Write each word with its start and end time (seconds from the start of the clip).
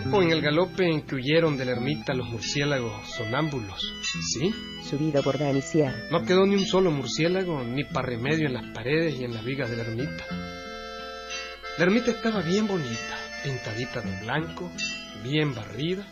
tiempo 0.00 0.22
en 0.22 0.30
el 0.30 0.42
galope 0.42 0.86
en 0.86 1.02
que 1.02 1.14
huyeron 1.14 1.56
de 1.56 1.64
la 1.64 1.72
ermita 1.72 2.12
los 2.12 2.28
murciélagos 2.28 2.92
sonámbulos. 3.16 3.80
¿Sí? 4.02 4.54
Subido 4.88 5.22
por 5.22 5.38
Dani 5.38 5.62
Sierra. 5.62 5.96
No 6.10 6.24
quedó 6.24 6.44
ni 6.46 6.54
un 6.54 6.66
solo 6.66 6.90
murciélago 6.90 7.62
ni 7.64 7.84
para 7.84 8.08
remedio 8.08 8.46
en 8.46 8.54
las 8.54 8.74
paredes 8.74 9.18
y 9.18 9.24
en 9.24 9.32
las 9.32 9.44
vigas 9.44 9.70
de 9.70 9.76
la 9.76 9.84
ermita. 9.84 10.24
La 11.78 11.84
ermita 11.84 12.10
estaba 12.10 12.42
bien 12.42 12.66
bonita, 12.66 13.18
pintadita 13.42 14.00
de 14.00 14.20
blanco, 14.22 14.70
bien 15.24 15.54
barrida, 15.54 16.06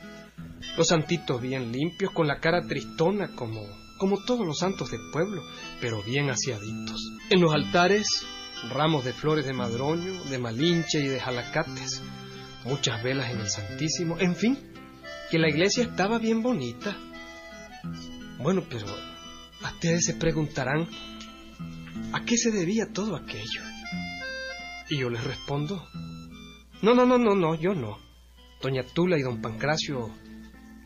los 0.76 0.88
santitos 0.88 1.40
bien 1.40 1.72
limpios, 1.72 2.12
con 2.12 2.26
la 2.26 2.40
cara 2.40 2.62
tristona 2.66 3.34
como, 3.34 3.60
como 3.98 4.24
todos 4.24 4.46
los 4.46 4.58
santos 4.58 4.90
del 4.90 5.00
pueblo, 5.12 5.42
pero 5.80 6.02
bien 6.02 6.30
aseaditos. 6.30 7.00
En 7.30 7.40
los 7.40 7.52
altares, 7.52 8.26
ramos 8.70 9.04
de 9.04 9.12
flores 9.12 9.46
de 9.46 9.52
madroño, 9.52 10.24
de 10.24 10.38
malinche 10.38 11.00
y 11.00 11.08
de 11.08 11.20
jalacates, 11.20 12.02
muchas 12.64 13.02
velas 13.02 13.30
en 13.30 13.40
el 13.40 13.48
Santísimo, 13.48 14.18
en 14.18 14.34
fin, 14.34 14.58
que 15.30 15.38
la 15.38 15.48
iglesia 15.48 15.84
estaba 15.84 16.18
bien 16.18 16.42
bonita. 16.42 16.96
Bueno, 18.38 18.64
pero 18.68 18.86
ustedes 19.62 20.04
se 20.04 20.14
preguntarán, 20.14 20.88
¿a 22.12 22.24
qué 22.24 22.36
se 22.36 22.50
debía 22.50 22.92
todo 22.92 23.16
aquello? 23.16 23.62
Y 24.88 24.98
yo 24.98 25.10
les 25.10 25.24
respondo, 25.24 25.86
no, 26.82 26.94
no, 26.94 27.06
no, 27.06 27.18
no, 27.18 27.34
no, 27.34 27.54
yo 27.54 27.74
no. 27.74 27.98
Doña 28.60 28.82
Tula 28.82 29.18
y 29.18 29.22
don 29.22 29.40
Pancracio 29.40 30.10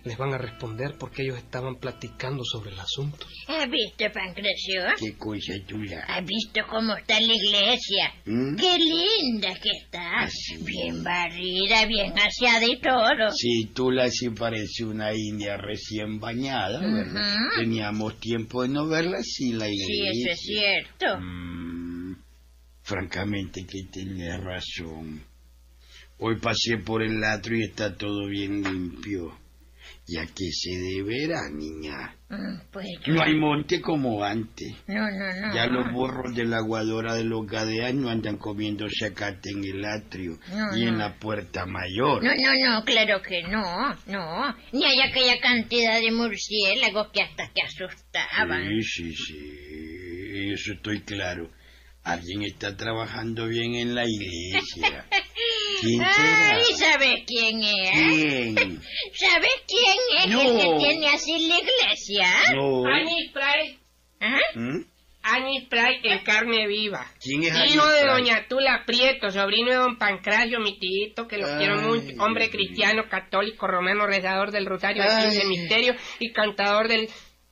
les 0.09 0.17
van 0.19 0.33
a 0.33 0.39
responder 0.39 0.97
porque 0.99 1.23
ellos 1.23 1.37
estaban 1.39 1.77
platicando 1.77 2.43
sobre 2.45 2.71
el 2.73 2.79
asunto. 2.81 3.27
¿Has 3.47 3.71
visto, 3.71 4.05
Pancracio? 4.13 4.83
¿Qué 4.99 5.17
cosa 5.17 5.53
Tula? 5.67 6.01
¿Has 6.09 6.25
visto 6.25 6.61
cómo 6.69 6.97
está 6.97 7.21
la 7.21 7.33
iglesia? 7.35 8.13
¿Mm? 8.25 8.57
Qué 8.57 8.79
linda 8.79 9.55
que 9.63 9.71
está. 9.85 10.23
Ah, 10.23 10.29
sí. 10.31 10.57
Bien 10.65 11.05
barrida, 11.05 11.87
bien 11.87 12.13
aseada 12.19 12.65
y 12.67 12.81
todo. 12.81 13.31
Sí, 13.37 13.71
Tula 13.75 14.09
sí 14.11 14.31
parece 14.31 14.85
una 14.85 15.13
india 15.15 15.57
recién 15.59 16.19
bañada, 16.19 16.81
¿verdad? 16.81 17.35
Ujú. 17.35 17.61
Teníamos 17.61 18.19
tiempo 18.19 18.63
de 18.63 18.69
no 18.71 18.89
verla, 18.89 19.19
sí, 19.23 19.53
la 19.53 19.67
Sí, 19.67 19.75
iglesia. 19.75 20.11
eso 20.11 20.31
es 20.33 20.41
cierto. 20.41 21.21
Mm, 21.21 22.17
francamente 22.83 23.67
que 23.67 23.83
tenés 23.93 24.41
razón. 24.43 25.23
Hoy 26.21 26.37
pasé 26.41 26.79
por 26.79 27.03
el 27.03 27.23
atrio 27.23 27.59
y 27.59 27.65
está 27.71 27.95
todo 27.97 28.27
bien 28.27 28.63
limpio. 28.63 29.39
¿Y 30.11 30.17
a 30.17 30.25
qué 30.25 30.51
se 30.51 30.71
deberá, 30.71 31.51
niña? 31.51 32.17
Mm, 32.31 32.61
Pues 32.73 32.87
No 33.09 33.23
hay 33.23 33.35
monte 33.37 33.83
como 33.83 34.25
antes. 34.25 34.73
no, 34.87 35.03
no, 35.11 35.35
no. 35.41 35.55
Ya 35.55 35.67
los 35.67 35.93
burros 35.93 36.35
de 36.35 36.47
la 36.47 36.59
aguadora 36.59 37.15
de 37.15 37.25
los 37.25 37.47
gadeas 37.47 37.93
no 37.93 38.09
andan 38.09 38.39
comiendo 38.39 38.87
zacate 38.89 39.51
en 39.51 39.65
el 39.65 39.85
atrio 39.85 40.39
No, 40.51 40.75
y 40.79 40.85
en 40.85 40.97
la 40.97 41.19
puerta 41.19 41.67
mayor. 41.67 42.25
No, 42.25 42.31
no, 42.35 42.53
no, 42.55 42.85
claro 42.85 43.21
que 43.21 43.43
no, 43.43 43.95
no. 44.07 44.57
Ni 44.73 44.85
hay 44.87 45.01
aquella 45.03 45.39
cantidad 45.41 46.01
de 46.01 46.11
murciélagos 46.11 47.09
que 47.13 47.21
hasta 47.21 47.51
que 47.53 47.61
asustaban. 47.63 48.67
Sí, 48.81 49.13
sí, 49.13 49.15
sí, 49.15 50.51
eso 50.55 50.73
estoy 50.73 51.03
claro. 51.03 51.51
Alguien 52.03 52.43
está 52.45 52.75
trabajando 52.75 53.47
bien 53.47 53.75
en 53.75 53.95
la 53.95 54.05
iglesia. 54.07 55.05
¿Quién 55.81 55.99
será? 55.99 56.51
Ay, 56.57 56.75
¿sabes 56.77 57.23
quién 57.27 57.63
es? 57.63 57.91
¿Quién? 57.91 58.83
¿Sabes 59.15 59.53
quién 59.67 59.99
es 60.19 60.29
No. 60.29 60.41
el 60.43 60.57
que 60.57 60.79
tiene 60.87 61.09
así 61.09 61.49
la 61.49 61.59
iglesia? 61.59 62.29
No. 62.55 62.85
Anis 62.87 63.31
Pray, 63.33 63.79
¿Ah? 64.21 64.39
¿Mm? 64.55 64.85
Anis 65.23 65.65
Pray 65.69 66.01
en 66.05 66.19
carne 66.21 66.67
viva. 66.67 67.07
¿Quién 67.21 67.43
es 67.43 67.51
Hijo 67.51 67.83
Anis 67.83 68.01
de 68.01 68.07
doña 68.07 68.47
Tula 68.49 68.85
Prieto, 68.87 69.31
sobrino 69.31 69.71
de 69.71 69.77
don 69.77 69.99
Pancracio, 69.99 70.59
mi 70.61 70.79
tío, 70.79 71.27
que 71.29 71.39
lo 71.39 71.47
quiero 71.59 71.81
Ay, 71.81 71.87
mucho, 71.87 72.23
hombre 72.23 72.51
cristiano, 72.51 73.05
católico, 73.11 73.67
romano, 73.67 74.07
rezador 74.07 74.51
del 74.53 74.67
rosario 74.67 75.03
de 75.03 75.45
misterios 75.45 75.97
y 76.19 76.33
cantador 76.33 76.89
del 76.89 77.09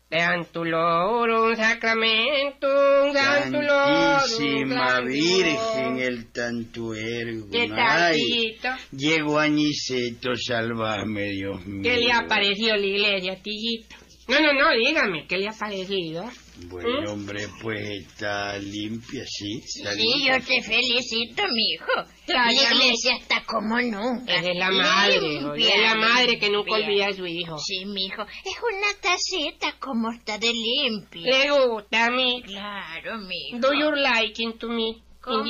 Tantulorum 0.09 1.57
Sacramentum, 1.57 3.13
Tantulorum 3.13 4.21
Santísima. 4.21 5.01
Virgen, 5.01 5.99
el 5.99 6.31
tantuergo. 6.31 7.51
¿Qué 7.51 7.63
Ay, 7.73 8.57
talito? 8.63 8.69
Llegó 8.93 9.41
Aniceto, 9.41 10.37
salvame, 10.37 11.31
Dios 11.31 11.67
mío. 11.67 11.83
¿Qué 11.83 11.97
le 11.99 12.13
ha 12.13 12.25
parecido 12.29 12.77
la 12.77 12.87
iglesia, 12.87 13.43
tillito? 13.43 13.97
No, 14.29 14.41
no, 14.41 14.53
no, 14.53 14.71
dígame, 14.77 15.27
¿qué 15.29 15.39
le 15.39 15.49
ha 15.49 15.53
parecido? 15.53 16.29
Bueno, 16.69 17.03
¿Mm? 17.03 17.09
hombre, 17.13 17.47
pues 17.63 17.81
está 17.91 18.59
limpia, 18.59 19.25
sí. 19.25 19.63
está 19.65 19.93
Sí, 19.93 20.01
limpia. 20.03 20.39
yo 20.39 20.45
te 20.45 20.63
felicito, 20.63 21.43
mijo. 21.49 22.11
Ya, 22.27 22.47
La 22.47 22.53
iglesia 22.53 23.17
está 23.17 23.45
como 23.45 23.81
nunca. 23.81 24.35
Es 24.35 24.57
la 24.57 24.71
madre, 24.73 25.17
hijo, 25.35 25.55
Limpia, 25.55 25.75
es 25.77 25.81
la 25.83 25.95
madre 25.95 26.39
que 26.41 26.51
nunca 26.51 26.73
olvida 26.75 27.07
a 27.07 27.13
su 27.13 27.25
hijo. 27.27 27.57
Sí, 27.59 27.85
mijo. 27.85 28.23
Es 28.23 28.57
una 28.63 29.01
tacita 29.01 29.77
como 29.79 30.11
está 30.11 30.39
de 30.39 30.53
limpia. 30.53 31.23
¿Le 31.23 31.51
gusta 31.69 32.07
a 32.07 32.11
mí? 32.11 32.43
Claro, 32.45 33.19
mijo. 33.19 33.59
Do 33.61 33.73
you 33.75 33.93
like 33.93 34.53
to 34.59 34.69
me? 34.69 34.89
in 34.89 35.03
¿Cómo? 35.21 35.45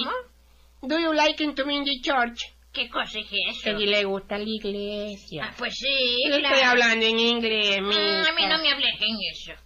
the- 0.82 0.86
do 0.88 0.98
you 0.98 1.12
like 1.14 1.36
to 1.54 1.64
me 1.64 1.76
in 1.76 1.84
the 1.84 1.98
church? 2.02 2.42
¿Qué 2.76 2.90
cosa 2.90 3.18
es 3.18 3.26
eso? 3.26 3.60
Que 3.64 3.76
si 3.78 3.86
le 3.86 4.04
gusta 4.04 4.36
la 4.36 4.44
iglesia. 4.46 5.46
Ah, 5.46 5.54
pues 5.56 5.74
sí, 5.74 6.24
Yo 6.28 6.38
claro. 6.38 6.54
estoy 6.54 6.68
hablando 6.68 7.06
en 7.06 7.18
inglés, 7.18 7.80
Mm, 7.80 7.88
mita. 7.88 8.28
a 8.28 8.32
mí 8.34 8.42
no 8.46 8.58
me 8.62 8.70
hables 8.70 8.94
en 9.00 9.16
eso. 9.32 9.62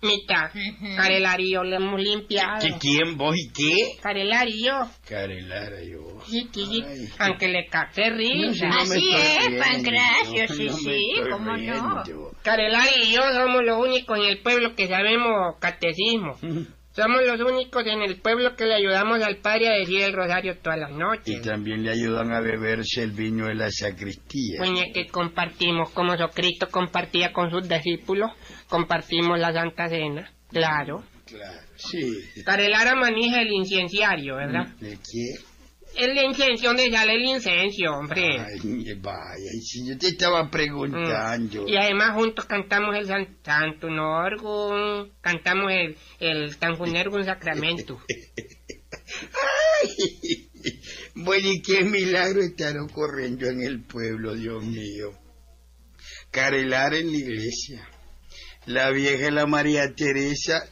Mita, 0.00 0.50
Ujú. 0.54 0.96
Carelario, 0.96 1.64
le 1.64 1.76
hemos 1.76 2.00
limpiado. 2.00 2.58
¿Qué, 2.60 2.74
¿Quién, 2.78 3.16
vos 3.16 3.34
y 3.38 3.48
qué? 3.52 4.00
Carelario, 4.02 4.88
Carelara, 5.08 5.82
yo. 5.82 6.20
sí, 6.26 6.46
sí, 6.52 6.84
Ay. 6.86 7.08
aunque 7.20 7.48
le 7.48 7.68
No, 7.70 8.16
risa. 8.16 8.54
si 8.54 8.62
no 8.66 8.74
me 8.74 8.80
Así 8.96 9.10
es, 9.14 9.38
riendo, 9.46 9.64
Pancracio, 9.64 10.48
sí, 10.48 10.64
no 10.66 10.76
sí, 10.76 11.12
cómo 11.30 11.56
no. 11.56 12.02
Carelario 12.42 13.04
y 13.04 13.12
yo 13.14 13.22
somos 13.32 13.62
los 13.64 13.78
únicos 13.78 14.18
en 14.18 14.24
el 14.24 14.42
pueblo 14.42 14.74
que 14.74 14.88
sabemos 14.88 15.56
catecismo. 15.58 16.36
Somos 16.94 17.22
los 17.26 17.40
únicos 17.40 17.84
en 17.86 18.02
el 18.02 18.20
pueblo 18.20 18.54
que 18.54 18.66
le 18.66 18.74
ayudamos 18.74 19.20
al 19.22 19.38
padre 19.38 19.68
a 19.68 19.72
decir 19.72 20.00
el 20.02 20.12
rosario 20.12 20.56
todas 20.58 20.78
las 20.78 20.90
Y 20.90 20.94
noches. 20.94 21.42
también 21.42 21.82
le 21.82 21.90
ayudan 21.90 22.32
a 22.32 22.40
beberse 22.40 23.02
el 23.02 23.10
vino 23.10 23.46
de 23.48 23.54
la 23.56 23.68
sacristía. 23.70 24.60
Es 24.62 24.92
que 24.94 25.06
compartimos, 25.08 25.90
como 25.90 26.14
Cristo 26.32 26.68
compartía 26.70 27.32
con 27.32 27.50
sus 27.50 27.68
discípulos, 27.68 28.30
compartimos 28.68 29.38
la 29.40 29.52
Santa 29.52 29.88
Cena, 29.88 30.30
claro. 30.48 31.02
Claro, 31.26 31.60
sí. 31.76 32.42
Carelara 32.44 32.94
maneja 32.94 33.40
el 33.40 33.50
incenciario, 33.50 34.36
¿verdad? 34.36 34.66
¿De 34.78 34.96
qué? 34.96 35.53
Es 35.96 36.14
la 36.14 36.24
incencio 36.24 36.68
donde 36.70 36.90
sale 36.90 37.14
el 37.14 37.24
incencio, 37.24 37.92
hombre. 37.92 38.40
Ay, 38.40 38.94
vaya, 39.00 39.50
si 39.62 39.88
yo 39.88 39.96
te 39.96 40.08
estaba 40.08 40.50
preguntando. 40.50 41.62
Mm. 41.62 41.68
Y 41.68 41.76
además 41.76 42.14
juntos 42.14 42.44
cantamos 42.46 42.96
el 42.96 43.06
San, 43.06 43.36
Santo 43.44 43.88
Norgum, 43.88 45.10
cantamos 45.20 45.70
el, 45.72 45.96
el 46.18 46.56
Tanjunergum 46.56 47.22
Sacramento. 47.24 48.00
Ay, 49.82 50.50
bueno, 51.14 51.48
¿y 51.48 51.62
qué 51.62 51.84
milagro 51.84 52.42
están 52.42 52.78
ocurriendo 52.78 53.46
en 53.46 53.62
el 53.62 53.84
pueblo, 53.84 54.34
Dios 54.34 54.64
mío? 54.64 55.12
Carelar 56.30 56.94
en 56.94 57.12
la 57.12 57.18
iglesia. 57.18 57.88
La 58.66 58.90
vieja 58.90 59.30
la 59.30 59.46
María 59.46 59.94
Teresa 59.94 60.66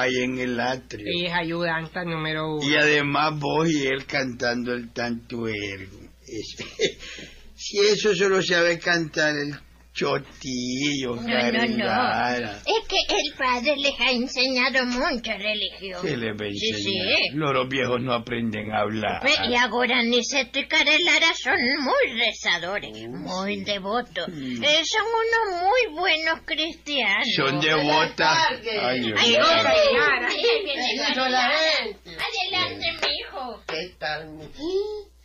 ahí 0.00 0.16
en 0.22 0.38
el 0.38 0.60
atrio. 0.60 1.06
Y 1.10 1.26
es 1.26 1.32
ayudanta 1.32 2.04
número 2.04 2.56
uno. 2.56 2.68
Y 2.68 2.74
además 2.74 3.38
vos 3.38 3.68
y 3.70 3.86
él 3.86 4.06
cantando 4.06 4.72
el 4.72 4.92
tantuergo. 4.92 5.98
Si 7.58 7.78
eso 7.78 8.14
solo 8.14 8.42
sabe 8.42 8.78
cantar 8.78 9.34
el 9.34 9.54
chotillo, 9.96 11.16
No, 11.16 11.22
no, 11.22 11.66
no. 11.66 12.50
Es 12.66 12.86
que 12.86 12.98
el 13.08 13.34
padre 13.38 13.74
les 13.78 13.98
ha 14.00 14.10
enseñado 14.10 14.84
mucha 14.86 15.36
religión. 15.38 16.02
¿Qué 16.02 16.16
le 16.16 16.32
va 16.32 16.44
a 16.46 16.50
Sí, 16.50 16.68
enseñar? 16.68 17.16
sí. 17.18 17.30
Los 17.34 17.68
viejos 17.68 18.00
no 18.02 18.12
aprenden 18.12 18.72
a 18.72 18.80
hablar. 18.80 19.20
Pues, 19.22 19.38
Y 19.48 19.54
ahora 19.56 20.02
Niceto 20.02 20.58
y 20.58 20.68
Carelara 20.68 21.32
son 21.42 21.56
muy 21.82 22.18
rezadores, 22.20 22.90
muy 23.08 23.62
devotos. 23.64 24.28
Mm. 24.28 24.62
Eh, 24.62 24.82
son 24.84 25.06
unos 25.06 25.62
muy 25.62 25.98
buenos 25.98 26.40
cristianos. 26.44 27.26
Son 27.34 27.58
devotas. 27.60 28.38
Ay, 28.50 28.60
Dios 28.60 28.78
Ay, 28.82 29.00
mío. 29.00 29.16
ay, 29.18 29.62
Carelara. 29.62 30.28
ay, 30.28 30.36
ay, 30.36 30.64
viene 30.64 30.94
Eso 30.94 31.14
solamente. 31.14 32.10
Adelante, 32.10 32.86
mijo. 32.92 33.62
¿Qué 33.66 33.94
tal? 33.98 34.28
mi- 34.30 34.44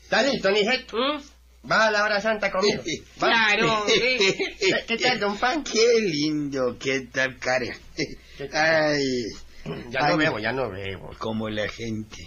¿Está 0.01 0.23
listo, 0.23 0.49
Nijet? 0.51 0.91
¿Mm? 0.93 1.21
Va 1.69 1.87
a 1.87 1.91
la 1.91 2.03
hora 2.03 2.19
santa 2.21 2.51
conmigo. 2.51 2.81
Va. 3.21 3.27
Claro, 3.27 3.85
sí. 3.87 4.35
¿Qué 4.87 4.97
tal, 4.97 5.19
don 5.19 5.37
Pan? 5.37 5.63
Qué 5.63 5.99
lindo, 6.01 6.77
qué 6.79 7.01
tal 7.11 7.37
cara. 7.37 7.67
Ay, 8.53 9.03
Ya 9.91 9.99
no 9.99 10.05
Ay. 10.13 10.17
bebo, 10.17 10.39
ya 10.39 10.51
no 10.53 10.71
bebo. 10.71 11.11
como 11.19 11.47
la 11.49 11.67
gente. 11.69 12.17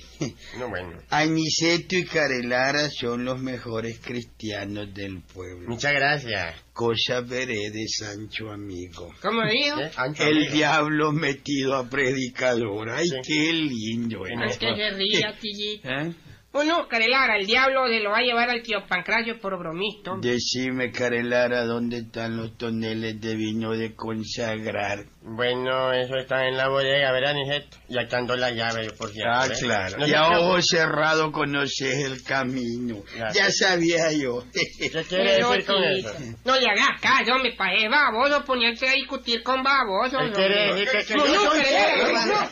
No, 0.56 0.68
bueno. 0.68 0.96
Aniceto 1.10 1.96
y 1.96 2.04
Carelara 2.04 2.88
son 2.90 3.24
los 3.24 3.40
mejores 3.40 3.98
cristianos 3.98 4.94
del 4.94 5.20
pueblo. 5.20 5.68
Muchas 5.68 5.92
gracias. 5.94 6.54
Cosa 6.72 7.20
veré 7.22 7.70
de 7.72 7.88
Sancho 7.88 8.52
amigo. 8.52 9.12
¿Cómo 9.20 9.42
dijo? 9.50 9.80
¿Eh? 9.80 9.90
Ancho, 9.96 10.22
El 10.22 10.36
amigo. 10.38 10.52
diablo 10.52 11.10
metido 11.12 11.74
a 11.74 11.88
predicador. 11.90 12.90
Ay, 12.90 13.08
Sí. 13.08 13.16
qué 13.26 13.52
lindo. 13.52 14.24
Es 14.26 14.56
que 14.58 14.68
se 14.76 14.90
ría. 14.92 15.34
¿Eh? 15.82 16.12
Oh 16.56 16.62
no, 16.62 16.86
Carelara, 16.86 17.36
el 17.36 17.46
diablo 17.46 17.88
se 17.88 17.98
lo 17.98 18.10
va 18.10 18.18
a 18.18 18.22
llevar 18.22 18.48
al 18.48 18.62
tío 18.62 18.86
Pancracio 18.86 19.40
por 19.40 19.58
bromista. 19.58 20.12
hombre. 20.12 20.30
Decime, 20.34 20.92
Carelara, 20.92 21.64
¿dónde 21.64 21.98
están 21.98 22.36
los 22.36 22.56
toneles 22.56 23.20
de 23.20 23.34
vino 23.34 23.72
de 23.72 23.96
consagrar? 23.96 25.00
Bueno, 25.22 25.92
eso 25.92 26.14
está 26.16 26.46
en 26.46 26.56
la 26.56 26.68
bodega, 26.68 27.10
¿verdad, 27.10 27.34
Nijeto? 27.34 27.76
Y 27.88 27.98
acá 27.98 28.18
ando 28.18 28.36
la 28.36 28.50
llave, 28.52 28.90
por 28.92 29.10
cierto. 29.10 29.32
Ah, 29.34 29.46
¿eh? 29.46 29.56
claro. 29.60 29.96
No 29.98 30.06
y 30.06 30.10
se 30.10 30.16
a 30.16 30.26
preocupe. 30.28 30.48
ojo 30.50 30.62
cerrado 30.62 31.32
conoces 31.32 32.04
el 32.04 32.22
camino. 32.22 32.98
Claro. 33.12 33.34
Ya 33.34 33.50
sabía 33.50 34.12
yo. 34.12 34.44
¿Qué 34.52 34.90
quiere 35.08 35.36
decir 35.38 35.64
con 35.66 35.82
eso? 35.82 36.12
No 36.44 36.54
le 36.60 36.66
hagas 36.68 37.00
caso, 37.00 37.36
me 37.42 37.50
paje 37.52 37.88
baboso 37.88 38.44
ponerse 38.44 38.88
a 38.88 38.92
discutir 38.92 39.42
con 39.42 39.60
babosos. 39.64 40.20
¿Qué 40.26 40.32
quiere 40.32 40.72
decir 40.74 40.88
que- 40.92 41.04
que 41.06 41.14
No, 41.16 41.24
no, 41.26 41.50
Carelara, 41.50 42.26
no. 42.26 42.48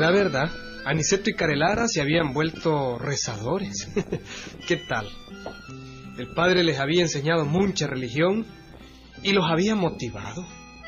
Era 0.00 0.12
verdad, 0.12 0.50
Aniceto 0.86 1.28
y 1.28 1.34
Carelara 1.34 1.86
se 1.86 2.00
habían 2.00 2.32
vuelto 2.32 2.98
rezadores. 2.98 3.86
¿Qué 4.66 4.78
tal? 4.78 5.06
El 6.16 6.28
padre 6.28 6.64
les 6.64 6.78
había 6.78 7.02
enseñado 7.02 7.44
mucha 7.44 7.86
religión 7.86 8.46
y 9.22 9.32
los 9.32 9.44
había 9.50 9.74
motivado. 9.74 10.46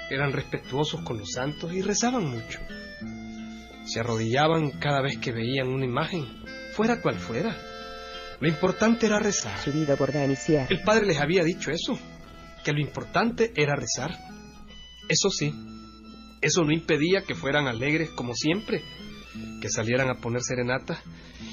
Eran 0.09 0.33
respetuosos 0.33 1.03
con 1.03 1.19
los 1.19 1.33
santos 1.33 1.75
y 1.75 1.83
rezaban 1.83 2.25
mucho. 2.25 2.59
Se 3.85 4.01
arrodillaban 4.01 4.71
cada 4.71 5.03
vez 5.03 5.19
que 5.19 5.31
veían 5.31 5.69
una 5.69 5.85
imagen, 5.85 6.25
fuera 6.75 7.03
cual 7.03 7.17
fuera. 7.17 7.55
Lo 8.41 8.49
importante 8.49 9.05
era 9.05 9.19
rezar. 9.19 9.59
El 10.71 10.81
padre 10.85 11.05
les 11.05 11.21
había 11.21 11.45
dicho 11.45 11.71
eso, 11.71 11.99
que 12.65 12.73
lo 12.73 12.81
importante 12.81 13.53
era 13.57 13.77
rezar. 13.77 14.19
Eso 15.07 15.29
sí, 15.29 15.53
eso 16.43 16.65
no 16.65 16.73
impedía 16.73 17.23
que 17.23 17.37
fueran 17.37 17.69
alegres 17.69 18.11
como 18.11 18.35
siempre, 18.35 18.83
que 19.61 19.69
salieran 19.69 20.11
a 20.11 20.15
poner 20.15 20.43
serenatas 20.43 20.99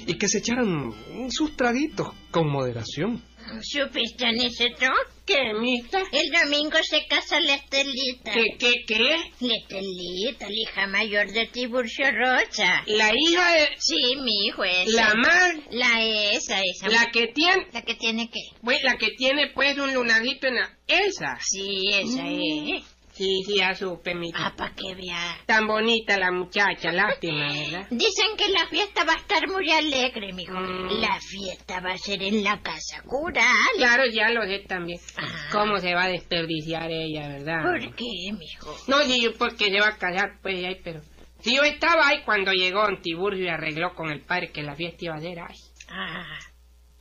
y 0.06 0.14
que 0.18 0.28
se 0.28 0.38
echaran 0.38 0.92
sus 1.30 1.56
traguitos 1.56 2.08
con 2.30 2.48
moderación. 2.48 3.22
¿Supiste, 3.62 4.26
Aniceto? 4.26 4.86
¿Qué, 5.26 5.52
mita? 5.58 6.02
El 6.12 6.30
domingo 6.30 6.78
se 6.82 7.06
casa 7.08 7.40
la 7.40 7.54
Estelita. 7.54 8.32
¿Qué, 8.32 8.44
qué, 8.58 8.74
qué? 8.86 8.98
La 9.40 9.54
Estelita, 9.54 10.46
la 10.46 10.54
hija 10.54 10.86
mayor 10.86 11.32
de 11.32 11.46
Tiburcio 11.46 12.06
Rocha. 12.12 12.82
La 12.86 13.10
hija 13.14 13.52
de... 13.54 13.68
Sí, 13.78 14.16
mi 14.22 14.46
hijo 14.46 14.62
es. 14.64 14.92
La 14.92 15.14
mar... 15.14 15.54
La 15.70 16.02
esa, 16.02 16.60
esa. 16.62 16.88
La 16.88 17.10
que 17.10 17.28
tiene... 17.28 17.66
La 17.72 17.82
que 17.82 17.94
tiene 17.94 18.30
qué? 18.30 18.40
Pues 18.62 18.82
la 18.84 18.96
que 18.96 19.10
tiene 19.16 19.50
pues 19.52 19.76
un 19.78 19.94
lunarito 19.94 20.46
en 20.46 20.56
la... 20.56 20.78
Esa. 20.86 21.38
Sí, 21.40 21.88
esa 21.92 22.26
es. 22.28 22.84
Sí, 23.12 23.42
sí, 23.44 23.56
ya 23.58 23.74
supe, 23.74 24.14
mita. 24.14 24.38
Ah, 24.46 24.54
para 24.56 24.74
que 24.74 24.94
vea. 24.94 25.38
Tan 25.46 25.66
bonita 25.66 26.16
la 26.16 26.30
muchacha, 26.30 26.92
lástima, 26.92 27.52
¿verdad? 27.52 27.86
Dicen 27.90 28.36
que 28.36 28.48
la 28.48 28.66
fiesta 28.66 29.04
va 29.04 29.14
a 29.14 29.16
estar 29.16 29.48
muy 29.48 29.70
alegre, 29.70 30.32
mijo. 30.32 30.54
Mm. 30.54 31.00
La 31.00 31.18
fiesta 31.20 31.80
va 31.80 31.92
a 31.92 31.98
ser 31.98 32.22
en 32.22 32.42
la 32.44 32.60
casa 32.62 33.02
cural. 33.02 33.44
Claro, 33.76 34.04
ya 34.06 34.30
lo 34.30 34.42
sé 34.42 34.60
también. 34.60 35.00
Ah. 35.16 35.48
¿Cómo 35.52 35.78
se 35.78 35.94
va 35.94 36.04
a 36.04 36.08
desperdiciar 36.08 36.90
ella, 36.90 37.28
verdad? 37.28 37.62
¿Por 37.62 37.94
qué, 37.94 38.32
mijo? 38.38 38.76
No, 38.86 39.00
sí, 39.02 39.28
porque 39.38 39.70
se 39.70 39.80
va 39.80 39.88
a 39.88 39.98
casar, 39.98 40.38
pues, 40.42 40.64
ahí, 40.64 40.80
pero... 40.82 41.00
Si 41.40 41.56
yo 41.56 41.62
estaba 41.62 42.06
ahí 42.06 42.22
cuando 42.24 42.52
llegó 42.52 42.86
Tiburcio 43.02 43.44
y 43.44 43.48
arregló 43.48 43.94
con 43.94 44.10
el 44.10 44.20
padre 44.20 44.52
que 44.52 44.62
la 44.62 44.76
fiesta 44.76 45.06
iba 45.06 45.14
a 45.14 45.20
ser 45.20 45.38
ahí. 45.40 45.56
Ah, 45.88 46.38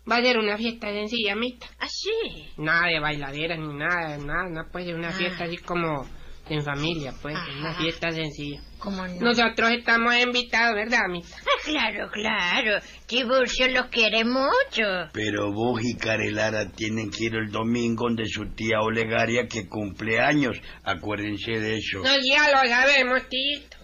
Va 0.10 0.18
a 0.18 0.22
ser 0.22 0.38
una 0.38 0.58
fiesta 0.58 0.88
sencilla, 0.92 1.36
mita. 1.36 1.68
así. 1.80 2.50
Nada 2.58 2.88
de 2.88 3.00
bailaderas 3.00 3.60
ni 3.60 3.74
nada, 3.74 4.18
nada, 4.18 4.50
no 4.50 4.72
puede 4.72 4.86
ser 4.88 4.96
una 4.96 5.10
Ah. 5.10 5.14
fiesta 5.14 5.44
así 5.46 5.58
como 5.58 6.06
en 6.50 6.64
familia, 6.64 7.14
pues, 7.22 7.36
una 7.60 7.70
Ajá. 7.72 7.82
fiesta 7.82 8.10
sencilla. 8.12 8.60
¿Cómo 8.80 9.06
no? 9.06 9.14
Nosotros 9.22 9.70
estamos 9.72 10.16
invitados, 10.16 10.74
¿verdad, 10.76 11.02
mita? 11.12 11.28
Ah, 11.42 11.62
claro, 11.64 12.10
claro. 12.12 12.80
Tiburcio 13.06 13.68
los 13.68 13.88
quiere 13.88 14.24
mucho. 14.24 14.84
Pero 15.14 15.52
vos 15.52 15.80
y 15.84 15.96
Carelara 15.96 16.70
tienen 16.72 17.12
que 17.12 17.26
ir 17.26 17.36
el 17.36 17.52
domingo 17.52 18.06
donde 18.06 18.26
su 18.26 18.46
tía 18.56 18.82
Olegaria 18.82 19.48
que 19.48 19.68
cumple 19.68 20.20
años. 20.22 20.58
Acuérdense 20.84 21.52
de 21.60 21.78
eso. 21.78 22.00
No, 22.00 22.16
ya 22.24 22.50
lo 22.52 22.68
sabemos, 22.68 23.22
tito. 23.30 23.78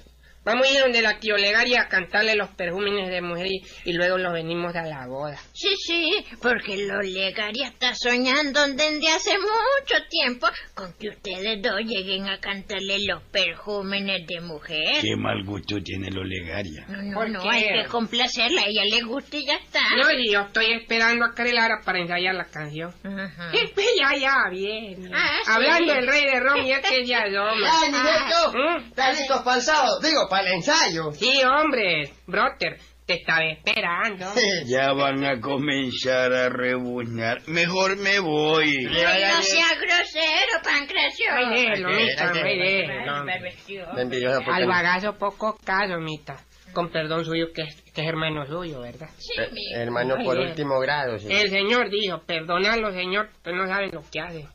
Vamos 0.45 0.68
a 0.68 0.71
ir 0.71 0.80
donde 0.81 1.01
la 1.01 1.19
tío 1.19 1.36
Legaria 1.38 1.81
a 1.81 1.88
cantarle 1.88 2.36
los 2.36 2.50
perjúmenes 2.51 3.09
de 3.09 3.21
mujer 3.21 3.47
y, 3.47 3.62
y 3.83 3.94
luego 3.94 4.18
los 4.18 4.31
venimos 4.31 4.75
a 4.75 4.83
la 4.83 5.07
boda. 5.07 5.38
Sí, 5.53 5.75
sí, 5.75 6.25
porque 6.42 6.77
lo 6.77 7.01
Legaria 7.01 7.68
está 7.68 7.95
soñando 7.95 8.65
desde 8.68 9.09
hace 9.09 9.31
mucho 9.39 10.03
tiempo 10.09 10.47
con 10.75 10.94
que 10.94 11.09
ustedes 11.09 11.62
dos 11.62 11.81
lleguen 11.83 12.30
a 12.30 12.39
cantarle 12.39 13.00
los 13.06 13.24
perjúmenes 13.31 14.27
de 14.27 14.42
mujer. 14.42 15.01
Qué 15.01 15.15
mal 15.15 15.44
gusto 15.44 15.81
tiene 15.83 16.09
la 16.12 16.21
Olegaria. 16.21 16.86
No, 16.89 17.01
no, 17.01 17.13
¿Por 17.15 17.30
no, 17.30 17.42
qué? 17.42 17.50
hay 17.50 17.63
que 17.63 17.89
complacerla, 17.89 18.62
a 18.62 18.65
ella 18.68 18.83
le 18.86 19.01
gusta 19.01 19.38
y 19.38 19.45
ya 19.45 19.56
está. 19.56 19.81
No, 19.97 20.12
y 20.12 20.31
yo 20.31 20.42
estoy 20.42 20.74
esperando 20.74 21.25
a 21.25 21.33
Carelara 21.33 21.81
para 21.83 22.00
ensayar 22.00 22.36
la 22.36 22.45
canción. 22.45 22.94
Ajá. 23.03 23.51
Eh, 23.53 23.74
ya, 23.97 24.18
ya, 24.19 24.50
bien. 24.51 25.12
Ah, 25.13 25.39
sí. 25.44 25.51
Hablando 25.51 25.94
del 25.94 26.07
rey 26.07 26.25
de 26.25 26.39
Ron, 26.39 26.65
ya 26.65 26.81
que 26.81 27.06
ya 27.06 27.24
asoma. 27.24 27.69
¡Ay! 27.81 27.92
¿Mm? 27.92 28.88
¿Están 28.89 29.15
listos 29.15 29.42
para 29.44 29.57
el 29.57 29.63
sábado? 29.63 30.00
Digo, 30.01 30.27
para 30.36 30.50
el 30.50 30.54
ensayo. 30.56 31.12
Sí, 31.14 31.42
hombre, 31.44 32.12
brother, 32.28 32.78
te 33.06 33.14
estaba 33.14 33.46
esperando. 33.46 34.26
Ya 34.66 34.92
van 34.94 35.24
a 35.24 35.40
comenzar 35.40 36.34
a 36.34 36.50
rebuznar. 36.50 37.42
Mejor 37.48 37.96
me 37.98 38.20
voy. 38.20 38.86
Ay, 38.88 39.24
no 39.32 39.42
sea 39.42 39.68
grosero, 39.76 40.62
Pancracio. 40.64 41.26
Ay, 41.32 41.64
déjelo, 41.64 41.90
mita, 41.90 42.32
déjelo. 42.34 44.52
Al 44.52 44.68
bagazo 44.68 45.18
poco 45.18 45.58
caso, 45.64 45.98
mita. 46.00 46.38
Con 46.74 46.92
perdón 46.92 47.24
suyo, 47.24 47.54
que, 47.54 47.62
es- 47.62 47.81
que 47.94 48.02
es 48.02 48.08
hermano 48.08 48.46
suyo, 48.46 48.81
¿verdad? 48.81 49.08
Sí, 49.18 49.31
Eh, 49.40 49.50
Hermano 49.76 50.18
por 50.26 50.38
Ay, 50.38 50.48
último 50.48 50.78
grado, 50.81 51.18
sí. 51.18 51.28
El 51.31 51.50
señor 51.50 51.90
dijo, 51.90 52.21
perdonalo, 52.26 52.92
señor, 52.92 53.30
usted 53.33 53.52
no 53.54 53.66
sabe 53.68 53.88
lo 53.94 54.02
que 54.12 54.19
hace. 54.19 54.45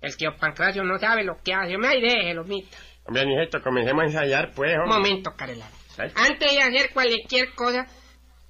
El 0.00 0.16
tío 0.16 0.30
Pancracio 0.40 0.82
no 0.82 0.98
sabe 0.98 1.24
lo 1.24 1.34
que 1.44 1.52
hace. 1.52 1.76
Me 1.76 1.88
ay, 1.88 2.00
déjelo, 2.00 2.44
mita. 2.44 2.78
Hombre, 3.04 3.26
Nijeto, 3.26 3.60
comencemos 3.62 4.02
a 4.02 4.06
ensayar, 4.06 4.52
pues, 4.54 4.72
Un 4.74 4.80
hombre. 4.82 4.98
momento, 4.98 5.30
Carelara. 5.36 5.72
Ay. 5.98 6.10
Antes 6.14 6.52
de 6.52 6.62
hacer 6.62 6.90
cualquier 6.92 7.54
cosa, 7.54 7.86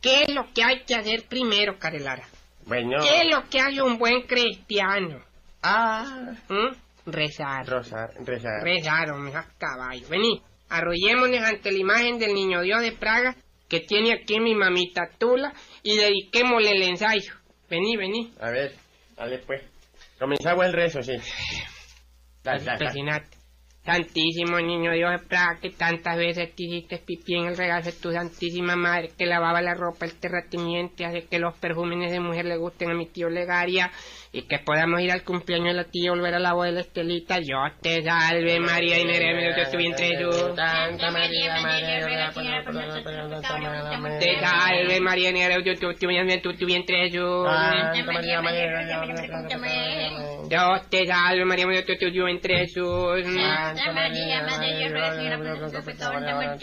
¿qué 0.01 0.23
es 0.23 0.35
lo 0.35 0.53
que 0.53 0.63
hay 0.63 0.85
que 0.85 0.95
hacer 0.95 1.25
primero, 1.29 1.79
Carelara? 1.79 2.25
Bueno. 2.67 2.99
¿Qué 3.03 3.23
es 3.23 3.29
lo 3.31 3.49
que 3.49 3.61
hace 3.61 3.83
un 3.83 3.99
buen 3.99 4.23
cristiano? 4.23 5.21
Ah. 5.63 6.35
¿Mm? 6.49 7.11
Rezar. 7.11 7.67
Rosar, 7.67 8.11
rezar. 8.25 8.63
Rezar, 8.63 9.11
hombre, 9.11 9.35
a 9.35 9.47
caballo. 9.59 10.07
Vení, 10.09 10.41
arrollémonos 10.69 11.41
ante 11.41 11.73
la 11.73 11.79
imagen 11.79 12.19
del 12.19 12.35
niño 12.35 12.63
Dios 12.63 12.81
de 12.83 12.93
Praga 12.93 13.35
que 13.69 13.81
tiene 13.81 14.13
aquí 14.13 14.39
mi 14.39 14.55
mamita 14.55 15.09
Tula 15.19 15.53
y 15.83 15.97
dediquémosle 15.97 16.71
el 16.71 16.83
ensayo. 16.83 17.33
Vení, 17.69 17.97
vení. 17.97 18.33
A 18.41 18.51
ver, 18.51 18.75
dale, 19.17 19.39
pues. 19.39 19.63
Comenzamos 20.19 20.65
el 20.67 20.73
rezo, 20.75 21.03
sí. 21.03 21.15
Dale, 22.45 22.63
dale. 22.63 23.23
Santísimo 23.85 24.61
niño 24.61 24.93
Dios 24.93 25.11
de 25.11 25.19
Praga, 25.27 25.59
que 25.61 25.71
tantas 25.71 26.17
veces 26.17 26.55
te 26.55 26.63
hiciste 26.63 26.99
pipí 26.99 27.35
en 27.35 27.47
el 27.47 27.57
regazo 27.57 27.91
de 27.91 27.97
tu 27.97 28.13
santísima 28.13 28.77
madre, 28.77 29.11
que 29.19 29.27
lavaba 29.27 29.61
la 29.61 29.75
ropa, 29.75 30.07
el 30.07 30.15
terratimiento, 30.21 31.05
hace 31.05 31.27
que 31.27 31.41
los 31.41 31.57
perjúmenes 31.59 32.13
de 32.13 32.21
mujer 32.21 32.45
le 32.45 32.59
gusten 32.59 32.93
a 32.93 32.95
mi 32.95 33.07
tío 33.07 33.29
Legaria, 33.29 33.91
y 34.31 34.43
que 34.43 34.61
podamos 34.61 35.01
ir 35.01 35.11
al 35.11 35.25
cumpleaños 35.25 35.75
de 35.75 35.83
la 35.83 35.85
tía 35.85 36.07
y 36.07 36.09
volver 36.11 36.35
a 36.35 36.39
la 36.39 36.53
boda 36.53 36.67
de 36.67 36.75
la 36.75 36.81
Estelita. 36.83 37.41
Yo 37.41 37.57
te 37.81 38.05
salve 38.05 38.61
María, 38.61 39.01
y 39.01 39.05
Neremio, 39.05 39.51
yo 39.51 39.63
estoy 39.63 39.87
entre 39.87 40.07
ellos. 40.07 40.53
Santa 40.55 41.11
María, 41.11 41.59
y 41.59 41.65
Te 44.21 44.41
salve 44.41 45.01
María, 45.01 45.33
Neremio, 45.33 45.65
yo 45.65 45.75
tu 45.75 45.93
tu 45.95 46.53
tu 46.53 46.67
vientre 46.67 47.11
Jesús. 47.11 47.49
Santa 47.49 48.13
María, 48.13 48.41
de 48.41 50.32
Dios. 50.53 50.63
Dios 50.63 50.91
te 50.91 51.07
salve 51.07 51.45
María, 51.45 51.65
yo 51.73 51.85
tu 51.85 51.95
tu 51.99 52.11
vientre 52.11 52.59
Jesús. 52.59 53.25
Santa 53.25 53.93
María, 53.93 54.43
Madre 54.43 54.67
de 54.69 54.79
Dios, 54.79 54.93
ruega 54.93 55.37
por 55.39 55.47
nosotros 55.47 55.85
pecadores. 55.85 56.63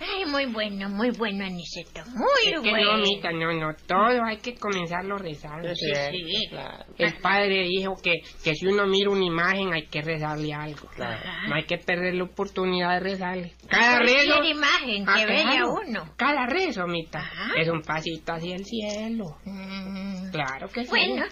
Ay, 0.00 0.24
muy 0.26 0.46
bueno, 0.46 0.88
muy 0.88 1.10
bueno, 1.10 1.44
Aniceto. 1.44 2.00
Muy 2.06 2.54
Es 2.54 2.60
que 2.62 2.70
bueno. 2.70 2.96
no, 2.96 3.02
mita, 3.02 3.30
no, 3.32 3.52
no, 3.52 3.74
todo 3.86 4.24
hay 4.24 4.38
que 4.38 4.54
comenzarlo 4.54 5.18
rezando. 5.18 5.68
Sí, 5.74 5.92
sí. 6.10 6.46
Claro. 6.50 6.84
El 6.96 7.14
padre 7.20 7.62
dijo 7.64 7.94
que, 8.02 8.14
que 8.42 8.54
si 8.54 8.66
uno 8.66 8.86
mira 8.86 9.10
una 9.10 9.24
imagen 9.24 9.72
hay 9.72 9.86
que 9.86 10.00
rezarle 10.02 10.52
algo. 10.54 10.88
Ajá. 10.98 11.48
No 11.48 11.54
hay 11.56 11.64
que 11.64 11.78
perder 11.78 12.14
la 12.14 12.24
oportunidad 12.24 12.94
de 12.94 13.00
rezarle. 13.00 13.52
Cada 13.68 13.98
rezo... 14.00 14.42
imagen 14.44 15.04
Ah, 15.06 15.14
que 15.18 15.26
vea 15.26 15.42
claro. 15.42 15.74
uno. 15.86 16.12
Cada 16.16 16.46
rezo, 16.46 16.86
mita, 16.86 17.18
Ajá. 17.18 17.52
es 17.56 17.68
un 17.68 17.82
pasito 17.82 18.32
hacia 18.32 18.56
el 18.56 18.64
cielo. 18.64 19.24
Mm, 19.44 20.30
Claro 20.30 20.68
que 20.68 20.82
sí. 20.84 20.88
Bueno, 20.90 21.24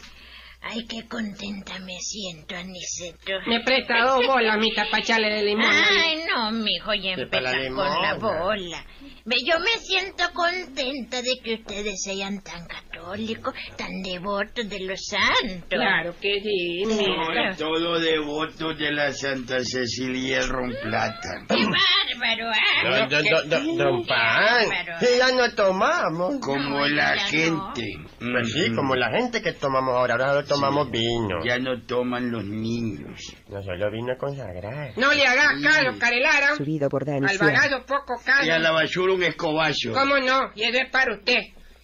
ay, 0.69 0.87
qué 0.87 1.07
contenta 1.09 1.79
me 1.81 1.99
siento, 2.01 2.57
Aniceto. 2.57 3.33
Me 3.47 3.61
presta 3.61 4.05
dos 4.05 4.27
bolas, 4.27 4.59
mita, 4.59 4.87
para 4.91 5.03
echarle 5.03 5.31
de 5.31 5.43
limón. 5.45 5.67
Ay, 5.71 6.25
no, 6.29 6.51
mijo, 6.53 6.95
ya 6.95 7.13
empezar 7.13 7.69
con 7.69 8.03
la 8.03 8.15
bola. 8.15 8.85
Ve, 9.29 9.37
Yo 9.45 9.59
me 9.59 9.81
siento 9.81 10.23
contenta 10.33 11.21
de 11.21 11.33
que 11.43 11.55
ustedes 11.55 12.01
sean 12.01 12.41
tan 12.43 12.65
católicos. 12.67 13.53
tan 13.77 14.01
devotos 14.03 14.69
de 14.69 14.81
los 14.87 15.01
santos. 15.05 15.67
Claro 15.69 16.15
que 16.21 16.41
sí, 16.41 16.85
mira. 16.87 17.57
Todo 17.57 17.99
devoto 17.99 18.73
de 18.75 18.93
la 18.93 19.13
Santa 19.13 19.65
Cecilia 19.65 20.39
el 20.39 20.49
Romplata. 20.49 21.45
¡Qué 21.49 21.57
bárbaro! 21.57 22.53
ah! 22.55 23.09
Don, 23.09 23.09
don, 23.09 23.25
don, 23.25 23.49
don, 23.51 23.77
don 23.79 24.03
¡Qué 24.03 24.09
Pan. 24.09 25.01
Sí, 25.01 25.07
ya 25.19 25.33
no 25.33 25.55
tomamos. 25.57 26.37
Como 26.41 26.57
No, 26.81 26.87
la 26.87 27.17
ya 27.17 27.23
no. 27.51 27.75
gente. 27.75 27.83
Pues 28.21 28.53
sí, 28.53 28.73
como 28.77 28.95
la 28.95 29.11
gente 29.11 29.43
que 29.43 29.53
tomamos 29.55 29.95
ahora, 29.97 30.15
ahora 30.15 30.33
solo 30.35 30.47
tomamos 30.47 30.91
vino. 30.93 31.45
Ya 31.45 31.59
no 31.59 31.83
toman 31.85 32.31
los 32.31 32.45
niños. 32.45 33.21
No 33.49 33.61
solo 33.61 33.91
vino 33.91 34.17
consagrado. 34.19 34.93
No 34.97 35.13
le 35.13 35.27
hagas 35.27 35.61
caso, 35.63 35.99
Carelara. 35.99 36.55
Subido 36.57 36.89
por 36.89 37.05
Dani 37.05 37.27
Al 37.29 37.85
poco 37.85 38.15
Y 38.45 38.51
a 38.51 38.59
la 38.61 38.71
basura 38.71 39.16
un 39.17 39.23
escobazo. 39.25 39.93
¿Cómo 39.93 40.19
no? 40.19 40.51
Y 40.55 40.65
eso 40.65 40.79
es 40.79 40.91
para 40.91 41.15
usted. 41.15 41.39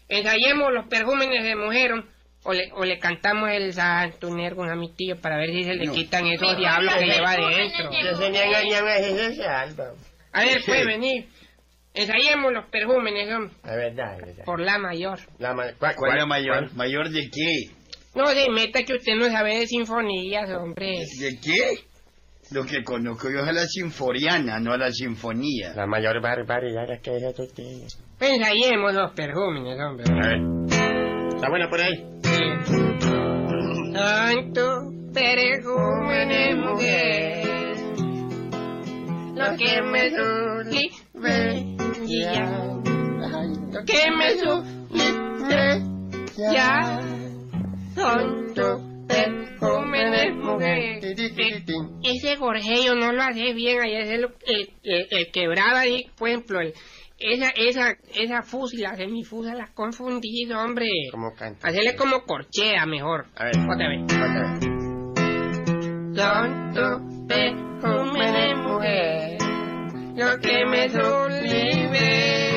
Ensayemos 0.08 0.72
los 0.72 0.86
perjúmenes 0.88 1.42
de 1.44 1.56
mujer 1.56 1.92
o 2.44 2.52
le, 2.52 2.70
o 2.72 2.84
le 2.84 2.98
cantamos 2.98 3.50
el 3.50 3.72
santo 3.72 4.28
nergos 4.34 4.68
a 4.68 4.74
mi 4.74 4.92
tío 4.94 5.16
para 5.20 5.36
ver 5.38 5.50
si 5.50 5.64
se 5.64 5.74
le 5.74 5.86
No. 5.86 5.92
quitan 5.94 6.26
esos 6.26 6.56
diablos 6.56 6.94
que 6.94 7.06
lleva 7.06 7.32
adentro. 7.32 7.90
A 10.32 10.44
ver, 10.44 10.62
pues 10.64 10.86
venir. 10.86 11.26
Ensayemos 11.94 12.52
los 12.52 12.66
perjúmenes, 12.70 13.28
hombre, 13.34 13.54
La 13.64 13.76
verdad, 13.76 14.18
la 14.18 14.26
verdad. 14.26 14.44
por 14.46 14.60
la 14.60 14.78
mayor. 14.78 15.18
La 15.38 15.52
ma- 15.52 15.72
¿cuál, 15.78 15.94
¿Cuál 15.94 16.12
es 16.12 16.18
la 16.20 16.26
mayor? 16.26 16.58
cuál? 16.68 16.74
¿Mayor 16.74 17.10
de 17.10 17.28
qué? 17.30 17.70
No 18.14 18.26
se 18.28 18.48
meta 18.50 18.82
que 18.82 18.94
usted 18.94 19.14
no 19.14 19.26
sabe 19.26 19.58
de 19.58 19.66
sinfonías, 19.66 20.48
hombre. 20.50 20.86
¿De 21.20 21.38
qué? 21.42 21.58
Lo 22.52 22.64
que 22.64 22.85
conozco 22.85 23.30
yo 23.30 23.40
es 23.40 23.49
a 23.49 23.52
la 23.52 23.66
sinforiana, 23.66 24.61
no 24.61 24.73
a 24.73 24.78
la 24.78 24.92
sinfonía. 24.92 25.73
La 25.75 25.87
mayor 25.87 26.21
barbaridad 26.21 26.90
es 26.90 27.00
que 27.00 27.16
es 27.16 27.38
usted. 27.38 27.64
Pues 28.18 28.30
ensayemos 28.30 28.94
los 28.94 29.12
perjúmenes, 29.12 29.78
hombre. 29.80 30.04
A 30.09 30.28
ver. 30.28 31.35
¿Está 31.35 31.49
buena 31.49 31.68
por 31.71 31.80
ahí? 31.80 32.06
Santo 33.92 34.92
perjúmenes, 35.12 36.56
mujer, 36.56 37.76
lo 39.35 39.56
que 39.56 39.82
me 39.82 40.11
suplica, 40.11 41.04
lo 43.71 43.85
que 43.85 44.11
me 44.16 44.28
suplica, 44.38 45.78
ya, 46.52 47.00
perjúmenes, 49.62 50.37
mujer. 50.37 51.00
Ese 52.02 52.37
gorjeo 52.37 52.95
no 52.95 53.12
lo 53.12 53.23
hace 53.23 53.52
bien, 53.54 53.81
ahí 53.81 53.97
es 53.97 54.11
el, 54.11 54.28
el, 54.47 54.71
el, 54.83 55.07
el 55.11 55.31
quebrado 55.33 55.76
ahí, 55.76 56.07
por 56.19 56.28
ejemplo, 56.28 56.61
el, 56.61 56.75
esa, 57.19 57.50
esa, 57.50 57.97
esa 58.14 58.42
fusila, 58.42 58.97
semifusa, 58.97 59.54
las 59.54 59.71
confundido, 59.71 60.59
hombre. 60.61 60.88
¿Cómo 61.12 61.33
canta? 61.35 61.69
Hacerle 61.69 61.95
como 61.95 62.23
corchea 62.23 62.85
mejor. 62.87 63.26
A 63.37 63.45
ver. 63.45 63.57
Otra 63.59 63.88
vez. 63.88 64.02
Otra 64.04 64.52
vez. 64.54 64.73
Perfume 67.28 68.33
de 68.33 68.54
mujer, 68.57 69.38
lo 70.16 70.38
que 70.40 70.66
me 70.66 70.88
solibella. 70.88 72.51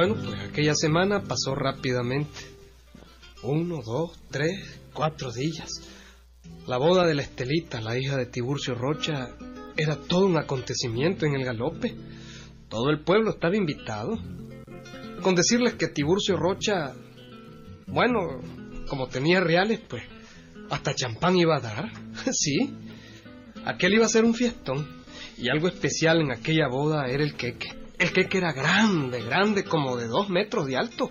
Bueno, 0.00 0.14
pues 0.14 0.40
aquella 0.40 0.74
semana 0.74 1.24
pasó 1.24 1.54
rápidamente. 1.54 2.40
Uno, 3.42 3.82
dos, 3.84 4.18
tres, 4.30 4.80
cuatro 4.94 5.30
días. 5.30 5.68
La 6.66 6.78
boda 6.78 7.06
de 7.06 7.14
la 7.14 7.20
Estelita, 7.20 7.82
la 7.82 7.98
hija 7.98 8.16
de 8.16 8.24
Tiburcio 8.24 8.74
Rocha, 8.74 9.28
era 9.76 9.96
todo 9.96 10.24
un 10.24 10.38
acontecimiento 10.38 11.26
en 11.26 11.34
el 11.34 11.44
galope. 11.44 11.94
Todo 12.70 12.88
el 12.88 13.00
pueblo 13.00 13.32
estaba 13.32 13.54
invitado. 13.54 14.18
Con 15.20 15.34
decirles 15.34 15.74
que 15.74 15.88
Tiburcio 15.88 16.38
Rocha, 16.38 16.94
bueno, 17.86 18.40
como 18.88 19.06
tenía 19.08 19.40
reales, 19.40 19.80
pues 19.86 20.02
hasta 20.70 20.94
champán 20.94 21.36
iba 21.36 21.58
a 21.58 21.60
dar. 21.60 21.92
sí. 22.32 22.74
Aquel 23.66 23.92
iba 23.92 24.06
a 24.06 24.08
ser 24.08 24.24
un 24.24 24.32
fiestón. 24.32 25.02
Y 25.36 25.50
algo 25.50 25.68
especial 25.68 26.22
en 26.22 26.32
aquella 26.32 26.68
boda 26.68 27.04
era 27.06 27.22
el 27.22 27.34
queque. 27.34 27.79
El 28.00 28.14
queque 28.14 28.38
era 28.38 28.54
grande, 28.54 29.22
grande, 29.22 29.62
como 29.62 29.94
de 29.94 30.06
dos 30.06 30.30
metros 30.30 30.66
de 30.66 30.74
alto. 30.74 31.10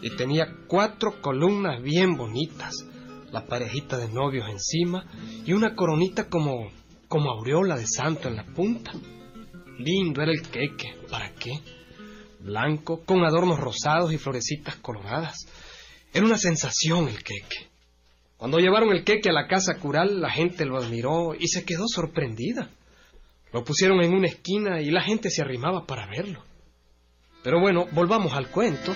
Y 0.00 0.08
tenía 0.16 0.46
cuatro 0.66 1.20
columnas 1.20 1.82
bien 1.82 2.16
bonitas. 2.16 2.72
La 3.30 3.44
parejita 3.44 3.98
de 3.98 4.08
novios 4.08 4.48
encima 4.48 5.04
y 5.44 5.52
una 5.52 5.74
coronita 5.74 6.30
como, 6.30 6.70
como 7.08 7.30
aureola 7.30 7.76
de 7.76 7.86
santo 7.86 8.28
en 8.28 8.36
la 8.36 8.44
punta. 8.46 8.92
Lindo 9.78 10.22
era 10.22 10.32
el 10.32 10.40
queque. 10.40 10.96
¿Para 11.10 11.30
qué? 11.34 11.60
Blanco, 12.40 13.04
con 13.04 13.22
adornos 13.22 13.60
rosados 13.60 14.10
y 14.10 14.16
florecitas 14.16 14.76
coloradas. 14.76 15.36
Era 16.10 16.24
una 16.24 16.38
sensación 16.38 17.06
el 17.08 17.22
queque. 17.22 17.68
Cuando 18.38 18.58
llevaron 18.60 18.92
el 18.92 19.04
queque 19.04 19.28
a 19.28 19.34
la 19.34 19.46
casa 19.46 19.74
cural, 19.78 20.22
la 20.22 20.30
gente 20.30 20.64
lo 20.64 20.78
admiró 20.78 21.34
y 21.38 21.48
se 21.48 21.66
quedó 21.66 21.84
sorprendida. 21.86 22.70
Lo 23.54 23.62
pusieron 23.62 24.02
en 24.02 24.12
una 24.12 24.26
esquina 24.26 24.80
y 24.80 24.90
la 24.90 25.00
gente 25.00 25.30
se 25.30 25.40
arrimaba 25.40 25.86
para 25.86 26.08
verlo. 26.08 26.42
Pero 27.44 27.60
bueno, 27.60 27.86
volvamos 27.92 28.32
al 28.32 28.50
cuento. 28.50 28.92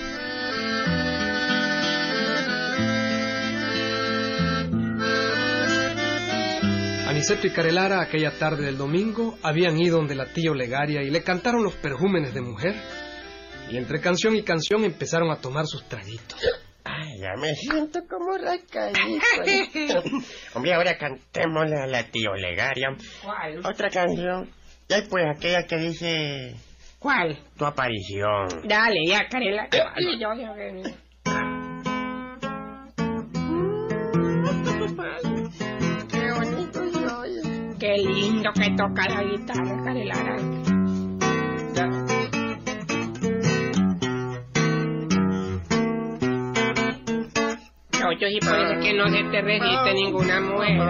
Aniceto 7.06 7.46
y 7.46 7.50
Carelara 7.50 8.02
aquella 8.02 8.36
tarde 8.36 8.64
del 8.64 8.76
domingo 8.76 9.38
habían 9.44 9.80
ido 9.80 9.98
donde 9.98 10.16
la 10.16 10.32
tía 10.32 10.50
Olegaria 10.50 11.04
y 11.04 11.10
le 11.10 11.22
cantaron 11.22 11.62
los 11.62 11.74
perjúmenes 11.74 12.34
de 12.34 12.40
mujer. 12.40 12.74
Y 13.70 13.76
entre 13.76 14.00
canción 14.00 14.34
y 14.34 14.42
canción 14.42 14.82
empezaron 14.82 15.30
a 15.30 15.36
tomar 15.36 15.68
sus 15.68 15.84
traguitos. 15.84 16.36
Ay, 17.00 17.18
ya 17.18 17.34
me 17.36 17.54
siento 17.54 18.00
como 18.08 18.36
rascadito. 18.38 20.02
Hombre, 20.54 20.74
ahora 20.74 20.96
cantémosle 20.98 21.76
a 21.76 21.86
la 21.86 22.02
tía 22.04 22.30
Olegaria. 22.30 22.88
¿Cuál? 23.22 23.58
Otra 23.64 23.88
canción. 23.88 24.50
Ya 24.88 25.02
pues, 25.08 25.24
aquella 25.36 25.64
que 25.66 25.76
dice 25.76 26.54
¿Cuál? 26.98 27.38
tu 27.56 27.66
aparición. 27.66 28.48
Dale, 28.64 29.00
ya, 29.06 29.28
Carela. 29.28 29.68
Dale, 29.70 30.18
yo, 30.18 30.34
yo, 30.34 30.54
yo. 30.56 30.90
Qué 36.08 36.32
bonito 36.32 36.90
soy. 36.90 37.76
Qué 37.78 37.96
lindo 37.98 38.50
que 38.54 38.70
toca 38.76 39.08
la 39.08 39.22
guitarra, 39.22 39.84
Carelara. 39.84 40.67
Y 48.10 48.40
parece 48.40 48.80
que 48.80 48.94
no 48.94 49.06
se 49.10 49.22
te 49.24 49.42
resiste 49.42 49.92
ninguna 49.94 50.40
mujer. 50.40 50.80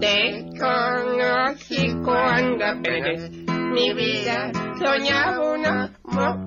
Te 0.00 0.48
conocí 0.58 1.94
cuando 2.02 2.64
apenas 2.64 3.30
mi 3.74 3.92
vida 3.92 4.50
soñaba 4.78 5.52
un 5.52 5.66
amor. 5.66 6.38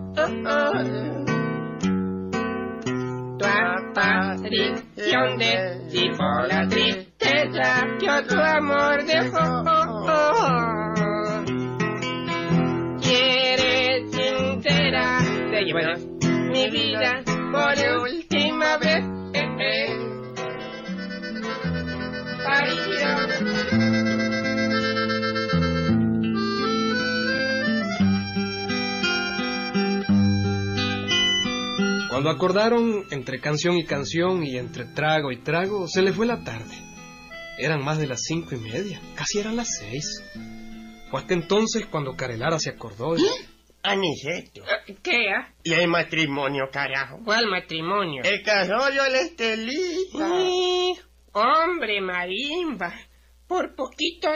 Tu 3.38 3.46
aparición 3.46 5.38
disipó 5.38 6.30
la 6.48 6.68
tristeza 6.68 7.86
que 8.00 8.10
otro 8.10 8.44
amor 8.44 9.04
dejó. 9.06 10.85
Llevarás 15.62 16.00
mi 16.02 16.70
vida 16.70 17.24
por 17.52 18.02
última 18.04 18.78
vez. 18.78 19.04
Aparición. 22.46 23.96
Cuando 32.10 32.30
acordaron, 32.30 33.04
entre 33.12 33.42
canción 33.42 33.76
y 33.78 33.84
canción 33.86 34.44
y 34.44 34.58
entre 34.58 34.86
trago 34.86 35.32
y 35.32 35.42
trago, 35.42 35.88
se 35.88 36.02
les 36.02 36.16
fue 36.16 36.26
la 36.26 36.44
tarde. 36.44 36.74
Eran 37.58 37.84
más 37.84 37.98
de 38.00 38.08
las 38.08 38.22
cinco 38.22 38.56
y 38.56 38.60
media, 38.60 39.02
casi 39.16 39.40
eran 39.40 39.58
las 39.58 39.68
seis. 39.80 40.06
Fue 41.12 41.20
hasta 41.20 41.34
entonces 41.34 41.86
cuando 41.88 42.16
Carelara 42.16 42.60
se 42.60 42.70
acordó. 42.70 43.18
y- 43.18 43.22
Aniceto. 43.92 44.64
¿Qué? 45.04 45.30
ah? 45.30 45.54
Y 45.64 45.74
el 45.74 45.88
matrimonio, 45.88 46.70
carajo. 46.72 47.20
¿Cuál 47.24 47.48
matrimonio? 47.48 48.24
El 48.24 48.42
casollo 48.44 49.04
de 49.04 49.10
la 49.10 49.20
Estelita. 49.20 50.28
Sí, 50.28 50.96
hombre, 51.34 52.02
marimba. 52.02 52.94
Por 53.48 53.76
poquito, 53.76 54.30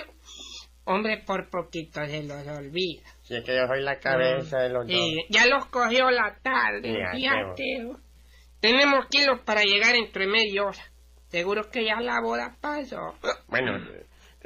hombre, 0.85 1.23
por 1.25 1.49
poquito 1.49 2.05
se 2.05 2.23
los 2.23 2.47
olvida. 2.47 3.01
Si 3.23 3.35
es 3.35 3.43
que 3.43 3.55
yo 3.55 3.67
soy 3.67 3.81
la 3.81 3.99
cabeza 3.99 4.59
de 4.59 4.69
los 4.69 4.85
dos. 4.87 4.95
Sí, 4.95 5.25
ya 5.29 5.45
los 5.47 5.65
cogió 5.67 6.09
la 6.11 6.37
tarde, 6.41 6.97
Ya. 7.17 7.53
Tenemos 8.59 9.05
kilos 9.09 9.39
para 9.45 9.63
llegar 9.63 9.95
entre 9.95 10.27
media 10.27 10.63
hora. 10.63 10.83
Seguro 11.29 11.69
que 11.71 11.85
ya 11.85 12.01
la 12.01 12.19
boda 12.21 12.57
pasó. 12.59 13.15
Bueno, 13.47 13.77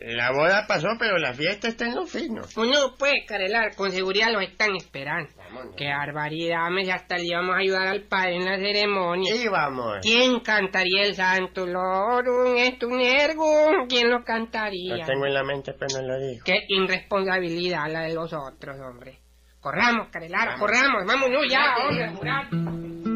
la 0.04 0.32
boda 0.32 0.66
pasó, 0.68 0.90
pero 1.00 1.18
la 1.18 1.34
fiesta 1.34 1.70
está 1.70 1.86
en 1.86 1.96
los 1.96 2.12
finos. 2.12 2.58
Uno 2.58 2.96
puede 2.98 3.26
carelar, 3.26 3.74
con 3.76 3.90
seguridad 3.90 4.32
los 4.34 4.44
están 4.44 4.76
esperando. 4.76 5.32
Qué 5.78 5.88
barbaridad, 5.88 6.70
me 6.72 6.92
hasta 6.92 7.18
le 7.18 7.28
íbamos 7.28 7.56
a 7.56 7.60
ayudar 7.60 7.88
al 7.88 8.02
padre 8.02 8.36
en 8.36 8.46
la 8.46 8.58
ceremonia. 8.58 9.34
Y 9.34 9.48
vamos. 9.48 10.00
¿Quién 10.02 10.42
cantaría 10.42 11.04
el 11.04 11.16
santo 11.16 11.66
lorum, 11.66 12.58
ergo? 12.58 13.86
¿Quién 13.88 14.10
lo 14.10 14.24
cantaría? 14.26 14.98
Lo 14.98 15.06
tengo 15.06 15.26
en 15.26 15.34
la 15.34 15.44
mente, 15.44 15.74
pero 15.80 16.02
no 16.02 16.08
lo 16.10 16.20
digo. 16.20 16.44
Qué 16.44 16.60
irresponsabilidad 16.68 17.90
la 17.90 18.02
de 18.02 18.14
los 18.14 18.34
otros, 18.34 18.78
hombre. 18.82 19.20
Corramos, 19.62 20.10
Carelar, 20.10 20.60
corramos, 20.60 21.06
vámonos 21.08 21.46
ya, 21.50 21.78
hombre, 21.78 22.06
apurate. 22.08 23.13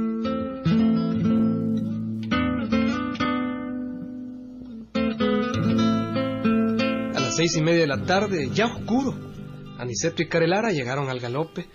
Seis 7.37 7.55
y 7.55 7.61
media 7.61 7.81
de 7.81 7.87
la 7.87 8.01
tarde, 8.01 8.49
ya 8.51 8.65
oscuro, 8.65 9.13
Aniceto 9.77 10.23
y 10.23 10.27
Carelara 10.27 10.71
llegaron 10.71 11.07
al 11.07 11.19
galope 11.19 11.67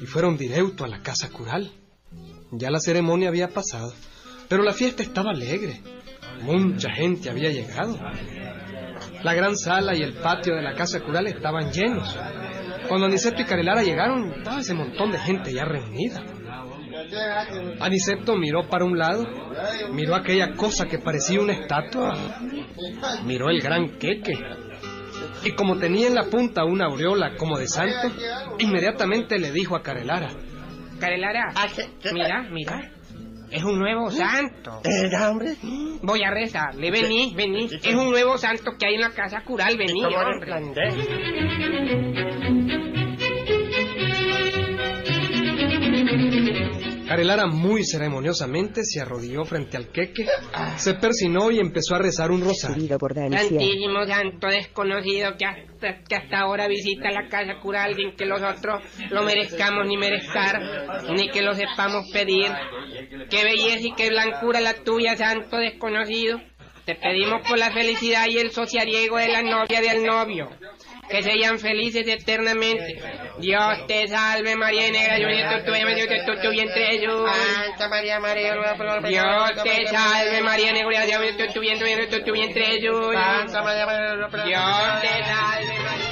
y 0.00 0.06
fueron 0.06 0.36
directo 0.36 0.84
a 0.84 0.88
la 0.88 1.02
casa 1.02 1.28
cural. 1.30 1.72
Ya 2.52 2.70
la 2.70 2.78
ceremonia 2.78 3.28
había 3.28 3.48
pasado, 3.48 3.92
pero 4.48 4.62
la 4.62 4.72
fiesta 4.72 5.02
estaba 5.02 5.32
alegre. 5.32 5.80
Mucha 6.42 6.92
gente 6.92 7.30
había 7.30 7.50
llegado. 7.50 7.98
La 9.24 9.34
gran 9.34 9.56
sala 9.56 9.96
y 9.96 10.02
el 10.02 10.12
patio 10.14 10.54
de 10.54 10.62
la 10.62 10.76
casa 10.76 11.00
cural 11.00 11.26
estaban 11.26 11.72
llenos. 11.72 12.16
Cuando 12.86 13.06
Aniceto 13.06 13.42
y 13.42 13.44
Carelara 13.44 13.82
llegaron, 13.82 14.32
estaba 14.34 14.60
ese 14.60 14.74
montón 14.74 15.10
de 15.10 15.18
gente 15.18 15.52
ya 15.52 15.64
reunida. 15.64 16.22
Aniceto 17.80 18.36
miró 18.36 18.68
para 18.68 18.84
un 18.84 18.96
lado, 18.96 19.24
miró 19.90 20.14
aquella 20.14 20.54
cosa 20.54 20.86
que 20.86 21.00
parecía 21.00 21.40
una 21.40 21.54
estatua, 21.54 22.16
miró 23.24 23.50
el 23.50 23.60
gran 23.60 23.98
queque. 23.98 24.67
Y 25.44 25.52
como 25.52 25.76
tenía 25.78 26.08
en 26.08 26.14
la 26.14 26.24
punta 26.24 26.64
una 26.64 26.86
aureola 26.86 27.36
como 27.36 27.58
de 27.58 27.66
santo, 27.68 28.10
inmediatamente 28.58 29.38
le 29.38 29.52
dijo 29.52 29.76
a 29.76 29.82
Carelara, 29.82 30.28
Carelara, 31.00 31.52
Ah, 31.54 31.66
¿qué- 31.74 31.88
qué- 32.02 32.12
mira, 32.12 32.42
mira. 32.50 32.90
Es 33.50 33.64
un 33.64 33.78
nuevo 33.78 34.10
santo. 34.10 34.82
¿Era 34.84 35.30
hombre? 35.30 35.54
Voy 36.02 36.22
a 36.22 36.30
rezarle, 36.30 36.90
vení, 36.90 37.32
vení. 37.34 37.66
Es 37.82 37.94
un 37.94 38.10
nuevo 38.10 38.36
santo 38.36 38.72
que 38.78 38.86
hay 38.86 38.94
en 38.96 39.00
la 39.00 39.10
casa 39.10 39.40
cural, 39.42 39.76
vení, 39.78 40.02
¿Cómo 40.02 40.18
hombre. 40.18 40.52
Carelara 47.08 47.46
muy 47.46 47.84
ceremoniosamente 47.84 48.82
se 48.84 49.00
arrodilló 49.00 49.44
frente 49.46 49.78
al 49.78 49.88
queque, 49.88 50.26
se 50.76 50.94
persinó 50.94 51.50
y 51.50 51.58
empezó 51.58 51.94
a 51.94 51.98
rezar 52.00 52.30
un 52.30 52.42
rosario. 52.42 52.98
Por. 52.98 53.14
Santísimo 53.14 54.04
santo 54.06 54.48
desconocido 54.48 55.34
que 55.38 55.46
hasta, 55.46 56.02
que 56.06 56.14
hasta 56.14 56.40
ahora 56.40 56.68
visita 56.68 57.10
la 57.10 57.26
casa 57.28 57.58
cural 57.62 57.96
sin 57.96 58.14
que 58.14 58.26
nosotros 58.26 58.82
lo 59.10 59.22
merezcamos 59.22 59.86
ni 59.86 59.96
merezcar, 59.96 60.60
ni 61.16 61.30
que 61.30 61.40
lo 61.40 61.54
sepamos 61.54 62.10
pedir. 62.12 62.52
Qué 63.30 63.42
belleza 63.42 63.86
y 63.86 63.94
qué 63.94 64.10
blancura 64.10 64.60
la 64.60 64.74
tuya, 64.74 65.16
santo 65.16 65.56
desconocido. 65.56 66.38
Te 66.84 66.94
pedimos 66.94 67.46
por 67.46 67.58
la 67.58 67.70
felicidad 67.70 68.26
y 68.28 68.38
el 68.38 68.50
sosiariego 68.50 69.16
de 69.16 69.28
la 69.28 69.42
novia 69.42 69.80
del 69.80 70.04
novio. 70.04 70.50
Que 71.08 71.22
sean 71.22 71.58
felices 71.58 72.06
eternamente. 72.06 73.00
Dios 73.38 73.86
te 73.86 74.08
salve 74.08 74.56
María 74.56 74.90
Negra, 74.90 75.18
yo 75.18 75.64
tu 75.64 75.72
tu 76.40 76.50
vientre 76.50 76.86
Jesús. 76.86 77.30
Santa 77.54 77.88
María, 77.88 78.20
María, 78.20 78.54
Dios 79.08 79.62
te 79.62 79.86
salve 79.86 80.42
María 80.42 80.72
Negra, 80.72 81.06
yo 81.06 81.20
tu 82.24 82.32
vientre 82.32 82.64
Jesús. 82.64 83.14
Santa 83.14 83.62
María, 83.62 83.86
María, 83.86 84.14
Dios 84.44 85.00
te 85.00 85.24
salve 85.24 85.78
María. 85.80 86.07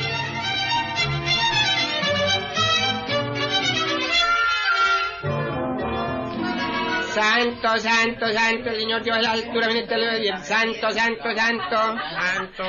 Santo, 7.17 7.79
santo, 7.79 8.31
santo, 8.31 8.69
el 8.69 8.77
Señor 8.77 9.03
Dios 9.03 9.23
la 9.23 9.33
altura, 9.33 9.69
le 9.69 10.21
bien. 10.21 10.45
Santo, 10.45 10.91
santo, 10.91 11.35
santo. 11.35 11.77
Santo, 12.21 12.65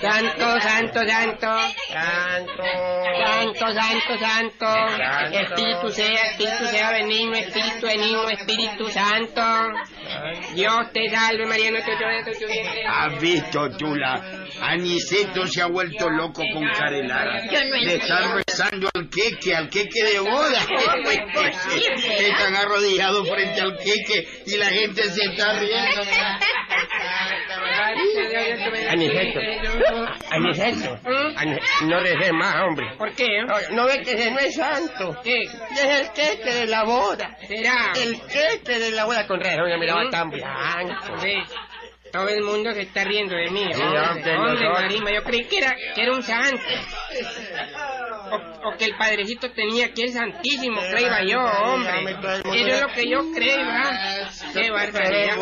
Santo, 0.00 0.60
santo, 0.60 1.00
santo. 1.06 1.48
santo. 1.92 2.64
Santo, 3.24 3.72
santo, 3.72 4.18
santo. 4.18 4.66
Santo. 4.98 5.38
Espíritu 5.38 5.88
sea, 5.90 6.30
Espíritu 6.30 6.66
sea 6.66 6.90
benigno, 6.90 7.36
Espíritu 7.36 7.86
benigno, 7.86 8.28
Espíritu 8.30 8.88
Santo. 8.88 9.42
Dios 10.56 10.92
te 10.92 11.08
salve, 11.08 11.46
María, 11.46 11.70
nuestro 11.70 11.96
Dios, 11.96 12.10
nuestro 12.24 12.48
Dios. 12.48 12.66
¿Has 12.88 13.20
visto 13.20 13.70
tú 13.76 13.94
la... 13.94 14.41
Aniceto 14.60 15.46
se 15.46 15.62
ha 15.62 15.66
vuelto 15.66 16.08
loco 16.10 16.42
con 16.52 16.64
Carelara. 16.70 17.44
Yo 17.50 17.64
no 17.64 17.76
Le 17.76 17.94
están 17.96 18.36
rezando 18.36 18.88
al 18.94 19.08
queque, 19.08 19.54
al 19.56 19.68
queque 19.68 20.04
de 20.04 20.18
boda. 20.20 20.60
Están 22.18 22.54
arrodillados 22.56 23.28
frente 23.28 23.60
al 23.60 23.76
queque 23.78 24.28
y 24.46 24.56
la 24.56 24.66
gente 24.66 25.02
se 25.04 25.24
está 25.24 25.58
riendo. 25.58 26.02
Aniceto, 28.90 29.40
Aniceto, 30.30 30.98
¿Mm? 31.04 31.36
Ani- 31.36 31.58
no 31.86 32.00
reces 32.00 32.32
más, 32.32 32.54
hombre. 32.62 32.86
¿Por 32.96 33.12
qué? 33.14 33.26
No, 33.70 33.86
ves 33.86 34.00
que 34.06 34.30
no 34.30 34.38
es 34.38 34.54
santo. 34.54 35.16
¿Qué? 35.22 35.42
Es 35.42 35.84
el 35.84 36.12
queque 36.12 36.52
de 36.54 36.66
la 36.66 36.84
boda. 36.84 37.36
¿Será? 37.46 37.92
El 37.96 38.20
queque 38.22 38.78
de 38.78 38.90
la 38.92 39.04
boda 39.04 39.26
con 39.26 39.40
razón, 39.40 39.68
ya 39.68 39.76
miraba 39.78 40.08
tan 40.10 40.30
blanco. 40.30 41.16
Todo 42.12 42.28
el 42.28 42.42
mundo 42.42 42.72
se 42.72 42.82
está 42.82 43.04
riendo 43.04 43.34
de 43.34 43.50
mí. 43.50 43.64
Sí, 43.72 43.80
hombre, 43.80 44.36
hombre, 44.36 44.68
Marima, 44.68 45.10
yo 45.14 45.24
creí 45.24 45.44
que 45.46 45.58
era, 45.58 45.74
que 45.94 46.02
era 46.02 46.12
un 46.12 46.22
santo. 46.22 46.62
O, 48.30 48.68
o 48.68 48.76
que 48.76 48.84
el 48.84 48.96
padrecito 48.96 49.50
tenía 49.52 49.86
aquí 49.86 50.02
el 50.02 50.12
santísimo, 50.12 50.80
creía 50.90 51.24
yo, 51.24 51.40
hombre. 51.40 52.12
Eso 52.44 52.68
es 52.68 52.80
lo 52.82 52.88
que 52.88 53.08
yo 53.08 53.32
creo, 53.34 53.56
¿verdad? 53.56 54.30
Qué 54.52 54.70
barbaridad. 54.70 55.36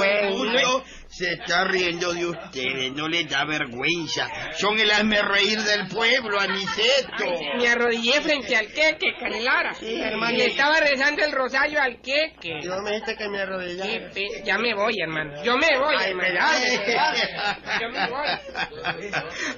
Se 1.11 1.33
está 1.33 1.65
riendo 1.65 2.13
de 2.15 2.25
ustedes, 2.25 2.93
no 2.93 3.09
les 3.09 3.29
da 3.29 3.45
vergüenza. 3.45 4.29
Son 4.57 4.79
el 4.79 4.89
hazme 4.93 5.21
reír 5.21 5.59
del 5.61 5.89
pueblo, 5.89 6.39
Aniceto. 6.39 7.25
Me 7.59 7.69
arrodillé 7.69 8.21
frente 8.23 8.57
al 8.57 8.69
queque, 8.69 9.15
Canelara. 9.19 9.75
Sí, 9.75 10.01
hermano. 10.01 10.33
Y 10.33 10.37
le 10.39 10.47
estaba 10.47 10.79
rezando 10.79 11.25
el 11.25 11.33
rosario 11.33 11.83
al 11.83 12.01
queque. 12.01 12.61
Yo 12.63 12.81
me 12.83 12.91
dijiste 12.93 13.17
que 13.17 13.29
me 13.29 13.41
arrodillara. 13.41 14.11
pe- 14.15 14.43
Ya 14.45 14.57
me 14.59 14.73
voy, 14.75 15.01
hermano. 15.01 15.43
Yo 15.43 15.57
me 15.59 15.77
voy, 15.79 15.97
Ay, 15.99 16.11
hermano. 16.13 16.29
me 16.31 17.81
Yo 17.81 17.89
me 17.91 18.07
voy. 18.09 18.29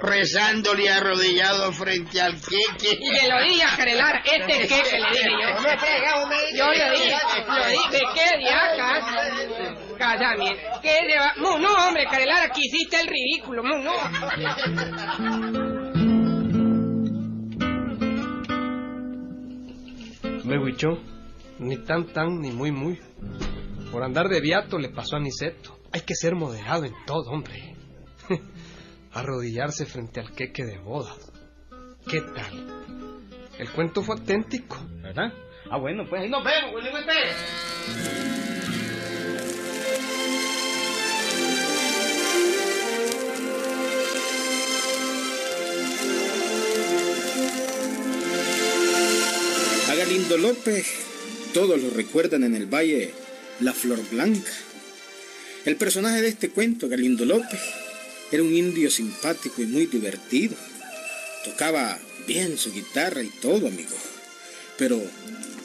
Rezándole 0.01 0.91
arrodillado 0.91 1.71
frente 1.73 2.21
al 2.21 2.35
queque. 2.41 2.99
Y 2.99 3.15
se 3.17 3.29
lo 3.29 3.43
dije 3.43 3.63
a 3.63 3.77
Canelara, 3.77 4.23
este 4.25 4.59
queque, 4.69 4.99
le 4.99 5.11
dije 5.11 5.31
yo. 5.31 6.57
Yo 6.57 6.73
le 6.73 6.91
dije, 6.93 7.17
lo 7.47 7.67
dije, 7.67 8.03
¿qué 8.15 8.39
de 8.39 9.92
acá? 9.95 10.19
Casamiento. 10.19 10.63
¿Qué 10.83 11.07
de 11.07 11.19
va? 11.19 11.33
Mu, 11.37 11.59
no, 11.59 11.89
hombre, 11.89 12.05
Carelara, 12.07 12.51
que 12.51 12.61
hiciste 12.63 13.01
el 13.01 13.09
ridículo, 13.09 13.63
mu, 13.63 13.79
no. 13.79 13.93
Luego 20.45 20.69
echó, 20.69 20.99
ni 21.59 21.77
tan 21.79 22.07
tan 22.13 22.41
ni 22.41 22.51
muy 22.51 22.73
muy. 22.73 22.99
Por 23.91 24.03
andar 24.03 24.29
de 24.29 24.41
viato 24.41 24.79
le 24.79 24.89
pasó 24.89 25.17
a 25.17 25.21
Niceto. 25.21 25.79
Hay 25.93 26.01
que 26.01 26.15
ser 26.15 26.35
moderado 26.35 26.85
en 26.85 26.95
todo, 27.07 27.31
hombre. 27.31 27.77
Arrodillarse 29.13 29.87
frente 29.87 30.21
al 30.21 30.33
queque 30.35 30.65
de 30.65 30.79
boda. 30.79 31.15
¿Qué 32.09 32.21
tal? 32.21 32.83
El 33.59 33.71
cuento 33.71 34.03
fue 34.03 34.17
auténtico, 34.17 34.79
¿verdad? 35.03 35.33
Ah, 35.71 35.79
bueno, 35.79 36.05
pues 36.09 36.23
ahí 36.23 36.29
nos 36.29 36.43
vemos, 36.43 36.75
Willy 36.75 36.91
Pérez. 37.07 38.52
A 49.89 49.95
Galindo 49.95 50.39
López 50.39 50.87
todos 51.53 51.81
lo 51.83 51.91
recuerdan 51.91 52.45
en 52.45 52.55
el 52.55 52.65
valle 52.67 53.13
La 53.61 53.75
Flor 53.75 54.01
Blanca. 54.11 54.51
El 55.67 55.77
personaje 55.77 56.23
de 56.23 56.29
este 56.29 56.49
cuento, 56.49 56.89
Galindo 56.89 57.27
López, 57.27 57.61
era 58.31 58.43
un 58.43 58.55
indio 58.55 58.91
simpático 58.91 59.61
y 59.61 59.67
muy 59.67 59.87
divertido. 59.87 60.57
Tocaba 61.45 61.99
bien 62.27 62.57
su 62.57 62.73
guitarra 62.73 63.23
y 63.23 63.29
todo, 63.29 63.69
amigo. 63.69 63.95
Pero 64.79 64.99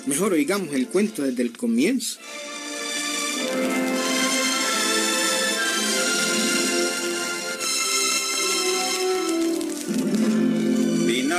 mejor 0.05 0.33
oigamos 0.33 0.75
el 0.75 0.87
cuento 0.87 1.23
desde 1.23 1.43
el 1.43 1.55
comienzo. 1.55 2.19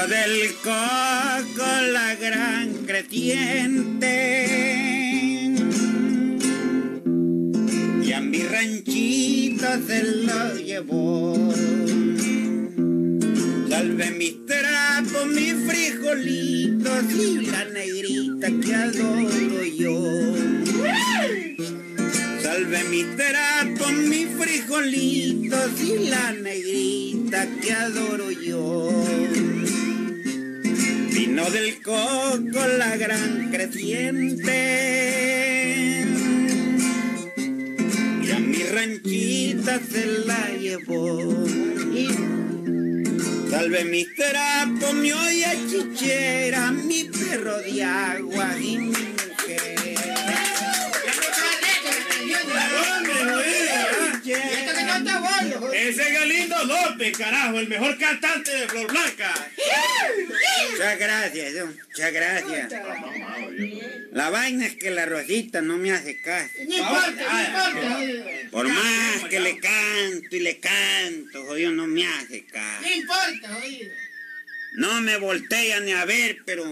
Del 0.08 0.54
coco 0.62 1.66
la 1.92 2.14
gran 2.14 2.84
creciente. 2.86 4.68
ranchita 8.58 9.80
se 9.86 10.02
la 10.02 10.54
llevó. 10.54 11.34
Salve 13.68 14.10
mis 14.12 14.46
trapos, 14.46 15.26
mis 15.28 15.54
frijolitos 15.66 17.04
y 17.12 17.46
la 17.46 17.64
negrita 17.66 18.48
que 18.60 18.74
adoro 18.74 19.64
yo. 19.64 20.34
Salve 22.42 22.84
mis 22.84 23.06
trapos, 23.16 23.92
mis 23.92 24.28
frijolitos 24.38 25.80
y 25.80 26.08
la 26.08 26.32
negrita 26.32 27.46
que 27.60 27.72
adoro 27.72 28.30
yo. 28.30 29.37
Vino 31.28 31.44
del 31.50 31.82
coco 31.82 32.66
la 32.78 32.96
gran 32.96 33.50
creciente. 33.50 34.56
Y 38.22 38.30
a 38.30 38.38
mi 38.38 38.62
ranchita 38.62 39.78
se 39.78 40.06
la 40.24 40.48
llevó. 40.58 41.46
Salve 43.50 43.84
mis 43.84 44.14
trapos, 44.14 44.94
mi 44.94 45.12
olla 45.12 45.52
chichera, 45.68 46.70
mi 46.72 47.04
perro 47.04 47.58
de 47.58 47.84
agua 47.84 48.58
y 48.58 48.78
mi 48.78 48.86
mujer. 48.86 49.78
Ese 54.30 56.02
es 56.02 56.12
Galindo 56.12 56.64
López, 56.64 57.16
carajo, 57.16 57.58
el 57.58 57.68
mejor 57.68 57.96
cantante 57.98 58.50
de 58.50 58.68
Flor 58.68 58.86
Blanca. 58.90 59.34
Muchas 60.70 60.98
gracias, 60.98 61.54
don, 61.54 61.76
muchas 61.88 62.12
gracias. 62.12 62.72
La 64.12 64.30
vaina 64.30 64.66
es 64.66 64.74
que 64.74 64.90
la 64.90 65.06
Rosita 65.06 65.62
no 65.62 65.78
me 65.78 65.92
hace 65.92 66.20
caso. 66.20 66.50
No 66.66 66.76
importa, 66.76 67.32
no 67.32 68.04
importa. 68.04 68.50
Por 68.50 68.68
más 68.68 69.24
que 69.30 69.40
le 69.40 69.58
canto 69.58 70.36
y 70.36 70.40
le 70.40 70.58
canto, 70.58 71.44
jodido, 71.44 71.72
no 71.72 71.86
me 71.86 72.06
hace 72.06 72.44
caso. 72.44 72.82
No 72.82 72.90
importa, 72.90 73.56
oído. 73.56 73.92
No 74.74 75.00
me 75.00 75.16
voltea 75.16 75.80
ni 75.80 75.92
a 75.92 76.04
ver, 76.04 76.38
pero 76.44 76.64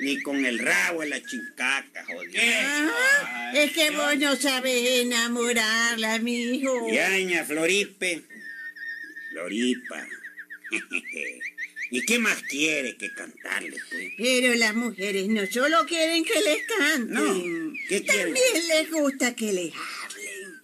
ni 0.00 0.20
con 0.22 0.44
el 0.44 0.58
rabo 0.58 1.02
en 1.02 1.10
la 1.10 1.22
chincaca, 1.22 2.04
jodido. 2.04 2.42
Ah, 2.42 3.52
es 3.54 3.72
que 3.72 3.90
vos 3.90 4.16
no 4.18 4.36
sabes 4.36 5.00
enamorarla, 5.00 6.18
mijo. 6.18 6.88
Yaña, 6.92 7.44
Floripe. 7.44 8.24
Floripa. 9.30 10.06
¿Y 11.90 12.04
qué 12.06 12.18
más 12.18 12.42
quiere 12.42 12.96
que 12.96 13.12
cantarle, 13.12 13.76
pues? 13.90 14.12
Pero 14.16 14.54
las 14.54 14.74
mujeres 14.74 15.28
no 15.28 15.46
solo 15.46 15.86
quieren 15.86 16.24
que 16.24 16.40
les 16.40 16.66
canten. 16.66 17.12
No, 17.12 17.72
¿qué 17.88 18.02
quieren? 18.02 18.34
También 18.34 18.68
les 18.68 18.90
gusta 18.90 19.36
que 19.36 19.52
les 19.52 19.72
hablen. 19.72 20.60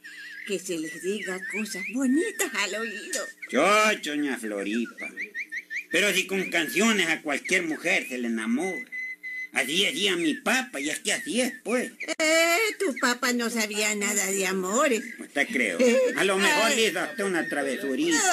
Que 0.46 0.58
se 0.58 0.78
les 0.78 1.00
diga 1.02 1.40
cosas 1.52 1.84
bonitas 1.92 2.50
al 2.52 2.74
oído. 2.74 3.24
Yo, 3.50 4.16
ña 4.16 4.38
Floripa. 4.38 5.08
Pero 5.90 6.12
si 6.12 6.26
con 6.26 6.50
canciones 6.50 7.06
a 7.08 7.22
cualquier 7.22 7.62
mujer 7.62 8.08
se 8.08 8.18
le 8.18 8.26
enamora. 8.28 8.90
Así 9.52 9.84
decía 9.84 10.16
mi 10.16 10.34
papá, 10.34 10.80
y 10.80 10.90
es 10.90 11.00
que 11.00 11.12
así 11.12 11.40
es, 11.40 11.52
pues. 11.64 11.90
Eh, 12.18 12.56
tu 12.78 12.94
papá 13.00 13.32
no 13.32 13.50
sabía 13.50 13.94
nada 13.96 14.26
de 14.26 14.46
amores. 14.46 15.02
Usted 15.18 15.48
creo. 15.50 15.78
A 16.16 16.24
lo 16.24 16.36
mejor 16.38 16.70
le 16.70 16.88
hizo 16.88 17.00
hasta 17.00 17.24
una 17.24 17.46
travesurita. 17.48 18.20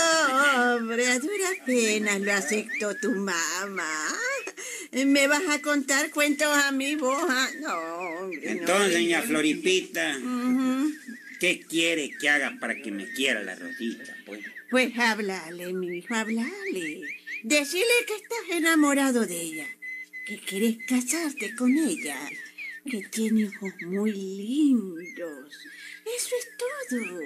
No, 0.57 0.75
hombre, 0.75 1.07
a 1.07 1.19
duras 1.19 1.51
penas 1.65 2.19
lo 2.21 2.33
aceptó 2.33 2.95
tu 2.95 3.11
mamá. 3.11 3.89
¿Me 4.91 5.27
vas 5.27 5.43
a 5.49 5.61
contar 5.61 6.09
cuentos 6.11 6.47
a 6.47 6.71
mí, 6.71 6.95
vos? 6.95 7.17
ah? 7.27 7.49
No, 7.61 7.75
hombre, 8.19 8.41
no. 8.55 8.61
Entonces, 8.61 9.01
ña 9.01 9.21
Floripita, 9.21 10.17
Ujú. 10.17 10.91
¿qué 11.39 11.61
quiere 11.67 12.11
que 12.19 12.29
haga 12.29 12.57
para 12.59 12.75
que 12.75 12.91
me 12.91 13.11
quiera 13.11 13.41
la 13.43 13.55
Rosita, 13.55 14.15
pues? 14.25 14.41
Pues 14.69 14.97
háblale, 14.97 15.73
mi 15.73 15.97
hijo, 15.97 16.13
háblale. 16.15 17.01
Decile 17.43 17.85
que 18.07 18.15
estás 18.15 18.57
enamorado 18.57 19.25
de 19.25 19.39
ella, 19.41 19.67
que 20.27 20.37
quieres 20.39 20.77
casarte 20.85 21.55
con 21.55 21.77
ella, 21.77 22.17
que 22.85 23.01
tiene 23.09 23.47
ojos 23.47 23.73
muy 23.83 24.11
lindos. 24.11 25.53
Eso 26.05 26.35
es 26.39 26.49
todo. 26.57 27.19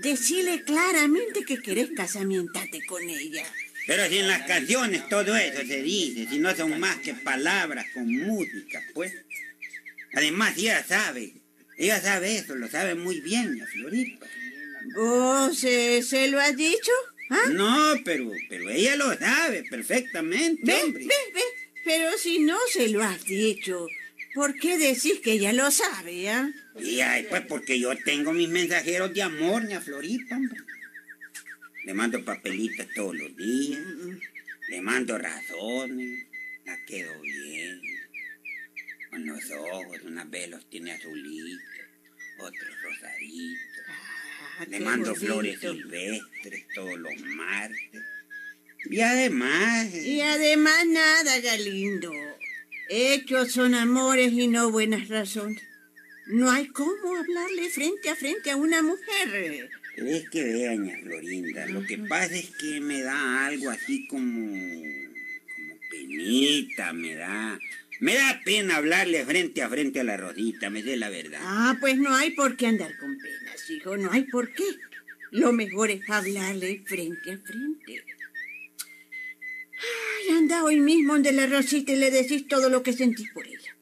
Decile 0.00 0.64
claramente 0.64 1.44
que 1.44 1.62
querés 1.62 1.90
casamientarte 1.96 2.84
con 2.86 3.08
ella. 3.08 3.44
Pero 3.86 4.08
si 4.08 4.18
en 4.18 4.28
las 4.28 4.42
canciones 4.46 5.08
todo 5.08 5.36
eso 5.36 5.64
se 5.64 5.82
dice, 5.82 6.26
si 6.28 6.40
no 6.40 6.54
son 6.56 6.80
más 6.80 6.96
que 6.96 7.14
palabras 7.14 7.86
con 7.94 8.12
música, 8.12 8.82
pues. 8.92 9.12
Además, 10.14 10.58
ella 10.58 10.84
sabe, 10.84 11.34
ella 11.78 12.00
sabe 12.00 12.38
eso, 12.38 12.56
lo 12.56 12.68
sabe 12.68 12.96
muy 12.96 13.20
bien, 13.20 13.56
la 13.56 13.66
Floripa. 13.66 14.26
¿Vos 14.96 15.62
eh, 15.62 16.02
se 16.02 16.26
lo 16.26 16.40
has 16.40 16.56
dicho? 16.56 16.90
¿Ah? 17.30 17.48
No, 17.52 17.94
pero, 18.04 18.30
pero 18.48 18.68
ella 18.68 18.96
lo 18.96 19.16
sabe 19.16 19.64
perfectamente, 19.70 20.60
¿Ves? 20.64 20.82
hombre. 20.82 21.06
¿Ves? 21.06 21.34
¿Ves? 21.34 21.61
Pero 21.84 22.16
si 22.18 22.38
no 22.40 22.58
se 22.70 22.88
lo 22.88 23.02
has 23.02 23.24
dicho, 23.24 23.86
¿por 24.34 24.54
qué 24.54 24.78
decís 24.78 25.20
que 25.22 25.32
ella 25.32 25.52
lo 25.52 25.70
sabe, 25.70 26.28
ah? 26.30 26.50
Y 26.80 27.00
ay, 27.00 27.26
pues 27.28 27.42
porque 27.42 27.78
yo 27.80 27.96
tengo 28.04 28.32
mis 28.32 28.48
mensajeros 28.48 29.12
de 29.12 29.22
amor, 29.22 29.64
ña 29.64 29.80
Florita, 29.80 30.36
hombre. 30.36 30.60
Le 31.84 31.94
mando 31.94 32.24
papelitas 32.24 32.86
todos 32.94 33.14
los 33.16 33.36
días, 33.36 33.80
le 34.68 34.80
mando 34.80 35.18
razones, 35.18 36.26
la 36.64 36.76
quedo 36.86 37.20
bien. 37.20 37.80
Con 39.10 39.26
los 39.26 39.50
ojos, 39.50 39.98
unas 40.04 40.30
vez 40.30 40.48
los 40.48 40.64
tiene 40.70 40.92
azulitos, 40.92 41.60
otros 42.38 42.82
rosaditos. 42.82 43.84
Ah, 43.88 44.64
Le 44.68 44.80
mando 44.80 45.14
flores 45.14 45.60
bonito. 45.60 45.72
silvestres 45.74 46.64
todos 46.74 46.98
los 46.98 47.20
martes. 47.36 48.02
Y 48.90 49.00
además, 49.00 49.94
Y 49.94 50.20
además 50.20 50.86
nada, 50.86 51.40
Galindo. 51.40 52.12
Hechos 52.88 53.52
son 53.52 53.74
amores 53.74 54.32
y 54.32 54.48
no 54.48 54.70
buenas 54.70 55.08
razones. 55.08 55.62
No 56.26 56.50
hay 56.50 56.68
cómo 56.68 57.16
hablarle 57.16 57.68
frente 57.70 58.10
a 58.10 58.16
frente 58.16 58.50
a 58.50 58.56
una 58.56 58.82
mujer. 58.82 59.70
es 59.96 60.28
que 60.30 60.44
vea, 60.44 60.72
Florinda, 61.02 61.66
lo 61.66 61.84
que 61.86 61.98
pasa 61.98 62.34
es 62.34 62.50
que 62.50 62.80
me 62.80 63.02
da 63.02 63.46
algo 63.46 63.70
así 63.70 64.06
como, 64.06 64.50
como 64.50 65.80
penita, 65.90 66.92
me 66.92 67.14
da, 67.14 67.58
me 68.00 68.14
da 68.14 68.40
pena 68.44 68.76
hablarle 68.76 69.24
frente 69.24 69.62
a 69.62 69.68
frente 69.68 70.00
a 70.00 70.04
la 70.04 70.16
Rosita, 70.16 70.70
me 70.70 70.82
sé 70.82 70.96
la 70.96 71.08
verdad. 71.08 71.40
Ah, 71.42 71.76
pues 71.80 71.96
no 71.96 72.14
hay 72.14 72.30
por 72.32 72.56
qué 72.56 72.66
andar 72.66 72.96
con 72.98 73.18
penas, 73.18 73.70
hijo, 73.70 73.96
no 73.96 74.12
hay 74.12 74.24
por 74.24 74.52
qué. 74.52 74.64
Lo 75.30 75.52
mejor 75.52 75.90
es 75.90 76.08
hablarle 76.08 76.82
frente 76.86 77.32
a 77.32 77.38
frente. 77.38 78.04
Ay, 80.22 80.36
anda 80.36 80.62
hoy 80.64 80.80
mismo 80.80 81.14
donde 81.14 81.32
la 81.32 81.46
Rosita 81.46 81.92
y 81.92 81.96
le 81.96 82.10
decís 82.10 82.46
todo 82.46 82.68
lo 82.68 82.82
que 82.82 82.92
sentís 82.92 83.30
por 83.30 83.46
ella. 83.46 83.76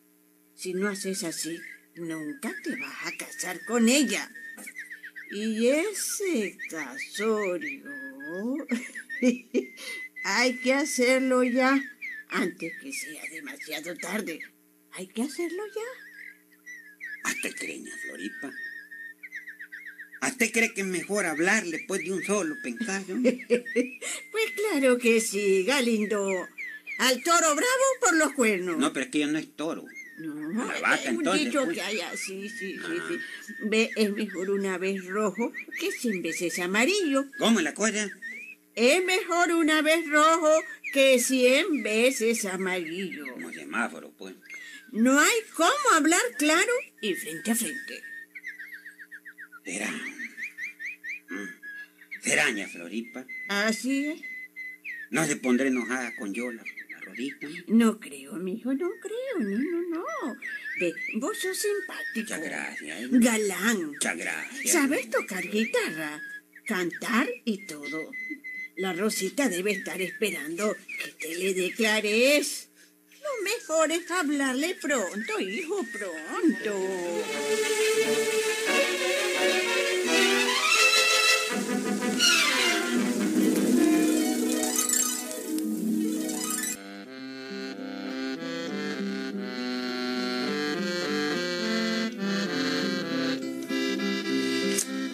Si 0.55 0.73
no 0.75 0.89
haces 0.89 1.25
así, 1.25 1.59
nunca 1.97 2.55
te 2.63 2.77
vas 2.77 3.07
a 3.07 3.17
casar 3.17 3.65
con 3.67 3.89
ella. 3.89 4.31
Y 5.31 5.69
ese 5.69 6.57
casorio... 6.71 7.85
hay 10.25 10.57
que 10.61 10.73
hacerlo 10.75 11.43
ya, 11.43 11.83
antes 12.29 12.73
que 12.81 12.93
sea 12.93 13.23
demasiado 13.31 13.95
tarde. 13.97 14.41
Hay 14.93 15.09
que 15.09 15.23
hacerlo 15.23 15.63
ya. 15.75 17.31
¿Hasta 17.31 17.51
cree, 17.51 17.81
ña 17.81 17.95
Floripa? 20.21 20.27
¿Hasta 20.27 20.51
cree 20.53 20.73
que 20.75 20.81
es 20.83 20.87
mejor 20.87 21.27
hablarle 21.27 21.85
pues 21.89 22.03
de 22.05 22.13
un 22.13 22.23
solo 22.25 22.55
pencayo? 22.63 23.17
Pues 24.31 24.45
claro 24.55 24.99
que 24.99 25.21
sí, 25.21 25.65
Galindo. 25.65 26.29
Al 26.99 27.23
toro 27.23 27.55
bravo 27.55 27.85
por 28.01 28.17
los 28.17 28.33
cuernos. 28.33 28.77
No, 28.79 28.93
pero 28.93 29.07
es 29.07 29.11
que 29.11 29.21
yo 29.21 29.27
no 29.27 29.39
es 29.39 29.55
toro. 29.57 29.85
No, 30.19 30.67
vaca, 30.67 30.97
es 30.97 31.09
un 31.09 31.15
entonces, 31.17 31.47
dicho 31.47 31.65
pues. 31.65 31.75
que 31.77 31.83
hay 31.83 32.01
así, 32.01 32.49
sí, 32.51 32.75
sí, 32.75 32.79
Ah. 32.85 33.05
sí. 33.09 33.19
Ve, 33.71 33.91
es 33.97 34.13
mejor 34.13 34.51
una 34.51 34.77
vez 34.77 35.03
rojo 35.07 35.51
que 35.79 35.91
cien 35.93 36.21
veces 36.23 36.59
amarillo. 36.59 37.25
¿Cómo 37.39 37.61
la 37.63 37.73
cosa? 37.73 38.07
Es 38.75 39.05
mejor 39.05 39.53
una 39.53 39.81
vez 39.81 40.07
rojo 40.11 40.63
que 40.93 41.19
cien 41.19 41.83
veces 41.83 42.45
amarillo. 42.45 43.25
Como 43.33 43.51
semáforo, 43.51 44.13
pues. 44.19 44.35
No 44.93 45.19
hay 45.19 45.39
cómo 45.55 45.71
hablar 45.95 46.21
claro 46.37 46.73
y 47.01 47.15
frente 47.15 47.51
a 47.53 47.55
frente. 47.55 48.03
Será. 49.71 49.91
Mm. 51.31 51.49
Será, 52.23 52.51
ña 52.51 52.67
Floripa. 52.67 53.25
Así 53.49 54.07
es. 54.07 54.21
No 55.11 55.25
se 55.27 55.37
pondrá 55.37 55.69
enojada 55.69 56.15
con 56.17 56.35
yo, 56.35 56.51
la, 56.51 56.65
la 56.91 57.01
Rosita. 57.01 57.47
No 57.69 58.01
creo, 58.01 58.33
mijo, 58.35 58.75
no 58.75 58.91
creo, 59.01 59.39
no, 59.39 59.59
no, 59.59 59.81
no. 59.91 60.37
Ve, 60.81 60.93
vos 61.15 61.39
sos 61.39 61.57
simpático. 61.57 62.21
Muchas 62.21 62.43
gracias. 62.43 63.01
¿eh? 63.01 63.09
Galán. 63.13 63.87
Muchas 63.93 64.17
gracias. 64.17 64.73
¿Sabes 64.73 65.09
tocar 65.09 65.49
guitarra? 65.49 66.21
Cantar 66.67 67.29
y 67.45 67.65
todo. 67.67 68.11
La 68.77 68.93
Rosita 68.93 69.49
debe 69.49 69.73
estar 69.73 70.01
esperando 70.01 70.77
que 70.99 71.13
te 71.13 71.35
le 71.37 71.55
declares. 71.55 72.71
Lo 73.23 73.45
mejor 73.45 73.93
es 73.93 74.11
hablarle 74.11 74.77
pronto, 74.81 75.39
hijo, 75.41 75.85
pronto. 75.93 76.75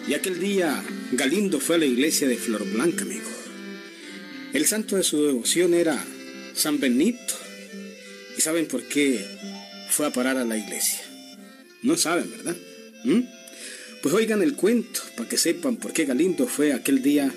Y 0.07 0.13
aquel 0.13 0.39
día 0.39 0.81
Galindo 1.11 1.59
fue 1.59 1.75
a 1.75 1.79
la 1.79 1.85
iglesia 1.85 2.29
de 2.29 2.37
Flor 2.37 2.65
Blanca, 2.71 3.03
amigo. 3.03 3.29
El 4.53 4.65
santo 4.65 4.95
de 4.95 5.03
su 5.03 5.25
devoción 5.25 5.73
era 5.73 6.01
San 6.53 6.79
Benito. 6.79 7.33
¿Y 8.37 8.41
saben 8.41 8.67
por 8.67 8.83
qué 8.83 9.25
fue 9.89 10.07
a 10.07 10.11
parar 10.11 10.37
a 10.37 10.45
la 10.45 10.57
iglesia? 10.57 11.01
No 11.83 11.97
saben, 11.97 12.31
¿verdad? 12.31 12.55
¿Mm? 13.03 13.19
Pues 14.01 14.15
oigan 14.15 14.41
el 14.41 14.55
cuento 14.55 15.01
para 15.17 15.27
que 15.27 15.37
sepan 15.37 15.75
por 15.75 15.91
qué 15.91 16.05
Galindo 16.05 16.47
fue 16.47 16.71
aquel 16.71 17.01
día 17.01 17.29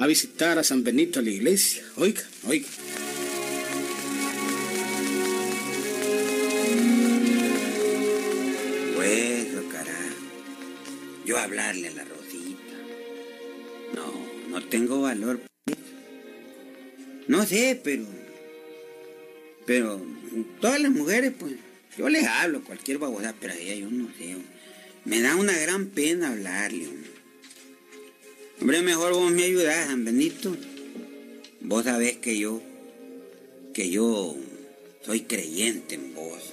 a 0.00 0.06
visitar 0.08 0.58
a 0.58 0.64
San 0.64 0.82
Benito 0.82 1.20
a 1.20 1.22
la 1.22 1.30
iglesia. 1.30 1.84
Oigan, 1.96 2.24
oigan. 2.48 2.70
Yo 11.32 11.38
hablarle 11.38 11.88
a 11.88 11.92
la 11.92 12.04
Rosita. 12.04 12.74
No, 13.94 14.50
no 14.50 14.68
tengo 14.68 15.00
valor. 15.00 15.40
No 17.26 17.46
sé, 17.46 17.80
pero. 17.82 18.04
Pero 19.64 19.98
todas 20.60 20.78
las 20.78 20.92
mujeres, 20.92 21.32
pues. 21.38 21.54
Yo 21.96 22.10
les 22.10 22.24
hablo 22.26 22.62
cualquier 22.62 22.98
babosa, 22.98 23.34
pero 23.40 23.54
a 23.54 23.56
ella 23.56 23.74
yo 23.76 23.90
no 23.90 24.08
sé. 24.18 24.36
Me 25.06 25.22
da 25.22 25.34
una 25.36 25.56
gran 25.58 25.86
pena 25.86 26.32
hablarle. 26.32 26.86
Hombre, 28.60 28.82
mejor 28.82 29.14
vos 29.14 29.32
me 29.32 29.44
ayudás, 29.44 29.86
San 29.86 30.04
Benito. 30.04 30.54
Vos 31.62 31.84
sabés 31.84 32.18
que 32.18 32.36
yo. 32.36 32.60
que 33.72 33.88
yo 33.88 34.36
soy 35.00 35.22
creyente 35.22 35.94
en 35.94 36.14
vos. 36.14 36.52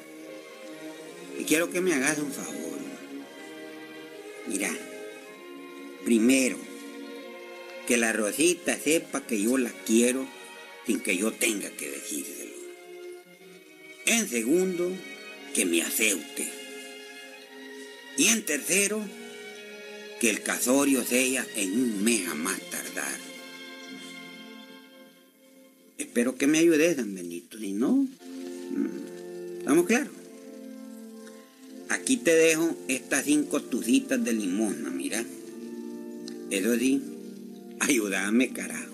Y 1.38 1.44
quiero 1.44 1.70
que 1.70 1.82
me 1.82 1.94
hagas 1.96 2.18
un 2.20 2.32
favor. 2.32 2.68
Mira, 4.47 4.71
primero, 6.06 6.58
que 7.88 7.97
la 7.97 8.13
Rosita 8.13 8.78
sepa 8.78 9.25
que 9.25 9.41
yo 9.41 9.58
la 9.58 9.71
quiero 9.86 10.28
sin 10.86 10.99
que 10.99 11.17
yo 11.17 11.32
tenga 11.32 11.69
que 11.71 11.89
decírselo. 11.89 12.54
En 14.06 14.28
segundo, 14.28 14.91
que 15.54 15.65
me 15.65 15.82
acepte. 15.82 16.47
Y 18.17 18.28
en 18.28 18.43
tercero, 18.43 19.04
que 20.19 20.30
el 20.30 20.41
casorio 20.41 21.04
sea 21.04 21.45
en 21.56 21.71
un 21.73 22.04
mes 22.04 22.28
a 22.28 22.36
más 22.36 22.60
tardar. 22.69 23.19
Espero 25.97 26.36
que 26.36 26.47
me 26.47 26.60
ayudes, 26.60 26.97
San 26.97 27.13
Benito. 27.13 27.58
Si 27.58 27.71
no, 27.71 28.08
mm, 28.71 29.60
¿estamos 29.60 29.86
claros? 29.86 30.18
Aquí 31.89 32.17
te 32.17 32.32
dejo 32.36 32.75
estas 32.88 33.25
cinco 33.25 33.62
tucitas 33.62 34.23
de 34.23 34.34
limosna, 34.34 34.89
mira. 34.89 35.23
Eso 36.52 36.73
ayúdame, 37.80 38.52
carajo. 38.52 38.93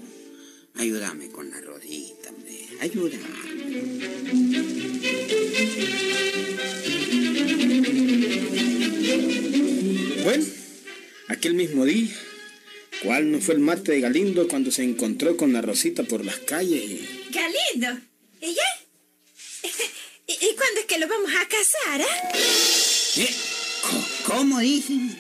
Ayúdame 0.76 1.30
con 1.30 1.50
la 1.50 1.62
rodita, 1.62 2.30
hombre. 2.30 2.68
Ayúdame. 2.82 4.36
Bueno, 10.24 10.46
aquel 11.28 11.54
mismo 11.54 11.86
día, 11.86 12.10
¿cuál 13.04 13.32
no 13.32 13.40
fue 13.40 13.54
el 13.56 13.60
mate 13.62 13.92
de 13.94 14.02
Galindo 14.02 14.48
cuando 14.48 14.72
se 14.72 14.84
encontró 14.84 15.38
con 15.38 15.54
la 15.54 15.62
Rosita 15.62 16.04
por 16.04 16.26
las 16.26 16.38
calles? 16.40 16.84
y- 16.84 17.08
Galindo, 17.32 18.02
¿y 18.42 18.54
ya? 18.54 18.64
¿Y, 20.28 20.32
y 20.34 20.56
cuándo 20.56 20.80
es 20.80 20.86
que 20.88 20.98
lo 20.98 21.08
vamos 21.08 21.32
a 21.32 21.48
casar, 21.48 22.02
ah? 22.02 22.30
¿Eh? 22.34 22.85
¿Cómo 24.26 24.60
dicen? 24.60 25.16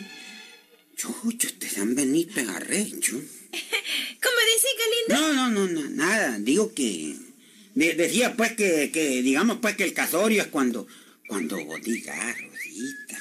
Chucho, 0.97 1.47
este 1.47 1.69
San 1.69 1.95
Benito 1.95 2.39
es 2.39 2.47
arrecho. 2.49 3.13
¿Cómo 3.51 4.37
decís, 4.51 5.07
Galindo? 5.07 5.33
No, 5.33 5.33
no, 5.33 5.49
no, 5.49 5.67
no, 5.81 5.89
nada. 5.91 6.37
Digo 6.39 6.73
que... 6.73 7.15
de- 7.73 7.93
decía 7.93 8.35
pues 8.35 8.53
que, 8.53 8.91
que, 8.91 9.21
digamos 9.21 9.59
pues 9.61 9.75
que 9.75 9.83
el 9.83 9.93
casorio 9.93 10.41
es 10.41 10.47
cuando... 10.49 10.87
Cuando 11.27 11.63
vos 11.65 11.81
digas, 11.81 12.17
Rosita. 12.39 13.19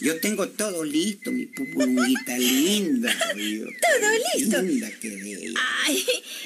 Yo 0.00 0.18
tengo 0.20 0.48
todo 0.48 0.84
listo, 0.84 1.30
mi 1.30 1.46
pupulita 1.46 2.36
linda. 2.36 3.12
¿Todo 3.30 4.10
listo? 4.34 4.62
Linda 4.62 4.90
que 5.00 5.08
bella. 5.10 5.60
Ay, 5.84 6.04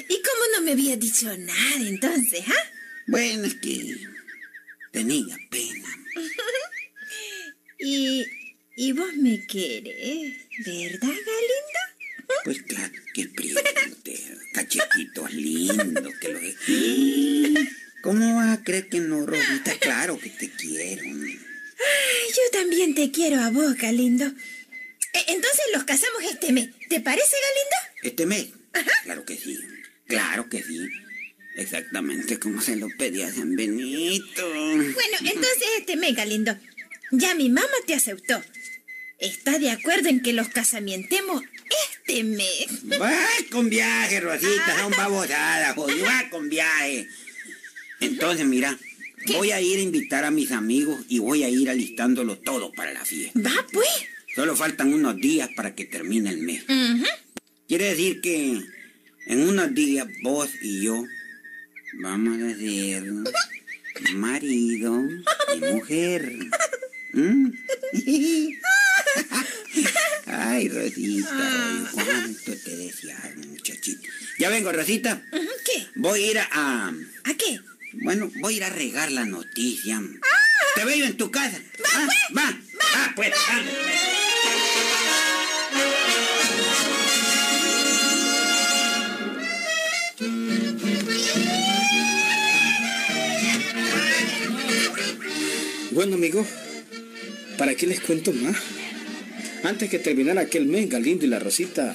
¿y 0.08 0.14
cómo 0.14 0.42
no 0.56 0.62
me 0.64 0.72
había 0.72 0.96
dicho 0.96 1.34
nada 1.38 1.76
entonces, 1.76 2.42
ah? 2.46 2.70
Bueno, 3.06 3.44
es 3.44 3.54
que 3.54 3.96
tenía 4.90 5.36
pena. 5.50 5.88
Y, 7.84 8.24
y 8.76 8.92
vos 8.92 9.12
me 9.16 9.44
querés, 9.46 10.34
¿verdad, 10.64 11.08
Galindo? 11.08 11.80
Pues 12.44 12.62
claro, 12.62 12.92
que 13.12 13.26
priete, 13.28 14.20
cachetitos 14.52 15.32
lindos, 15.32 16.14
que 16.20 16.28
lo 16.28 16.40
¿Cómo 18.02 18.36
vas 18.36 18.58
a 18.58 18.64
creer 18.64 18.88
que 18.88 19.00
no, 19.00 19.26
Rosita? 19.26 19.78
Claro 19.78 20.18
que 20.18 20.30
te 20.30 20.50
quiero. 20.50 21.02
Ay, 21.04 22.28
yo 22.30 22.58
también 22.58 22.94
te 22.94 23.10
quiero 23.10 23.40
a 23.40 23.50
vos, 23.50 23.76
Galindo. 23.76 24.26
E- 24.26 25.24
entonces 25.28 25.60
los 25.72 25.84
casamos 25.84 26.22
este 26.30 26.52
mes. 26.52 26.70
¿Te 26.88 27.00
parece, 27.00 27.36
Galindo? 27.48 27.76
¿Este 28.02 28.26
mes? 28.26 28.46
Claro 29.04 29.24
que 29.24 29.36
sí. 29.36 29.58
Claro 30.06 30.48
que 30.48 30.62
sí. 30.62 30.88
Exactamente 31.56 32.38
como 32.38 32.62
se 32.62 32.76
lo 32.76 32.88
pedí 32.96 33.22
a 33.22 33.32
San 33.32 33.54
Benito. 33.54 34.48
Bueno, 34.52 35.18
entonces 35.20 35.68
este 35.78 35.96
mes, 35.96 36.16
Galindo. 36.16 36.56
Ya 37.12 37.34
mi 37.34 37.50
mamá 37.50 37.68
te 37.86 37.94
aceptó. 37.94 38.42
¿Está 39.18 39.58
de 39.58 39.70
acuerdo 39.70 40.08
en 40.08 40.20
que 40.22 40.32
los 40.32 40.48
casamientemos 40.48 41.42
este 41.88 42.24
mes? 42.24 42.66
Va 43.00 43.14
con 43.50 43.68
viaje, 43.68 44.18
Rosita, 44.20 44.78
son 44.80 44.92
babosadas, 44.92 45.74
jodido. 45.74 46.06
Va 46.06 46.30
con 46.30 46.48
viaje. 46.48 47.06
Entonces, 48.00 48.46
mira, 48.46 48.78
voy 49.28 49.52
a 49.52 49.60
ir 49.60 49.78
a 49.78 49.82
invitar 49.82 50.24
a 50.24 50.30
mis 50.30 50.52
amigos 50.52 51.04
y 51.08 51.18
voy 51.18 51.44
a 51.44 51.50
ir 51.50 51.68
alistándolo 51.68 52.38
todo 52.38 52.72
para 52.72 52.92
la 52.92 53.04
fiesta. 53.04 53.38
Va, 53.38 53.66
pues. 53.70 53.88
Solo 54.34 54.56
faltan 54.56 54.94
unos 54.94 55.16
días 55.16 55.50
para 55.54 55.74
que 55.74 55.84
termine 55.84 56.30
el 56.30 56.38
mes. 56.38 56.64
Ujú. 56.64 57.04
Quiere 57.68 57.90
decir 57.90 58.22
que 58.22 58.58
en 59.26 59.48
unos 59.48 59.74
días 59.74 60.08
vos 60.22 60.48
y 60.62 60.82
yo 60.82 61.04
vamos 62.00 62.40
a 62.40 62.56
ser 62.56 63.04
marido 64.14 64.98
y 65.54 65.60
mujer. 65.60 66.32
¿Mm? 67.12 67.50
Ay, 70.26 70.68
Rosita, 70.68 71.90
cuánto 71.92 72.52
te 72.56 72.76
deseaba, 72.76 73.30
muchachito. 73.48 74.08
Ya 74.38 74.48
vengo, 74.48 74.72
Rosita. 74.72 75.22
¿Qué? 75.30 75.86
Voy 75.96 76.24
a 76.24 76.30
ir 76.30 76.38
a, 76.38 76.48
a- 76.52 76.88
¿A 77.24 77.34
qué? 77.34 77.60
Bueno, 78.02 78.30
voy 78.36 78.54
a 78.54 78.56
ir 78.58 78.64
a 78.64 78.70
regar 78.70 79.12
la 79.12 79.24
noticia. 79.26 80.00
Te 80.74 80.84
veo 80.84 81.04
en 81.04 81.16
tu 81.16 81.30
casa. 81.30 81.60
Ah, 81.94 82.08
Va, 82.34 82.44
va, 82.50 83.12
pues. 83.14 83.32
anda. 83.50 83.70
Bueno, 95.92 96.14
amigos, 96.16 96.46
¿para 97.58 97.74
qué 97.74 97.86
les 97.86 98.00
cuento 98.00 98.32
más? 98.32 98.56
Antes 99.64 99.88
que 99.90 99.98
terminara 99.98 100.42
aquel 100.42 100.66
mes, 100.66 100.88
Galindo 100.88 101.24
y 101.24 101.28
la 101.28 101.38
Rosita 101.38 101.94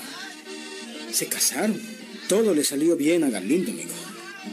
se 1.11 1.27
casaron. 1.27 1.79
Todo 2.29 2.53
le 2.53 2.63
salió 2.63 2.95
bien 2.95 3.23
a 3.23 3.29
Galindo, 3.29 3.71
amigo. 3.71 3.93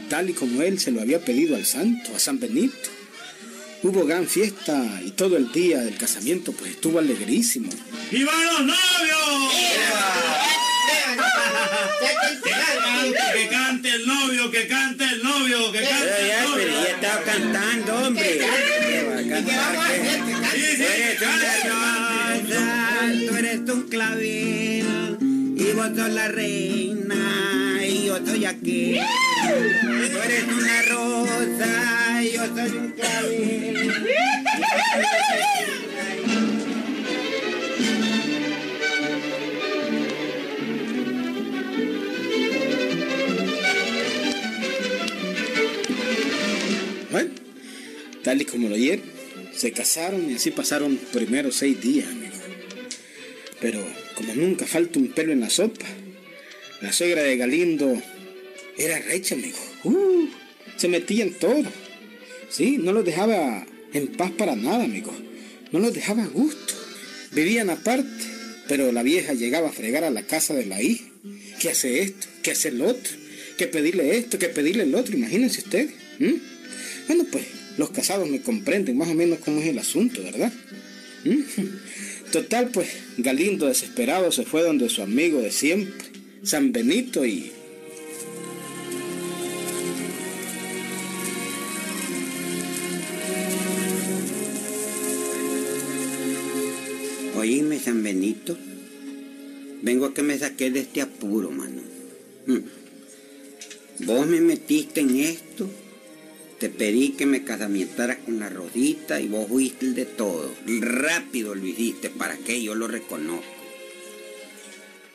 Tal 0.09 0.29
y 0.29 0.33
como 0.33 0.61
él 0.61 0.79
se 0.79 0.91
lo 0.91 1.01
había 1.01 1.23
pedido 1.23 1.55
al 1.55 1.65
santo, 1.65 2.15
a 2.15 2.19
San 2.19 2.39
Benito. 2.39 2.89
Hubo 3.83 4.05
gran 4.05 4.27
fiesta 4.27 5.01
y 5.05 5.11
todo 5.11 5.37
el 5.37 5.51
día 5.51 5.79
del 5.79 5.97
casamiento 5.97 6.51
pues 6.53 6.71
estuvo 6.71 6.99
alegrísimo. 6.99 7.69
¡Vivan 8.11 8.45
los 8.45 8.59
novios! 8.61 9.53
Que 13.33 13.47
cante 13.49 13.89
el 13.89 14.07
novio, 14.07 14.51
que 14.51 14.67
cante 14.67 15.03
el 15.03 15.23
novio, 15.23 15.71
que 15.71 15.81
cante 15.81 16.21
el 16.21 16.27
ya, 16.27 16.45
pero 16.55 16.71
novio. 16.71 16.83
ya 16.83 16.91
estaba 16.91 17.21
cantando, 17.23 17.84
un 23.75 23.83
clavel, 23.89 25.17
y 25.21 25.71
vos 25.73 25.87
sos 25.95 26.09
la 26.09 26.27
reina, 26.29 27.81
y 27.85 28.05
yo 28.05 28.17
soy 28.25 28.45
aquel. 28.45 29.01
Tú 30.11 30.17
eres 30.23 30.43
una 30.47 30.81
rosa, 30.83 32.23
y 32.23 32.31
yo 32.31 32.45
soy 32.55 32.77
un 32.77 32.91
clavel. 32.91 33.91
Bueno, 47.11 47.31
tal 48.23 48.41
y 48.41 48.45
como 48.45 48.69
lo 48.69 48.75
oyeron, 48.75 49.05
se 49.53 49.71
casaron 49.71 50.29
y 50.29 50.35
así 50.35 50.51
pasaron 50.51 50.97
primero 51.11 51.51
seis 51.51 51.79
días. 51.81 52.07
Pero 53.61 53.85
como 54.15 54.35
nunca 54.35 54.65
falta 54.65 54.99
un 54.99 55.09
pelo 55.09 55.31
en 55.31 55.41
la 55.41 55.49
sopa, 55.49 55.85
la 56.81 56.91
suegra 56.91 57.23
de 57.23 57.37
Galindo 57.37 58.01
era 58.77 58.99
recha, 58.99 59.35
amigo. 59.35 59.57
Uh, 59.83 60.27
se 60.75 60.87
metía 60.87 61.23
en 61.23 61.33
todo. 61.33 61.63
Sí, 62.49 62.77
no 62.77 62.91
los 62.93 63.05
dejaba 63.05 63.65
en 63.93 64.07
paz 64.07 64.31
para 64.31 64.55
nada, 64.55 64.83
amigo. 64.83 65.13
No 65.71 65.79
los 65.79 65.93
dejaba 65.93 66.23
a 66.23 66.27
gusto. 66.27 66.73
Vivían 67.31 67.69
aparte, 67.69 68.25
pero 68.67 68.91
la 68.91 69.03
vieja 69.03 69.33
llegaba 69.33 69.69
a 69.69 69.73
fregar 69.73 70.03
a 70.03 70.09
la 70.09 70.23
casa 70.23 70.53
de 70.53 70.65
la 70.65 70.81
hija. 70.81 71.05
¿Qué 71.59 71.69
hace 71.69 72.01
esto? 72.01 72.27
¿Qué 72.43 72.51
hace 72.51 72.69
el 72.69 72.81
otro? 72.81 73.13
¿Qué 73.57 73.67
pedirle 73.67 74.17
esto? 74.17 74.37
¿Qué 74.37 74.49
pedirle 74.49 74.83
el 74.83 74.95
otro? 74.95 75.15
Imagínense 75.15 75.61
ustedes. 75.61 75.91
Bueno, 77.07 77.25
pues 77.31 77.45
los 77.77 77.89
casados 77.91 78.29
me 78.29 78.41
comprenden 78.41 78.97
más 78.97 79.09
o 79.09 79.13
menos 79.13 79.39
cómo 79.39 79.61
es 79.61 79.67
el 79.67 79.79
asunto, 79.79 80.21
¿verdad? 80.23 80.51
Total, 82.35 82.67
pues 82.67 82.89
Galindo 83.17 83.65
desesperado 83.65 84.29
se 84.29 84.43
fue 84.43 84.61
donde 84.61 84.89
su 84.89 85.01
amigo 85.01 85.39
de 85.39 85.53
siempre, 85.53 86.05
San 86.43 86.73
Benito, 86.73 87.25
y 87.25 87.49
Oíme, 97.37 97.79
San 97.79 98.03
Benito. 98.03 98.57
Vengo 99.81 100.07
a 100.07 100.13
que 100.13 100.21
me 100.21 100.37
saqué 100.37 100.69
de 100.71 100.81
este 100.81 100.99
apuro, 100.99 101.51
mano. 101.51 101.81
Mm. 102.47 104.03
Vos 104.03 104.27
me 104.27 104.41
metiste 104.41 104.99
en 104.99 105.21
esto, 105.21 105.69
te 106.59 106.69
pedí 106.69 107.09
que 107.09 107.25
me 107.25 107.43
casamientaras 107.43 108.17
con 108.17 108.39
la 108.39 108.49
rodita 108.49 109.19
y 109.19 109.27
vos 109.27 109.47
fuiste 109.47 109.85
el 109.85 109.95
de 109.95 110.05
todo. 110.05 110.53
Rápido 110.65 111.53
lo 111.55 111.65
hiciste 111.65 112.09
para 112.09 112.37
que 112.37 112.63
yo 112.63 112.75
lo 112.75 112.87
reconozco. 112.87 113.45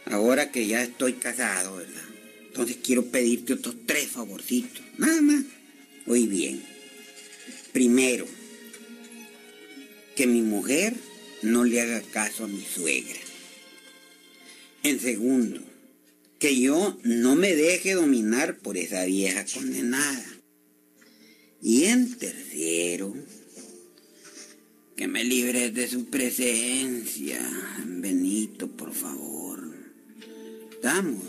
Ahora 0.07 0.51
que 0.51 0.67
ya 0.67 0.83
estoy 0.83 1.15
casado, 1.15 1.77
¿verdad? 1.77 2.03
Entonces 2.49 2.79
quiero 2.83 3.07
pedirte 3.07 3.55
otros 3.55 3.77
tres 3.87 4.09
favorcitos. 4.09 4.83
Nada 4.99 5.23
más. 5.23 5.45
Muy 6.07 6.27
bien. 6.27 6.63
Primero, 7.73 8.27
que 10.17 10.27
mi 10.27 10.43
mujer 10.43 10.95
no 11.43 11.65
le 11.65 11.81
haga 11.81 12.03
caso 12.03 12.45
a 12.45 12.49
mi 12.49 12.63
suegra. 12.63 13.21
En 14.83 14.99
segundo, 14.99 15.63
que 16.39 16.59
yo 16.59 16.99
no 17.05 17.37
me 17.37 17.55
deje 17.55 17.95
dominar 17.95 18.59
por 18.59 18.77
esa 18.77 19.05
vieja 19.05 19.45
condenada. 19.55 20.40
Y 21.63 21.85
en 21.85 22.17
tercero, 22.17 23.15
que 24.97 25.09
me 25.09 25.25
libres 25.25 25.75
de 25.75 25.89
su 25.89 26.07
presencia. 26.07 27.41
Benito, 27.87 28.69
por 28.69 28.93
favor. 28.95 29.61
Estamos. 30.71 31.23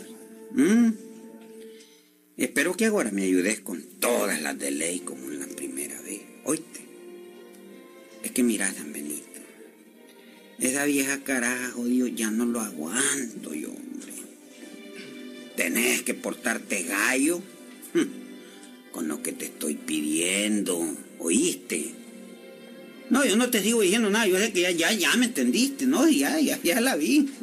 Espero 2.36 2.74
que 2.74 2.86
ahora 2.86 3.10
me 3.10 3.24
ayudes 3.24 3.60
con 3.60 3.82
todas 4.00 4.40
las 4.40 4.58
de 4.58 4.70
ley 4.70 5.00
como 5.00 5.30
en 5.30 5.40
la 5.40 5.46
primera 5.46 6.00
vez. 6.00 6.22
Oíste. 6.44 6.80
Es 8.22 8.30
que 8.30 8.42
mira, 8.42 8.72
San 8.72 8.92
Benito. 8.92 9.22
Esa 10.58 10.84
vieja 10.84 11.22
caraja, 11.24 11.72
jodido, 11.72 12.06
ya 12.06 12.30
no 12.30 12.46
lo 12.46 12.60
aguanto 12.60 13.52
yo, 13.52 13.70
hombre. 13.70 14.12
Tenés 15.56 16.02
que 16.02 16.14
portarte 16.14 16.84
gallo 16.84 17.42
hm, 17.94 18.21
con 18.92 19.08
lo 19.08 19.22
que 19.22 19.32
te 19.32 19.46
estoy 19.46 19.74
pidiendo, 19.74 20.78
¿oíste? 21.18 21.92
No, 23.10 23.24
yo 23.24 23.36
no 23.36 23.50
te 23.50 23.62
sigo 23.62 23.80
diciendo 23.80 24.10
nada, 24.10 24.26
yo 24.26 24.38
sé 24.38 24.52
que 24.52 24.60
ya, 24.60 24.70
ya, 24.70 24.92
ya 24.92 25.16
me 25.16 25.26
entendiste, 25.26 25.86
¿no? 25.86 26.08
Ya, 26.08 26.38
ya, 26.38 26.60
ya 26.62 26.80
la 26.80 26.96
vi. 26.96 27.28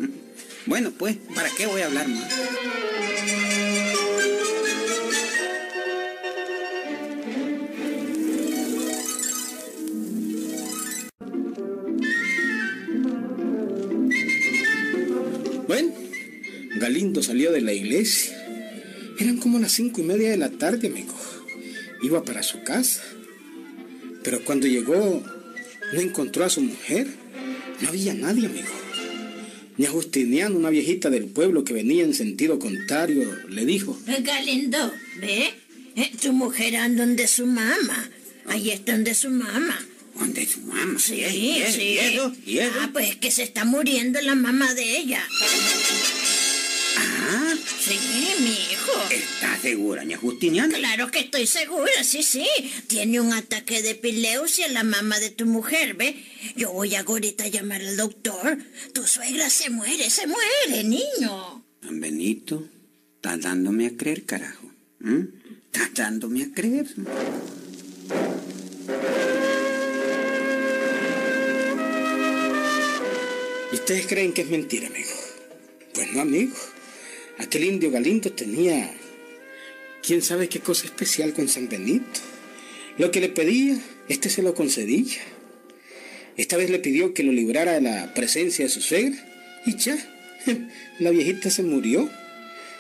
Bueno, 0.66 0.92
pues, 0.96 1.16
¿para 1.34 1.50
qué 1.50 1.66
voy 1.66 1.82
a 1.82 1.88
hablar 1.88 2.08
más? 2.08 2.32
Bueno, 15.68 15.92
Galindo 16.76 17.24
salió 17.24 17.52
de 17.52 17.62
la 17.62 17.74
iglesia. 17.74 18.49
Eran 19.20 19.38
como 19.38 19.60
las 19.60 19.74
cinco 19.74 20.02
y 20.02 20.06
media 20.06 20.30
de 20.30 20.38
la 20.38 20.50
tarde, 20.50 20.88
amigo. 20.88 21.14
Iba 22.02 22.24
para 22.24 22.42
su 22.42 22.64
casa. 22.64 23.04
Pero 24.24 24.44
cuando 24.46 24.68
llegó, 24.68 25.24
no 25.94 26.00
encontró 26.00 26.46
a 26.46 26.50
su 26.50 26.62
mujer. 26.62 27.08
No 27.82 27.90
había 27.90 28.14
nadie, 28.14 28.48
amigo. 28.48 28.70
Ni 29.78 29.86
a 29.86 29.90
Justiniano, 29.90 30.58
una 30.58 30.70
viejita 30.70 31.10
del 31.10 31.26
pueblo 31.26 31.64
que 31.64 31.74
venía 31.74 32.04
en 32.04 32.14
sentido 32.14 32.60
contrario, 32.60 33.30
le 33.50 33.66
dijo. 33.66 33.98
Galindo, 34.24 34.92
¿ve? 35.20 35.54
Eh, 35.96 36.12
tu 36.22 36.34
mujer 36.34 36.76
anda 36.78 37.06
donde 37.06 37.28
su 37.28 37.46
mamá. 37.46 38.10
Ahí 38.46 38.72
está 38.72 38.94
donde 38.94 39.14
su 39.14 39.30
mamá. 39.30 39.80
¿Dónde 40.18 40.46
su 40.46 40.60
mamá? 40.62 41.00
Sí, 41.00 41.24
sí. 41.30 41.38
¿Y 41.38 41.62
eso? 41.62 42.34
¿Y 42.46 42.58
eso? 42.60 42.74
Ah, 42.82 42.90
pues 42.92 43.16
que 43.18 43.32
se 43.32 43.44
está 43.44 43.64
muriendo 43.64 44.20
la 44.22 44.36
mamá 44.36 44.74
de 44.74 44.98
ella. 44.98 45.26
Ah, 46.98 47.54
Sí, 47.80 47.98
mi 48.42 48.52
hijo. 48.52 48.92
¿estás 49.10 49.62
segura, 49.62 50.04
ña 50.04 50.18
Justiniana? 50.18 50.78
Claro 50.78 51.10
que 51.12 51.20
estoy 51.20 51.48
segura, 51.48 52.04
sí, 52.04 52.24
sí. 52.24 52.46
Tiene 52.88 53.20
un 53.20 53.34
ataque 53.34 53.82
de 53.82 53.92
epilepsia 53.92 54.68
la 54.70 54.84
mamá 54.84 55.20
de 55.20 55.30
tu 55.30 55.46
mujer, 55.46 55.96
¿ve? 55.96 56.16
Yo 56.56 56.72
voy 56.72 56.96
ahorita 56.96 57.46
a 57.46 57.48
llamar 57.48 57.82
al 57.82 57.98
doctor. 57.98 58.58
Tu 58.94 59.06
suegra 59.08 59.50
se 59.50 59.70
muere, 59.70 60.10
se 60.10 60.28
muere, 60.28 60.84
niño. 60.84 61.64
San 61.82 62.00
Benito, 62.00 62.68
estás 63.16 63.42
dándome 63.42 63.88
a 63.88 63.96
creer, 63.98 64.26
carajo. 64.26 64.70
¿Mm? 65.00 65.24
Estás 65.72 65.94
dándome 65.94 66.44
a 66.44 66.52
creer. 66.54 66.88
¿Y 73.72 73.76
ustedes 73.76 74.08
creen 74.08 74.34
que 74.34 74.42
es 74.42 74.50
mentira, 74.50 74.88
amigo? 74.88 75.10
Pues 75.94 76.12
no, 76.14 76.22
amigo. 76.22 76.56
Aquel 77.40 77.64
indio 77.64 77.90
Galindo 77.90 78.32
tenía 78.34 78.92
quién 80.06 80.22
sabe 80.22 80.50
qué 80.50 80.60
cosa 80.60 80.86
especial 80.86 81.34
con 81.34 81.48
San 81.48 81.70
Benito. 81.70 82.20
Lo 82.98 83.12
que 83.12 83.22
le 83.22 83.30
pedía, 83.30 83.80
este 84.10 84.30
se 84.30 84.42
lo 84.42 84.54
concedía. 84.54 85.18
Esta 86.36 86.58
vez 86.58 86.70
le 86.70 86.80
pidió 86.80 87.14
que 87.14 87.24
lo 87.24 87.32
librara 87.32 87.74
de 87.74 87.82
la 87.82 88.14
presencia 88.14 88.66
de 88.66 88.70
su 88.70 88.82
suegra 88.82 89.18
y 89.66 89.78
ya, 89.78 89.98
la 91.00 91.12
viejita 91.12 91.50
se 91.50 91.64
murió. 91.64 92.10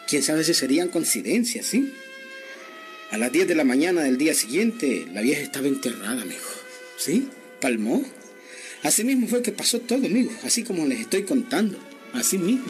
Quién 0.07 0.23
sabe 0.23 0.43
si 0.43 0.53
serían 0.53 0.89
coincidencias, 0.89 1.65
¿sí? 1.65 1.93
A 3.11 3.17
las 3.17 3.31
10 3.31 3.47
de 3.47 3.55
la 3.55 3.63
mañana 3.63 4.01
del 4.03 4.17
día 4.17 4.33
siguiente, 4.33 5.05
la 5.13 5.21
vieja 5.21 5.41
estaba 5.41 5.67
enterrada, 5.67 6.21
amigo. 6.21 6.39
¿Sí? 6.97 7.29
Palmó. 7.61 8.03
Así 8.83 9.03
mismo 9.03 9.27
fue 9.27 9.41
que 9.41 9.51
pasó 9.51 9.79
todo, 9.79 10.05
amigo. 10.05 10.31
Así 10.43 10.63
como 10.63 10.85
les 10.85 10.99
estoy 10.99 11.23
contando. 11.23 11.77
Así 12.13 12.37
mismo. 12.37 12.65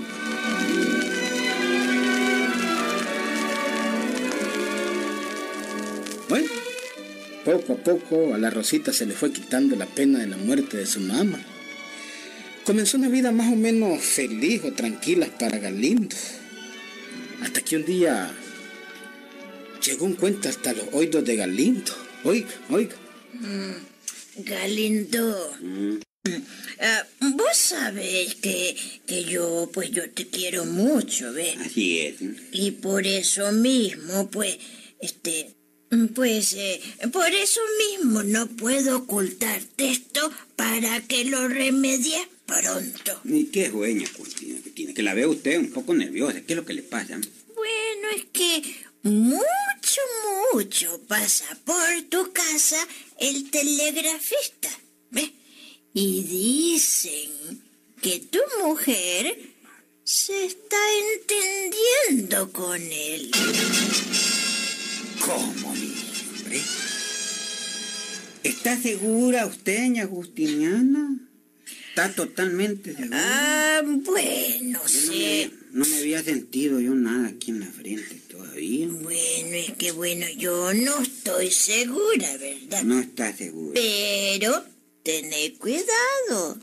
Poco 7.57 7.73
a 7.73 7.77
poco 7.77 8.33
a 8.33 8.37
la 8.37 8.49
Rosita 8.49 8.93
se 8.93 9.05
le 9.05 9.13
fue 9.13 9.31
quitando 9.31 9.75
la 9.75 9.85
pena 9.85 10.19
de 10.19 10.27
la 10.27 10.37
muerte 10.37 10.77
de 10.77 10.85
su 10.85 10.99
mamá. 10.99 11.39
Comenzó 12.65 12.97
una 12.97 13.09
vida 13.09 13.31
más 13.31 13.51
o 13.51 13.55
menos 13.55 14.03
feliz 14.03 14.63
o 14.63 14.73
tranquila 14.73 15.27
para 15.39 15.57
Galindo. 15.57 16.15
Hasta 17.41 17.61
que 17.61 17.77
un 17.77 17.85
día 17.85 18.31
llegó 19.83 20.05
un 20.05 20.13
cuento 20.13 20.49
hasta 20.49 20.73
los 20.73 20.85
oídos 20.91 21.25
de 21.25 21.35
Galindo. 21.35 21.91
Oiga, 22.23 22.49
oiga. 22.69 22.95
Mm, 23.33 24.43
Galindo. 24.43 25.57
Ah, 26.81 27.05
Vos 27.21 27.57
sabés 27.57 28.35
que, 28.35 28.75
que 29.05 29.23
yo, 29.23 29.69
pues 29.73 29.91
yo 29.91 30.09
te 30.11 30.27
quiero 30.27 30.65
mucho, 30.65 31.33
¿ves? 31.33 31.57
Así 31.57 31.99
es. 31.99 32.15
Y 32.51 32.71
por 32.71 33.07
eso 33.07 33.51
mismo, 33.51 34.29
pues, 34.29 34.57
este, 35.01 35.55
pues, 36.13 36.53
eh, 36.53 36.81
por 37.11 37.29
eso 37.31 37.61
mismo 37.77 38.23
no 38.23 38.47
puedo 38.47 38.97
ocultarte 38.97 39.89
esto 39.89 40.31
para 40.55 41.01
que 41.01 41.25
lo 41.25 41.47
remedies 41.47 42.27
pronto. 42.45 43.21
¿Y 43.25 43.45
qué 43.45 43.69
dueña, 43.69 44.07
Justina, 44.15 44.59
que 44.63 44.69
tiene? 44.71 44.93
Que 44.93 45.03
la 45.03 45.13
veo 45.13 45.31
usted 45.31 45.57
un 45.57 45.71
poco 45.71 45.93
nerviosa. 45.93 46.41
¿Qué 46.41 46.53
es 46.53 46.57
lo 46.57 46.65
que 46.65 46.73
le 46.73 46.83
pasa? 46.83 47.19
Bueno, 47.55 48.09
es 48.15 48.25
que 48.31 48.61
mucho, 49.03 50.01
mucho 50.53 51.01
pasa 51.07 51.45
por 51.65 52.01
tu 52.09 52.31
casa 52.33 52.77
el 53.17 53.49
telegrafista, 53.49 54.69
¿ves? 55.11 55.31
Y 55.93 56.23
dicen 56.23 57.63
que 58.01 58.19
tu 58.19 58.39
mujer 58.61 59.37
se 60.03 60.45
está 60.45 60.77
entendiendo 61.13 62.51
con 62.51 62.81
él. 62.81 63.31
¿Cómo, 65.25 65.68
hombre? 66.49 66.61
¿Está 68.43 68.81
segura 68.81 69.45
usted, 69.45 69.87
ña 69.89 70.07
Justiniana? 70.07 71.19
¿Está 71.89 72.13
totalmente 72.13 72.93
seguro? 72.95 73.09
Ah, 73.13 73.81
bueno, 73.85 74.79
Yo 74.79 74.79
no, 74.79 74.87
sí. 74.87 75.51
me, 75.71 75.79
no 75.79 75.85
me 75.85 75.97
había 75.97 76.23
sentido 76.23 76.79
yo 76.79 76.95
nada 76.95 77.27
aquí 77.29 77.51
en 77.51 77.59
la 77.59 77.67
frente 77.67 78.15
todavía. 78.29 78.87
Bueno, 78.87 79.55
es 79.55 79.71
que 79.73 79.91
bueno, 79.91 80.25
yo 80.37 80.73
no 80.73 81.01
estoy 81.01 81.51
segura, 81.51 82.37
¿verdad? 82.37 82.83
No 82.83 82.99
está 82.99 83.35
seguro. 83.35 83.73
Pero 83.73 84.63
tené 85.03 85.53
cuidado. 85.55 86.59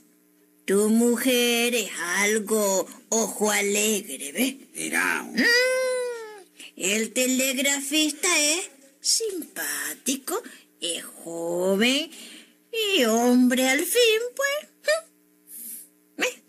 Tu 0.65 0.89
mujer 0.89 1.77
es 1.77 1.91
algo 2.17 2.89
ojo 3.11 3.51
alegre, 3.53 4.33
¿ves? 4.33 4.55
Será. 4.75 5.23
Mm, 5.23 5.43
el 6.77 7.13
telegrafista 7.13 8.29
es 8.41 8.71
simpático, 9.07 10.43
es 10.81 11.05
joven 11.05 12.11
y 12.99 13.05
hombre 13.05 13.69
al 13.69 13.81
fin, 13.81 14.21
pues. 14.35 14.71
¿Ves? 16.17 16.43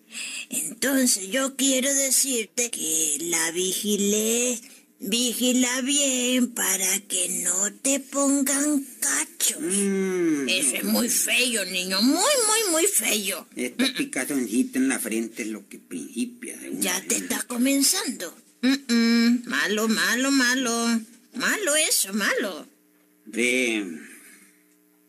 Entonces 0.49 1.29
yo 1.29 1.55
quiero 1.55 1.93
decirte 1.93 2.69
que 2.71 3.17
la 3.21 3.51
vigilé, 3.51 4.59
vigila 4.99 5.81
bien 5.81 6.53
para 6.53 6.99
que 7.01 7.43
no 7.43 7.73
te 7.81 7.99
pongan 7.99 8.85
cachos. 8.99 9.61
Mm, 9.61 10.49
Eso 10.49 10.75
es 10.77 10.83
muy 10.83 11.09
feo, 11.09 11.63
niño, 11.65 12.01
muy, 12.01 12.15
muy, 12.17 12.71
muy 12.71 12.85
feo. 12.87 13.47
Esta 13.55 13.93
picazoncita 13.95 14.79
en 14.79 14.89
la 14.89 14.99
frente 14.99 15.43
es 15.43 15.49
lo 15.49 15.67
que 15.69 15.77
principia. 15.79 16.57
de 16.57 16.71
una 16.71 16.81
Ya 16.81 17.01
te 17.07 17.17
está 17.17 17.43
comenzando. 17.43 18.35
Mm, 18.61 18.93
mm, 18.93 19.43
malo, 19.45 19.87
malo, 19.87 20.31
malo. 20.31 21.01
Malo 21.37 21.75
eso, 21.75 22.13
malo. 22.13 22.67
Ve. 23.25 23.85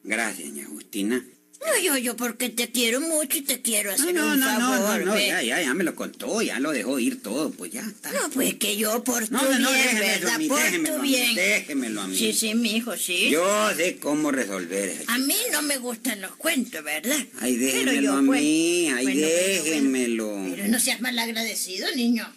Gracias, 0.05 0.49
doña 0.49 0.65
Agustina. 0.67 1.25
No, 1.61 1.83
yo, 1.83 1.99
yo 1.99 2.17
porque 2.17 2.51
te 2.51 2.71
quiero 2.71 3.01
mucho 3.01 3.37
y 3.39 3.43
te 3.43 3.61
quiero 3.63 3.91
hacer 3.91 4.15
No, 4.15 4.27
no, 4.27 4.33
un 4.35 4.41
no, 4.41 4.59
no, 4.61 4.69
favor. 4.85 5.01
no, 5.01 5.07
no, 5.07 5.15
¿ve? 5.15 5.27
ya, 5.27 5.43
ya, 5.43 5.61
ya 5.61 5.75
me 5.75 5.83
lo 5.83 5.97
contó, 5.97 6.41
ya 6.41 6.61
lo 6.61 6.71
dejó 6.71 7.01
ir 7.01 7.21
todo, 7.21 7.51
pues 7.51 7.73
ya 7.73 7.81
está. 7.81 8.13
No, 8.13 8.31
pues 8.31 8.55
que 8.55 8.77
yo 8.77 9.03
por 9.03 9.27
tu 9.27 9.33
No, 9.35 9.43
no, 9.43 9.59
no, 9.59 9.73
bien, 9.73 9.89
eso 9.89 9.97
a 9.97 10.01
¿verdad? 10.01 10.39
mí, 10.39 10.49
por 10.49 10.63
déjemelo 10.63 10.95
tu 10.95 11.01
a 11.01 11.03
mí, 11.03 11.09
bien. 11.09 11.35
déjemelo 11.35 12.01
a 12.03 12.07
mí. 12.07 12.17
Sí, 12.17 12.33
sí, 12.33 12.55
mi 12.55 12.77
hijo, 12.77 12.97
sí. 12.97 13.29
Yo 13.31 13.71
sé 13.77 13.97
cómo 13.99 14.31
resolver 14.31 14.89
eso. 14.89 15.05
A 15.09 15.19
mí 15.19 15.35
no 15.51 15.63
me 15.63 15.79
gustan 15.79 16.21
los 16.21 16.31
cuentos, 16.37 16.83
¿verdad? 16.85 17.19
Ay, 17.41 17.57
déjemelo 17.57 18.01
yo, 18.03 18.13
a 18.13 18.23
pues, 18.25 18.41
mí, 18.41 18.89
ay, 18.91 19.05
bueno, 19.05 19.21
déjemelo. 19.27 20.47
Pero 20.55 20.69
no 20.69 20.79
seas 20.79 21.01
mal 21.01 21.19
agradecido, 21.19 21.89
niño. 21.97 22.33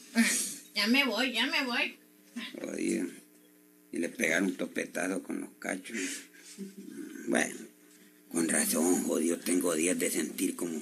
Ya 0.73 0.87
me 0.87 1.05
voy, 1.05 1.31
ya 1.31 1.45
me 1.45 1.63
voy. 1.63 1.95
Y 3.91 3.97
le 3.99 4.09
pegaron 4.09 4.49
un 4.49 4.55
topetazo 4.55 5.21
con 5.23 5.41
los 5.41 5.49
cachos. 5.59 5.97
Bueno, 7.27 7.55
con 8.31 8.47
razón, 8.47 9.03
jodido, 9.03 9.37
tengo 9.37 9.73
días 9.75 9.99
de 9.99 10.09
sentir 10.09 10.55
como, 10.55 10.81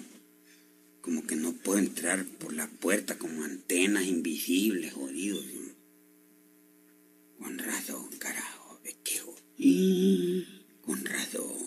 como 1.01 1.25
que 1.25 1.35
no 1.35 1.53
puedo 1.53 1.79
entrar 1.79 2.25
por 2.25 2.53
la 2.53 2.67
puerta 2.67 3.17
como 3.17 3.43
antenas 3.43 4.05
invisibles, 4.05 4.93
jodido. 4.93 5.41
Con 7.39 7.57
razón, 7.57 8.07
carajo, 8.19 8.79
es 8.83 8.95
que 9.03 9.17
jo- 9.19 9.35
y 9.57 10.45
con 10.85 11.03
razón. 11.05 11.57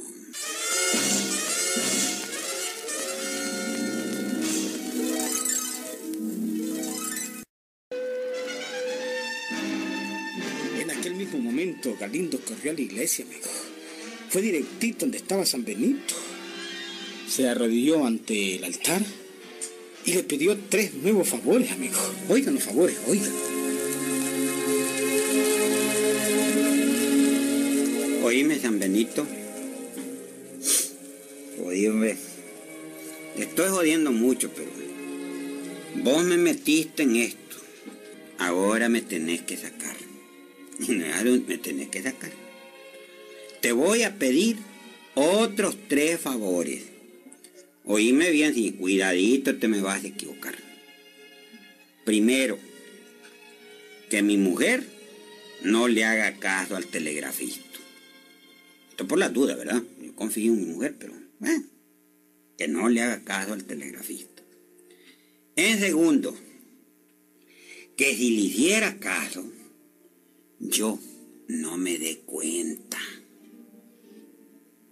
Galindo 11.99 12.39
corrió 12.41 12.73
a 12.73 12.75
la 12.75 12.81
iglesia, 12.81 13.25
amigo. 13.25 13.47
Fue 14.29 14.43
directito 14.43 15.01
donde 15.01 15.19
estaba 15.19 15.45
San 15.45 15.65
Benito. 15.65 16.15
Se 17.29 17.49
arrodilló 17.49 18.07
ante 18.07 18.57
el 18.57 18.65
altar 18.65 19.03
y 20.05 20.15
le 20.15 20.23
pidió 20.25 20.57
tres 20.69 20.95
nuevos 20.95 21.29
favores, 21.29 21.71
amigo. 21.71 21.97
Oigan 22.29 22.55
los 22.55 22.65
favores, 22.65 22.97
oigan. 23.07 23.33
Oíme, 28.25 28.59
San 28.59 28.79
Benito. 28.79 29.27
Oíme. 31.65 32.17
Estoy 33.37 33.69
jodiendo 33.71 34.13
mucho, 34.13 34.51
pero 34.51 34.71
vos 36.03 36.25
me 36.25 36.37
metiste 36.37 37.03
en 37.03 37.17
esto. 37.17 37.57
Ahora 38.39 38.89
me 38.89 39.03
tenés 39.03 39.43
que 39.43 39.57
sacar. 39.57 40.02
Me 41.47 41.59
tenés 41.59 41.89
que 41.89 42.03
sacar. 42.03 42.33
Te 43.61 43.73
voy 43.73 44.03
a 44.03 44.17
pedir 44.19 44.57
otros 45.15 45.77
tres 45.89 46.21
favores. 46.21 46.85
Oíme 47.85 48.31
bien, 48.31 48.55
si 48.55 48.73
cuidadito 48.73 49.57
te 49.57 49.69
me 49.69 49.81
vas 49.81 50.05
a 50.05 50.09
equivocar. 50.09 50.55
Primero, 52.05 52.59
que 54.11 54.23
mi 54.23 54.37
mujer 54.37 54.85
no 55.63 55.89
le 55.89 56.05
haga 56.05 56.39
caso 56.39 56.77
al 56.77 56.87
telegrafista. 56.87 57.79
Esto 58.91 59.07
por 59.07 59.19
la 59.19 59.29
duda, 59.29 59.55
¿verdad? 59.55 59.83
Yo 60.01 60.15
confío 60.15 60.53
en 60.53 60.61
mi 60.61 60.67
mujer, 60.67 60.97
pero 60.99 61.15
bueno, 61.39 61.65
que 62.59 62.69
no 62.69 62.89
le 62.89 63.03
haga 63.03 63.25
caso 63.25 63.53
al 63.53 63.65
telegrafista. 63.65 64.43
En 65.57 65.79
segundo, 65.79 66.37
que 67.97 68.15
si 68.15 68.37
le 68.37 68.43
hiciera 68.43 68.99
caso, 68.99 69.45
yo 70.63 70.99
no 71.49 71.77
me 71.77 71.99
dé 71.99 72.19
cuenta. 72.25 72.99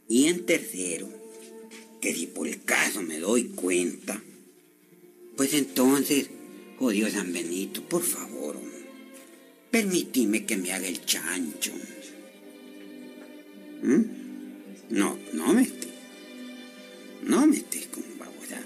Y 0.09 0.27
en 0.27 0.45
tercero, 0.45 1.09
que 2.01 2.14
si 2.14 2.27
por 2.27 2.49
el 2.49 2.62
caso 2.64 3.03
me 3.03 3.21
doy 3.21 3.45
cuenta, 3.45 4.23
pues 5.37 5.55
entonces, 5.55 6.29
oh 6.79 6.91
Dios 6.91 7.12
San 7.12 7.33
Benito, 7.33 7.83
por 7.89 8.03
favor, 8.03 8.59
permitime 9.71 10.45
que 10.45 10.57
me 10.57 10.73
haga 10.73 10.89
el 10.89 11.05
chancho. 11.05 11.73
¿Mm? 13.83 14.03
No, 14.91 15.16
no 15.33 15.53
me 15.53 15.62
estés. 15.62 15.89
No 17.23 17.47
me 17.47 17.57
estés 17.57 17.87
con 17.87 18.03
babosa. 18.18 18.61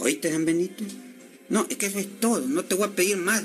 ¿Oíste, 0.00 0.30
San 0.30 0.44
Benito? 0.44 0.84
No, 1.48 1.66
es 1.68 1.76
que 1.76 1.86
eso 1.86 1.98
es 1.98 2.20
todo. 2.20 2.46
No 2.46 2.64
te 2.64 2.76
voy 2.76 2.86
a 2.86 2.94
pedir 2.94 3.16
más. 3.16 3.42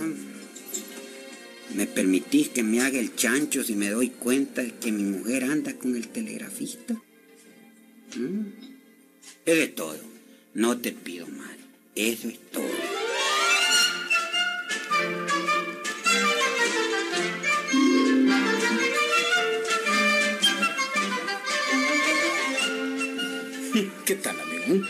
¿Me 1.78 1.86
permitís 1.86 2.50
que 2.50 2.64
me 2.64 2.82
haga 2.82 2.98
el 2.98 3.16
chancho 3.16 3.64
si 3.64 3.76
me 3.76 3.92
doy 3.92 4.10
cuenta 4.10 4.64
de 4.64 4.74
que 4.74 4.92
mi 4.92 5.04
mujer 5.04 5.44
anda 5.44 5.76
con 5.76 5.96
el 5.96 6.08
telegrafista? 6.08 6.96
¿Mm? 8.16 8.48
Es 9.46 9.76
todo. 9.76 10.00
No 10.56 10.80
te 10.80 10.92
pido 10.92 11.28
más. 11.28 11.56
Eso 11.94 12.30
es 12.30 12.40
todo. 12.52 12.64
¿Qué 24.06 24.16
tal, 24.16 24.36
amigo? 24.40 24.84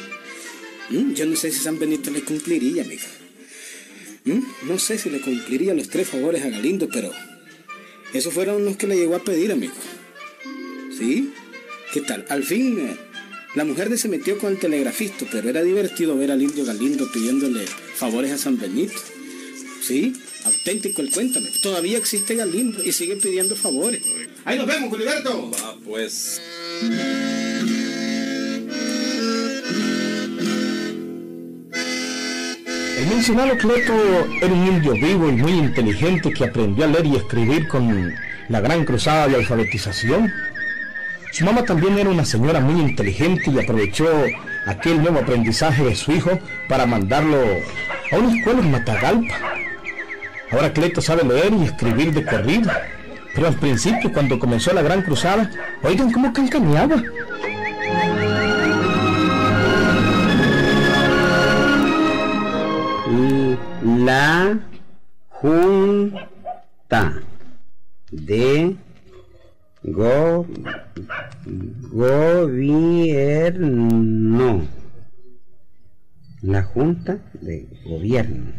¿Mm? 0.90 1.14
Yo 1.16 1.26
no 1.26 1.36
sé 1.36 1.52
si 1.52 1.60
San 1.60 1.78
Benito 1.78 2.12
le 2.12 2.22
cumpliría, 2.22 2.84
amigo. 2.84 3.04
No 4.68 4.78
sé 4.78 4.98
si 4.98 5.10
le 5.10 5.22
cumpliría 5.22 5.74
los 5.74 5.88
tres 5.88 6.10
favores 6.10 6.44
a 6.44 6.50
Galindo, 6.50 6.90
pero 6.92 7.12
esos 8.14 8.34
fueron 8.34 8.66
los 8.66 8.76
que 8.76 8.86
le 8.88 8.98
llegó 8.98 9.16
a 9.16 9.24
pedir, 9.24 9.52
amigo. 9.52 9.74
¿Sí? 10.98 11.32
¿Qué 11.94 12.02
tal? 12.02 12.26
Al 12.28 12.44
fin, 12.44 12.78
eh, 12.80 12.98
la 13.56 13.64
mujer 13.64 13.98
se 13.98 14.10
metió 14.10 14.38
con 14.38 14.52
el 14.52 14.60
telegrafista, 14.60 15.26
pero 15.32 15.50
era 15.50 15.64
divertido 15.64 16.18
ver 16.18 16.32
al 16.32 16.42
indio 16.42 16.66
Galindo 16.66 17.10
pidiéndole 17.12 17.66
favores 17.66 18.32
a 18.32 18.38
San 18.38 18.60
Benito. 18.60 18.94
¿Sí? 19.82 20.14
Auténtico 20.44 21.02
el 21.02 21.12
cuento, 21.12 21.40
amigo. 21.40 21.56
Todavía 21.64 21.98
existe 21.98 22.36
Galindo 22.36 22.84
y 22.84 22.92
sigue 22.92 23.16
pidiendo 23.16 23.56
favores. 23.56 24.02
Ahí 24.44 24.58
nos 24.58 24.68
vemos, 24.68 24.92
Filiberto. 24.92 25.52
Ah, 25.64 25.76
pues. 25.86 26.42
Mencionado 33.08 33.58
Cleto 33.58 33.94
era 34.42 34.54
un 34.54 34.68
indio 34.68 34.94
vivo 34.94 35.30
y 35.30 35.34
muy 35.34 35.52
inteligente 35.52 36.32
que 36.32 36.46
aprendió 36.46 36.86
a 36.86 36.88
leer 36.88 37.06
y 37.06 37.16
escribir 37.16 37.68
con 37.68 38.14
la 38.50 38.60
gran 38.60 38.86
cruzada 38.86 39.28
de 39.28 39.36
alfabetización. 39.36 40.32
Su 41.32 41.46
mamá 41.46 41.64
también 41.64 41.98
era 41.98 42.10
una 42.10 42.26
señora 42.26 42.60
muy 42.60 42.82
inteligente 42.82 43.52
y 43.52 43.60
aprovechó 43.60 44.08
aquel 44.66 45.02
nuevo 45.02 45.20
aprendizaje 45.20 45.84
de 45.84 45.96
su 45.96 46.12
hijo 46.12 46.40
para 46.68 46.86
mandarlo 46.86 47.38
a 48.12 48.16
una 48.16 48.36
escuela 48.36 48.60
en 48.60 48.72
Matagalpa. 48.72 49.36
Ahora 50.52 50.74
Cleto 50.74 51.02
sabe 51.02 51.24
leer 51.24 51.54
y 51.54 51.66
escribir 51.66 52.14
de 52.14 52.26
corrido, 52.26 52.72
pero 53.36 53.48
al 53.48 53.56
principio 53.56 54.12
cuando 54.12 54.40
comenzó 54.40 54.74
la 54.74 54.82
gran 54.82 55.02
cruzada, 55.02 55.50
oigan 55.84 56.12
cómo 56.12 56.34
cancaneaba. 56.34 57.02
La 63.84 64.60
Junta 65.30 67.22
de 68.12 68.76
go, 69.84 70.46
Gobierno. 71.92 73.08
La 76.42 76.64
Junta 76.64 77.20
de 77.42 77.68
Gobierno. 77.86 78.52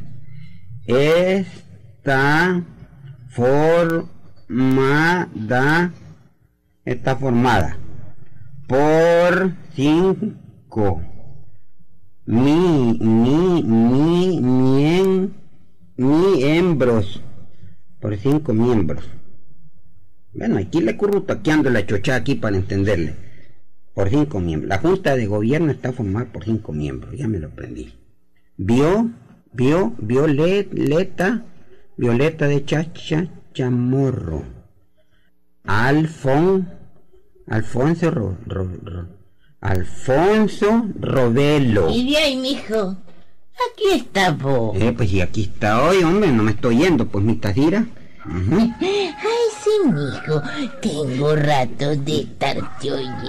Está 0.87 2.65
formada, 3.31 4.73
está 6.85 7.17
formada 7.17 7.79
por 8.67 9.53
cinco 9.75 11.03
mi, 12.29 12.99
mi, 13.01 13.63
mi, 13.63 14.39
mien, 14.39 15.33
miembros, 15.97 17.23
por 18.01 18.15
cinco 18.19 18.53
miembros. 18.53 19.03
Bueno, 20.35 20.59
aquí 20.59 20.83
le 20.83 20.99
currutaqueando 20.99 21.71
la 21.71 21.87
chocha 21.87 22.17
aquí 22.17 22.35
para 22.35 22.57
entenderle. 22.57 23.15
Por 23.95 24.11
cinco 24.11 24.41
miembros. 24.41 24.69
La 24.69 24.77
Junta 24.77 25.17
de 25.17 25.27
Gobierno 25.27 25.73
está 25.73 25.91
formada 25.95 26.31
por 26.31 26.45
cinco 26.45 26.75
miembros, 26.75 27.17
ya 27.17 27.27
me 27.27 27.39
lo 27.39 27.47
aprendí. 27.49 27.95
Vio, 28.59 29.11
vio, 29.55 29.95
Violeta, 29.97 31.47
Violeta 31.97 32.47
de 32.47 32.63
Chacha 32.67 33.27
Chamorro. 33.55 34.45
Alfon, 35.65 36.69
Alfonso 37.47 38.11
Ro, 38.11 38.37
Ro- 38.45 39.18
Alfonso 39.61 40.87
Robelo. 41.01 41.91
Y 41.91 42.11
de 42.11 42.17
ahí, 42.17 42.37
mijo. 42.37 42.97
Aquí 43.71 43.97
está 43.97 44.31
vos. 44.31 44.77
Eh, 44.81 44.93
pues 44.97 45.11
y 45.13 45.21
aquí 45.21 45.45
está 45.45 45.83
hoy, 45.83 46.03
hombre, 46.05 46.31
no 46.31 46.45
me 46.45 46.53
estoy 46.53 46.79
yendo, 46.79 47.07
pues 47.09 47.25
mi 47.25 47.35
tadira. 47.35 47.87
Ujú. 48.25 48.73
Ay, 48.81 49.15
sí, 49.63 49.71
mijo. 49.91 50.43
Tengo 50.81 51.35
rato 51.35 51.97
de 51.97 52.21
estarte 52.21 52.93
oyendo. 52.93 53.29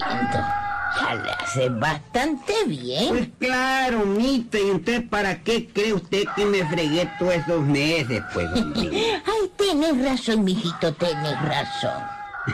Ya 1.02 1.16
le 1.16 1.32
hace 1.32 1.70
bastante 1.70 2.54
bien. 2.68 3.10
Pues 3.10 3.30
claro, 3.40 4.06
mita, 4.06 4.60
y 4.60 4.70
entonces 4.70 5.04
¿para 5.10 5.42
qué 5.42 5.68
cree 5.68 5.94
usted 5.94 6.24
que 6.36 6.46
me 6.46 6.66
fregué 6.68 7.10
todos 7.18 7.34
esos 7.34 7.62
meses, 7.62 8.22
pues? 8.34 8.48
Ay, 8.56 9.52
tenés 9.58 10.04
razón, 10.04 10.44
mijito, 10.44 10.94
tenés 10.94 11.42
razón. 11.42 12.04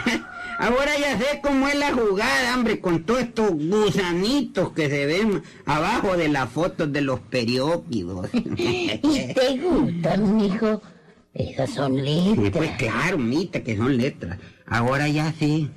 Ahora 0.57 0.91
ya 0.99 1.17
sé 1.17 1.41
cómo 1.43 1.67
es 1.67 1.75
la 1.77 1.91
jugada, 1.93 2.55
hombre, 2.55 2.79
con 2.79 3.03
todos 3.03 3.21
estos 3.21 3.51
gusanitos 3.51 4.71
que 4.71 4.89
se 4.89 5.05
ven 5.05 5.43
abajo 5.65 6.15
de 6.15 6.29
las 6.29 6.49
fotos 6.49 6.91
de 6.93 7.01
los 7.01 7.19
periódicos. 7.19 8.29
¿Y 8.33 9.33
te 9.33 9.57
gustan, 9.61 10.37
mijo? 10.37 10.81
Esas 11.33 11.69
son 11.71 11.95
Sí, 11.97 12.01
letras. 12.37 12.51
pues 12.53 12.71
claro, 12.77 13.17
mita, 13.17 13.61
que 13.63 13.75
son 13.75 13.97
letras. 13.97 14.39
Ahora 14.65 15.09
ya 15.09 15.33
sé. 15.33 15.67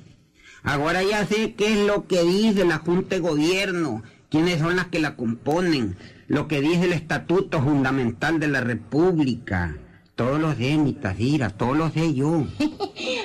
Ahora 0.63 1.03
ya 1.03 1.25
sé 1.25 1.53
qué 1.55 1.73
es 1.73 1.87
lo 1.87 2.07
que 2.07 2.23
dice 2.23 2.63
la 2.65 2.77
Junta 2.77 3.15
de 3.15 3.21
Gobierno, 3.21 4.03
quiénes 4.29 4.59
son 4.59 4.75
las 4.77 4.87
que 4.87 4.99
la 4.99 5.15
componen, 5.17 5.97
lo 6.27 6.47
que 6.47 6.61
dice 6.61 6.85
el 6.85 6.93
Estatuto 6.93 7.61
Fundamental 7.61 8.39
de 8.39 8.47
la 8.47 8.61
República. 8.61 9.75
Todos 10.15 10.39
los 10.39 10.55
sé, 10.57 10.77
mi 10.77 10.93
Tadira, 10.93 11.49
todos 11.49 11.77
los 11.77 11.93
sé 11.93 12.13
yo. 12.13 12.45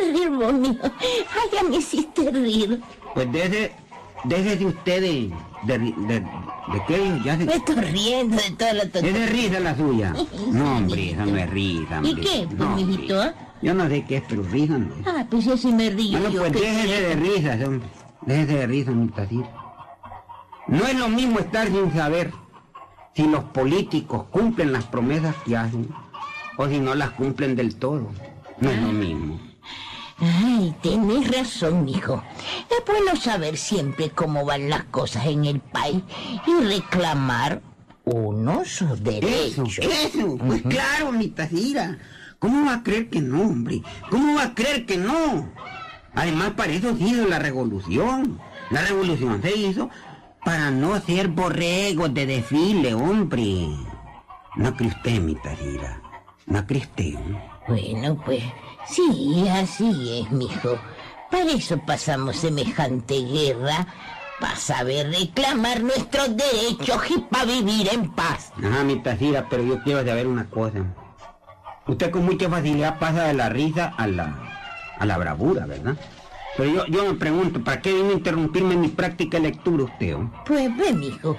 Reír, 0.00 0.30
vos, 0.30 0.52
mijo. 0.54 0.84
Ay, 0.84 1.48
ya 1.52 1.62
me 1.68 1.76
hiciste 1.76 2.30
reír. 2.30 2.80
Pues 3.14 3.30
déjese, 3.32 3.72
déjese 4.24 4.66
usted 4.66 5.00
de... 5.02 5.30
¿De, 5.64 5.78
de, 5.78 6.20
de 6.20 6.82
qué? 6.86 7.20
Ya 7.24 7.38
se... 7.38 7.44
Me 7.46 7.54
estoy 7.54 7.76
riendo 7.76 8.36
de 8.36 8.50
toda 8.50 8.72
la 8.74 8.82
¿Es 8.82 8.92
tontería. 8.92 9.20
de 9.20 9.26
risa 9.26 9.60
la 9.60 9.76
suya? 9.76 10.14
No, 10.52 10.76
hombre, 10.76 11.10
esa 11.12 11.24
no 11.26 11.36
es 11.38 11.50
risa, 11.50 12.00
¿Y 12.02 12.14
qué, 12.16 12.46
pues, 12.46 12.58
No, 12.58 12.76
mijito? 12.76 13.18
hombre. 13.20 13.34
Yo 13.62 13.72
no 13.74 13.88
sé 13.88 14.04
qué 14.04 14.16
es, 14.18 14.22
pero 14.28 14.42
risa. 14.42 14.78
Ah, 15.06 15.24
pues 15.30 15.44
ya 15.46 15.56
sí 15.56 15.72
me 15.72 15.88
río. 15.88 16.18
Bueno, 16.18 16.28
yo, 16.28 16.40
pues 16.40 16.52
¿qué 16.52 16.60
déjese 16.60 17.00
de 17.02 17.14
risas, 17.16 17.64
hombre. 17.66 17.88
Déjese 18.22 18.52
de 18.58 18.66
risas, 18.66 18.94
mi 18.94 19.08
tacita. 19.08 19.50
No 20.66 20.84
es 20.86 20.98
lo 20.98 21.08
mismo 21.08 21.38
estar 21.38 21.68
sin 21.68 21.92
saber 21.94 22.30
si 23.14 23.22
los 23.26 23.44
políticos 23.44 24.24
cumplen 24.30 24.72
las 24.72 24.84
promesas 24.84 25.34
que 25.46 25.56
hacen 25.56 25.88
o 26.58 26.68
si 26.68 26.78
no 26.78 26.94
las 26.94 27.10
cumplen 27.10 27.56
del 27.56 27.76
todo. 27.76 28.10
No 28.60 28.70
es 28.70 28.80
lo 28.82 28.88
mismo. 28.88 29.40
Ay, 30.26 30.74
tenés 30.82 31.30
razón, 31.36 31.84
mijo. 31.84 32.22
Es 32.70 32.84
bueno 32.86 33.16
saber 33.20 33.56
siempre 33.56 34.10
cómo 34.10 34.44
van 34.44 34.70
las 34.70 34.84
cosas 34.84 35.26
en 35.26 35.44
el 35.44 35.60
país 35.60 36.02
y 36.46 36.64
reclamar 36.64 37.60
uno 38.04 38.64
sus 38.64 38.92
Eso, 38.92 38.96
derechos. 39.02 39.78
eso, 39.78 40.36
pues 40.38 40.62
claro, 40.62 41.12
mi 41.12 41.28
tacira. 41.28 41.98
¿Cómo 42.38 42.66
va 42.66 42.74
a 42.76 42.82
creer 42.82 43.08
que 43.10 43.20
no, 43.20 43.42
hombre? 43.42 43.82
¿Cómo 44.10 44.34
va 44.36 44.44
a 44.44 44.54
creer 44.54 44.86
que 44.86 44.96
no? 44.98 45.50
Además, 46.14 46.52
para 46.52 46.72
eso 46.72 46.96
se 46.96 47.04
hizo 47.04 47.26
la 47.26 47.38
revolución. 47.38 48.38
La 48.70 48.82
revolución 48.82 49.40
se 49.42 49.56
hizo 49.56 49.90
para 50.44 50.70
no 50.70 51.00
ser 51.00 51.28
borregos 51.28 52.12
de 52.14 52.26
desfile, 52.26 52.94
hombre. 52.94 53.68
No 54.56 54.76
cree 54.76 54.90
usted, 54.90 55.20
mi 55.20 55.34
tacira. 55.36 56.00
No 56.46 56.66
cree 56.66 56.82
usted. 56.82 57.14
Bueno, 57.66 58.20
pues 58.24 58.42
sí, 58.88 59.46
así 59.48 60.20
es, 60.20 60.30
mijo. 60.30 60.78
Para 61.30 61.50
eso 61.50 61.78
pasamos 61.78 62.36
semejante 62.36 63.14
guerra, 63.20 63.86
para 64.40 64.56
saber 64.56 65.10
reclamar 65.10 65.82
nuestros 65.82 66.36
derechos 66.36 67.10
y 67.10 67.20
para 67.20 67.44
vivir 67.46 67.88
en 67.92 68.10
paz. 68.12 68.52
Ajá, 68.62 68.84
mi 68.84 68.96
tacira, 69.02 69.46
pero 69.48 69.62
yo 69.62 69.82
quiero 69.82 70.04
saber 70.04 70.26
una 70.26 70.48
cosa. 70.48 70.78
Usted 71.86 72.10
con 72.10 72.24
mucha 72.24 72.48
facilidad 72.48 72.98
pasa 72.98 73.24
de 73.24 73.34
la 73.34 73.48
risa 73.48 73.94
a 73.96 74.06
la, 74.06 74.34
a 74.98 75.04
la 75.04 75.18
bravura, 75.18 75.66
¿verdad? 75.66 75.96
Pero 76.56 76.70
yo, 76.70 76.86
yo 76.86 77.04
me 77.04 77.14
pregunto, 77.14 77.62
¿para 77.62 77.80
qué 77.82 77.92
vino 77.92 78.10
a 78.10 78.12
interrumpirme 78.12 78.74
en 78.74 78.80
mi 78.80 78.88
práctica 78.88 79.38
de 79.38 79.44
lectura 79.44 79.84
usted? 79.84 80.14
oh? 80.14 80.30
Pues 80.46 80.74
ve, 80.76 80.92
mijo, 80.92 81.36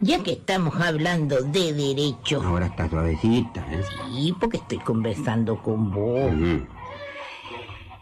ya 0.00 0.22
que 0.22 0.32
estamos 0.32 0.74
hablando 0.80 1.42
de 1.42 1.72
derechos, 1.72 2.44
Ahora 2.44 2.66
está 2.66 2.88
suavecita, 2.88 3.60
¿eh? 3.70 3.82
sí, 4.08 4.34
porque 4.38 4.56
estoy 4.56 4.78
conversando 4.78 5.62
con 5.62 5.90
vos. 5.90 6.32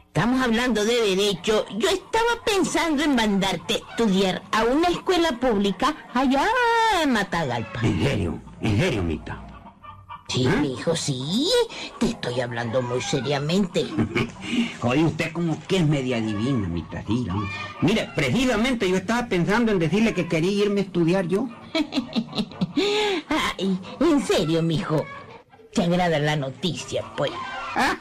Estamos 0.06 0.40
hablando 0.42 0.84
de 0.84 0.94
derecho. 0.94 1.64
Yo 1.76 1.88
estaba 1.88 2.42
pensando 2.44 3.04
en 3.04 3.14
mandarte 3.14 3.74
a 3.74 3.76
estudiar 3.76 4.42
a 4.50 4.64
una 4.64 4.88
escuela 4.88 5.30
pública 5.38 5.94
allá 6.12 6.44
en 7.02 7.12
Matagalpa. 7.12 7.80
¿En 7.82 8.02
serio? 8.02 8.40
¿En 8.60 8.78
serio, 8.78 9.02
Mita? 9.04 9.44
Sí, 10.28 10.46
mi 10.60 10.74
hijo, 10.74 10.94
sí. 10.94 11.48
Te 11.98 12.06
estoy 12.06 12.40
hablando 12.40 12.82
muy 12.82 13.00
seriamente. 13.00 13.86
Oye, 14.82 15.04
usted 15.04 15.32
como 15.32 15.58
que 15.66 15.78
es 15.78 15.86
media 15.86 16.20
divina, 16.20 16.68
mi 16.68 16.82
tacira. 16.82 17.34
Mire, 17.80 18.10
precisamente 18.14 18.90
yo 18.90 18.96
estaba 18.96 19.26
pensando 19.28 19.72
en 19.72 19.78
decirle 19.78 20.14
que 20.14 20.28
quería 20.28 20.64
irme 20.64 20.80
a 20.80 20.84
estudiar 20.84 21.28
yo. 21.28 21.48
Ay, 23.28 23.78
en 24.00 24.26
serio, 24.26 24.62
mijo. 24.62 25.04
¿Te 25.72 25.82
agrada 25.84 26.18
la 26.18 26.36
noticia, 26.36 27.04
pues? 27.16 27.32
¿Ah? 27.74 27.96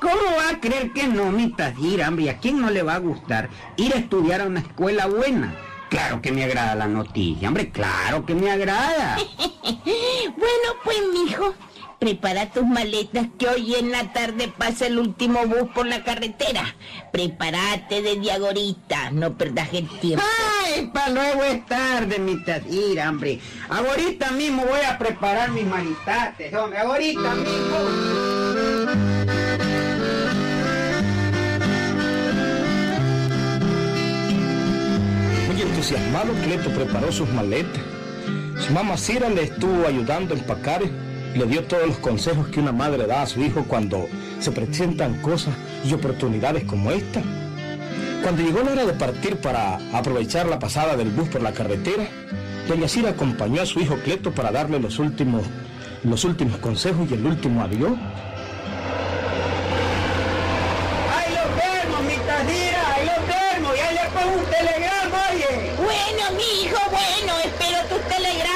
¿Cómo 0.00 0.36
va 0.36 0.50
a 0.50 0.60
creer 0.60 0.92
que 0.92 1.06
no, 1.06 1.30
mi 1.30 1.50
tacira, 1.50 2.08
hombre? 2.08 2.24
¿Y 2.24 2.28
a 2.30 2.38
quién 2.38 2.60
no 2.60 2.70
le 2.70 2.82
va 2.82 2.94
a 2.94 2.98
gustar 2.98 3.50
ir 3.76 3.92
a 3.94 3.98
estudiar 3.98 4.40
a 4.40 4.46
una 4.46 4.60
escuela 4.60 5.06
buena? 5.06 5.54
Claro 5.90 6.22
que 6.22 6.32
me 6.32 6.44
agrada 6.44 6.74
la 6.74 6.86
noticia, 6.86 7.48
hombre, 7.48 7.70
claro 7.70 8.24
que 8.24 8.34
me 8.34 8.50
agrada. 8.50 9.18
Bueno, 9.62 10.74
pues, 10.82 10.98
mijo, 11.12 11.54
prepara 12.00 12.50
tus 12.50 12.66
maletas 12.66 13.26
que 13.38 13.46
hoy 13.46 13.74
en 13.74 13.92
la 13.92 14.12
tarde 14.12 14.50
pasa 14.56 14.86
el 14.86 14.98
último 14.98 15.46
bus 15.46 15.70
por 15.74 15.86
la 15.86 16.02
carretera. 16.02 16.74
Prepárate 17.12 18.00
desde 18.00 18.32
ahorita, 18.32 19.10
no 19.10 19.36
perdas 19.36 19.68
el 19.74 19.86
tiempo. 20.00 20.24
¡Ay, 20.64 20.90
para 20.92 21.10
luego 21.10 21.44
es 21.44 21.66
tarde, 21.66 22.18
mi 22.18 22.42
tacira, 22.42 23.10
hombre! 23.10 23.38
Ahorita 23.68 24.30
mismo 24.30 24.64
voy 24.64 24.80
a 24.80 24.98
preparar 24.98 25.50
mis 25.50 25.66
malitates, 25.66 26.52
hombre, 26.54 26.78
ahorita 26.78 27.34
mismo. 27.34 27.78
Muy 35.48 35.62
entusiasmado, 35.62 36.32
Cleto 36.44 36.70
preparó 36.70 37.12
sus 37.12 37.28
maletas. 37.28 37.82
Su 38.58 38.72
mamá 38.72 38.96
Cira 38.96 39.28
le 39.28 39.44
estuvo 39.44 39.86
ayudando 39.86 40.34
a 40.34 40.38
empacar 40.38 40.82
y 40.82 41.09
le 41.34 41.46
dio 41.46 41.64
todos 41.64 41.86
los 41.86 41.98
consejos 41.98 42.48
que 42.48 42.60
una 42.60 42.72
madre 42.72 43.06
da 43.06 43.22
a 43.22 43.26
su 43.26 43.40
hijo 43.40 43.64
cuando 43.64 44.08
se 44.40 44.50
presentan 44.50 45.20
cosas 45.22 45.54
y 45.84 45.92
oportunidades 45.92 46.64
como 46.64 46.90
esta. 46.90 47.22
Cuando 48.22 48.42
llegó 48.42 48.62
la 48.62 48.72
hora 48.72 48.84
de 48.84 48.92
partir 48.92 49.36
para 49.36 49.78
aprovechar 49.92 50.46
la 50.46 50.58
pasada 50.58 50.96
del 50.96 51.10
bus 51.10 51.28
por 51.28 51.40
la 51.42 51.52
carretera, 51.52 52.04
doña 52.68 52.88
Cira 52.88 53.10
acompañó 53.10 53.62
a 53.62 53.66
su 53.66 53.80
hijo 53.80 53.96
Cleto 54.04 54.32
para 54.32 54.50
darle 54.50 54.78
los 54.78 54.98
últimos, 54.98 55.42
los 56.04 56.24
últimos 56.24 56.58
consejos 56.58 57.08
y 57.10 57.14
el 57.14 57.24
último 57.24 57.62
adiós. 57.62 57.92
¡Ahí 61.16 61.32
lo 61.32 61.44
vemos, 61.56 62.02
mi! 62.02 62.12
¡Ahí 62.12 63.06
lo 63.06 63.16
vemos! 63.26 63.76
¡Y 63.76 63.80
ahí 63.80 63.94
le 63.94 64.10
pongo 64.10 64.36
un 64.36 64.44
telegrama, 64.50 65.18
oye! 65.32 65.70
Bueno, 65.76 66.22
mi 66.36 66.64
hijo, 66.64 66.80
bueno, 66.90 67.32
espero 67.44 67.78
tus 67.88 68.02
telegramas. 68.08 68.49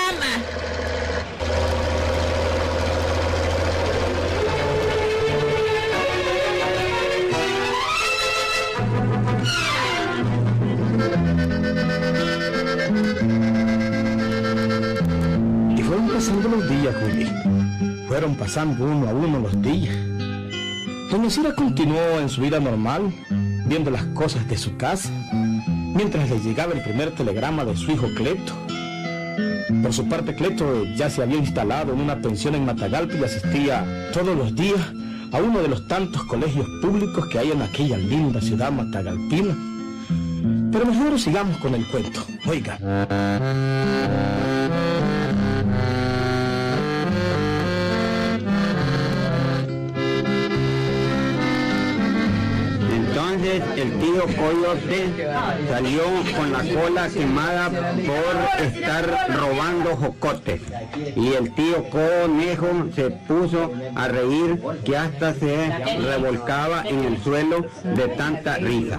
Pasando 16.24 16.48
los 16.48 16.70
días. 16.70 16.94
Fueron 18.08 18.34
pasando 18.34 18.84
uno 18.86 19.08
a 19.10 19.12
uno 19.12 19.40
los 19.40 19.60
días. 19.60 19.94
Doña 21.10 21.28
Cira 21.28 21.54
continuó 21.54 22.18
en 22.18 22.30
su 22.30 22.40
vida 22.40 22.58
normal, 22.60 23.12
viendo 23.66 23.90
las 23.90 24.04
cosas 24.14 24.48
de 24.48 24.56
su 24.56 24.74
casa, 24.78 25.10
mientras 25.94 26.30
le 26.30 26.40
llegaba 26.40 26.72
el 26.72 26.80
primer 26.80 27.10
telegrama 27.10 27.66
de 27.66 27.76
su 27.76 27.90
hijo 27.90 28.06
Cleto. 28.16 28.54
Por 29.82 29.92
su 29.92 30.08
parte, 30.08 30.34
Cleto 30.34 30.86
ya 30.96 31.10
se 31.10 31.22
había 31.22 31.36
instalado 31.36 31.92
en 31.92 32.00
una 32.00 32.16
pensión 32.16 32.54
en 32.54 32.64
Matagalpa 32.64 33.16
y 33.16 33.24
asistía 33.24 33.84
todos 34.14 34.34
los 34.34 34.54
días 34.54 34.80
a 35.30 35.42
uno 35.42 35.60
de 35.60 35.68
los 35.68 35.86
tantos 35.88 36.22
colegios 36.24 36.66
públicos 36.80 37.26
que 37.26 37.38
hay 37.38 37.50
en 37.50 37.60
aquella 37.60 37.98
linda 37.98 38.40
ciudad 38.40 38.72
matagalpina. 38.72 39.54
Pero 40.72 40.86
mejor 40.86 41.20
sigamos 41.20 41.58
con 41.58 41.74
el 41.74 41.86
cuento. 41.86 42.24
Oiga. 42.46 42.78
El 53.45 53.99
tío 53.99 54.24
Coyote 54.24 55.28
salió 55.68 56.03
con 56.34 56.51
la 56.51 56.61
cola 56.61 57.09
quemada 57.11 57.68
por 57.68 58.64
estar 58.64 59.28
robando 59.36 59.97
jocotes. 59.97 60.62
Y 61.14 61.34
el 61.34 61.55
tío 61.55 61.84
Conejo 61.90 62.68
se 62.95 63.11
puso 63.11 63.70
a 63.95 64.09
reír 64.09 64.62
que 64.82 64.97
hasta 64.97 65.34
se 65.34 65.68
revolcaba 65.99 66.84
en 66.86 67.05
el 67.05 67.22
suelo 67.22 67.66
de 67.82 68.09
tanta 68.16 68.57
risa. 68.57 68.99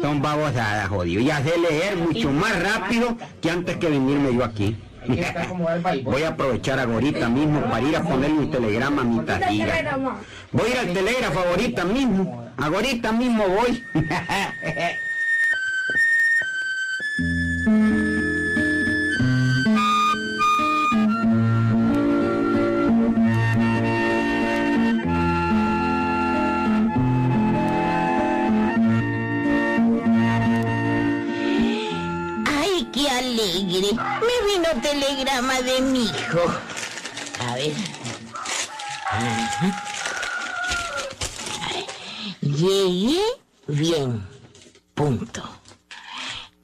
Son 0.00 0.22
babosadas, 0.22 0.88
jodido. 0.88 1.22
Y 1.22 1.30
hace 1.30 1.58
leer 1.58 1.96
mucho 1.96 2.30
más 2.30 2.62
rápido 2.62 3.16
que 3.40 3.50
antes 3.50 3.78
que 3.78 3.88
venirme 3.88 4.32
yo 4.32 4.44
aquí. 4.44 4.76
Voy 6.04 6.22
a 6.22 6.28
aprovechar 6.28 6.78
ahorita 6.78 7.28
mismo 7.28 7.62
para 7.62 7.80
ir 7.80 7.96
a 7.96 8.02
ponerle 8.02 8.38
un 8.38 8.50
telegrama 8.50 9.02
a 9.02 9.04
mi 9.04 9.20
tardía. 9.24 9.98
Voy 10.52 10.66
a 10.66 10.70
ir 10.70 10.78
al 10.78 10.92
telégrafo 10.92 11.40
ahorita 11.40 11.84
mismo. 11.84 12.45
Ahorita 12.58 13.12
mismo 13.12 13.46
voy. 13.48 13.84
¡Ay, 32.46 32.88
qué 32.92 33.08
alegre! 33.10 33.92
Me 33.94 34.36
vino 34.46 34.68
telegrama 34.82 35.60
de 35.60 35.80
mi 35.82 36.04
hijo. 36.04 36.40
A 37.40 37.54
ver. 37.54 37.72
Llegué 42.56 43.20
bien. 43.66 44.26
Punto. 44.94 45.42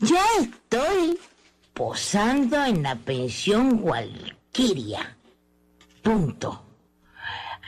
Ya 0.00 0.24
estoy 0.40 1.18
posando 1.74 2.64
en 2.64 2.82
la 2.82 2.96
pensión 2.96 3.80
Walquiria. 3.82 5.18
Punto. 6.02 6.64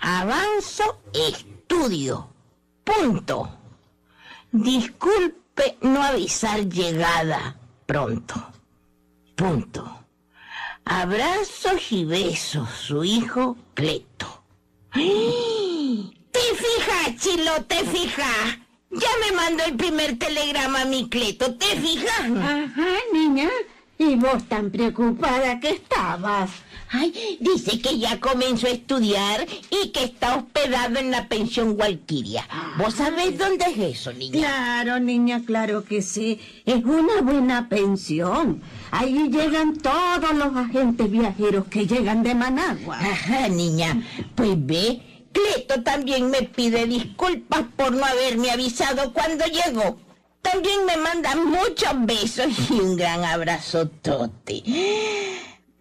Avanzo 0.01 1.03
estudio. 1.12 2.31
Punto. 2.83 3.59
Disculpe 4.53 5.77
no 5.83 6.03
avisar 6.03 6.66
llegada 6.66 7.59
pronto. 7.85 8.37
Punto. 9.37 10.07
Abrazos 10.87 11.93
y 11.93 12.07
besos, 12.07 12.70
su 12.70 13.05
hijo 13.05 13.59
Cleto. 13.75 14.45
¿Te 14.95 15.54
Chilo? 17.17 17.65
¿Te 17.67 17.77
fijas? 17.85 18.59
Ya 18.91 19.09
me 19.25 19.37
mandó 19.37 19.65
el 19.65 19.77
primer 19.77 20.19
telegrama 20.19 20.83
a 20.83 20.85
mi 20.85 21.09
Cleto, 21.09 21.55
¿te 21.55 21.67
fijas? 21.81 22.21
Ajá, 22.21 22.87
niña. 23.13 23.49
¿Y 23.99 24.17
vos 24.17 24.45
tan 24.49 24.71
preocupada 24.71 25.61
que 25.61 25.71
estabas? 25.71 26.51
Ay, 26.91 27.39
dice 27.41 27.81
que 27.81 27.99
ya 27.99 28.21
comenzó 28.21 28.67
a 28.67 28.71
estudiar 28.71 29.47
y 29.71 29.89
que 29.89 30.05
está 30.05 30.37
hospedado 30.37 30.99
en 30.99 31.11
la 31.11 31.29
pensión 31.29 31.77
Walquiria. 31.79 32.47
¿Vos 32.79 32.95
sabés 32.95 33.37
dónde 33.37 33.65
es 33.65 33.99
eso, 33.99 34.13
niña? 34.13 34.33
Claro, 34.33 35.01
niña, 35.01 35.43
claro 35.45 35.85
que 35.85 36.03
sí. 36.03 36.41
Es 36.65 36.85
una 36.85 37.21
buena 37.21 37.69
pensión. 37.69 38.63
Ahí 38.93 39.29
llegan 39.29 39.77
todos 39.77 40.35
los 40.35 40.55
agentes 40.57 41.11
viajeros 41.11 41.65
que 41.67 41.87
llegan 41.87 42.23
de 42.23 42.35
Managua. 42.35 42.97
Ajá, 42.97 43.49
niña. 43.49 44.01
Pues 44.37 44.55
ve, 44.55 45.01
Cleto 45.35 45.82
también 45.82 46.30
me 46.30 46.43
pide 46.43 46.87
disculpas 46.87 47.64
por 47.76 47.93
no 47.93 48.05
haberme 48.05 48.51
avisado 48.51 49.12
cuando 49.12 49.45
llegó. 49.47 49.99
También 50.41 50.87
me 50.87 50.97
manda 50.97 51.35
muchos 51.37 51.93
besos 52.07 52.47
y 52.70 52.74
un 52.74 52.97
gran 52.97 53.24
abrazo 53.24 53.89
tote. 53.89 54.62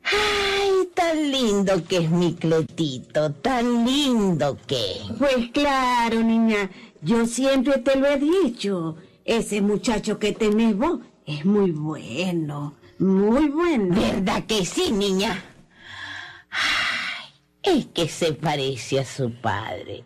Ay, 0.04 0.90
tan 0.94 1.32
lindo 1.32 1.86
que 1.86 1.98
es 1.98 2.10
mi 2.10 2.34
Cletito, 2.34 3.32
tan 3.32 3.86
lindo 3.86 4.58
que. 4.68 5.02
Pues 5.18 5.52
claro, 5.52 6.22
niña. 6.22 6.70
Yo 7.02 7.26
siempre 7.26 7.78
te 7.78 7.96
lo 7.96 8.08
he 8.08 8.18
dicho. 8.18 8.96
Ese 9.24 9.62
muchacho 9.62 10.20
que 10.20 10.34
tenés 10.34 10.76
vos 10.76 11.00
es 11.26 11.46
muy 11.46 11.72
bueno. 11.72 12.74
Muy 13.00 13.50
bueno. 13.50 13.96
¿Verdad 13.96 14.46
que 14.46 14.66
sí, 14.66 14.92
niña? 14.92 15.44
Es 17.64 17.86
que 17.94 18.10
se 18.10 18.34
parece 18.34 19.00
a 19.00 19.06
su 19.06 19.32
padre. 19.32 20.04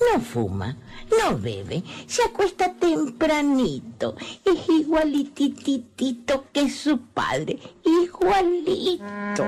No 0.00 0.20
fuma, 0.20 0.76
no 1.10 1.38
bebe, 1.38 1.82
se 2.06 2.22
acuesta 2.22 2.72
tempranito. 2.72 4.16
Es 4.42 4.68
igualititito 4.68 6.46
que 6.50 6.70
su 6.70 6.98
padre, 6.98 7.58
igualito. 7.84 9.44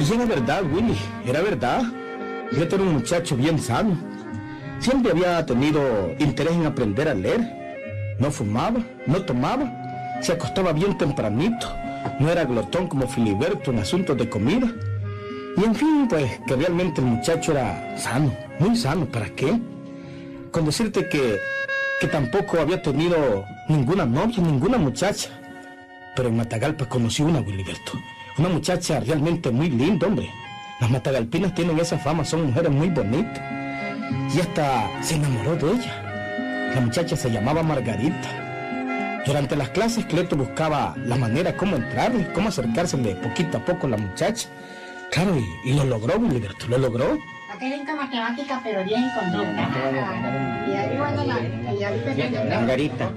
Y 0.00 0.14
era 0.14 0.24
verdad, 0.24 0.64
Willy, 0.72 0.98
era 1.24 1.42
verdad. 1.42 1.82
Cleto 2.50 2.74
era 2.74 2.84
un 2.84 2.94
muchacho 2.94 3.36
bien 3.36 3.60
sano. 3.60 3.96
Siempre 4.80 5.12
había 5.12 5.46
tenido 5.46 6.10
interés 6.18 6.54
en 6.54 6.66
aprender 6.66 7.08
a 7.08 7.14
leer. 7.14 7.67
No 8.18 8.30
fumaba, 8.30 8.80
no 9.06 9.22
tomaba, 9.22 10.18
se 10.20 10.32
acostaba 10.32 10.72
bien 10.72 10.96
tempranito. 10.98 11.66
No 12.18 12.30
era 12.30 12.44
glotón 12.44 12.88
como 12.88 13.06
Filiberto 13.06 13.70
en 13.70 13.78
asuntos 13.78 14.16
de 14.16 14.28
comida. 14.28 14.72
Y 15.56 15.64
en 15.64 15.74
fin, 15.74 16.06
pues 16.08 16.40
que 16.46 16.56
realmente 16.56 17.00
el 17.00 17.06
muchacho 17.06 17.52
era 17.52 17.96
sano, 17.98 18.34
muy 18.58 18.76
sano. 18.76 19.06
¿Para 19.06 19.28
qué? 19.30 19.60
Con 20.50 20.64
decirte 20.66 21.08
que, 21.08 21.38
que 22.00 22.06
tampoco 22.06 22.60
había 22.60 22.80
tenido 22.82 23.44
ninguna 23.68 24.04
novia, 24.04 24.38
ninguna 24.38 24.78
muchacha. 24.78 25.30
Pero 26.16 26.28
en 26.28 26.36
Matagalpa 26.36 26.88
conocí 26.88 27.22
una, 27.22 27.40
Wiliberto. 27.40 27.92
Una 28.38 28.48
muchacha 28.48 29.00
realmente 29.00 29.50
muy 29.50 29.68
linda, 29.68 30.06
hombre. 30.06 30.30
Las 30.80 30.90
matagalpinas 30.90 31.54
tienen 31.54 31.78
esa 31.80 31.98
fama, 31.98 32.24
son 32.24 32.46
mujeres 32.46 32.70
muy 32.70 32.88
bonitas. 32.88 33.40
Y 34.32 34.40
hasta 34.40 35.02
se 35.02 35.16
enamoró 35.16 35.56
de 35.56 35.72
ella. 35.72 36.07
La 36.74 36.80
muchacha 36.80 37.16
se 37.16 37.30
llamaba 37.30 37.62
Margarita. 37.62 39.22
Durante 39.26 39.56
las 39.56 39.70
clases, 39.70 40.06
Cleto 40.06 40.36
buscaba 40.36 40.94
la 41.04 41.16
manera 41.16 41.56
cómo 41.56 41.76
entrarle, 41.76 42.32
cómo 42.32 42.48
acercársele 42.48 43.16
poquito 43.16 43.58
a 43.58 43.64
poco 43.64 43.86
a 43.86 43.90
la 43.90 43.96
muchacha. 43.96 44.48
Claro, 45.10 45.36
y, 45.64 45.72
lo 45.72 45.84
logró, 45.84 46.18
Wiliberto, 46.18 46.68
lo 46.68 46.78
logró. 46.78 47.18
Matemática, 47.60 48.60
pero 48.62 48.84
10 48.84 48.98
en 48.98 49.10
conducta. 49.10 49.68
Y 50.68 50.70
ahí 50.70 50.96
bueno, 50.96 51.24
la, 51.24 51.72
y 51.74 51.82
ahorita 51.82 52.44
Margarita. 52.44 53.10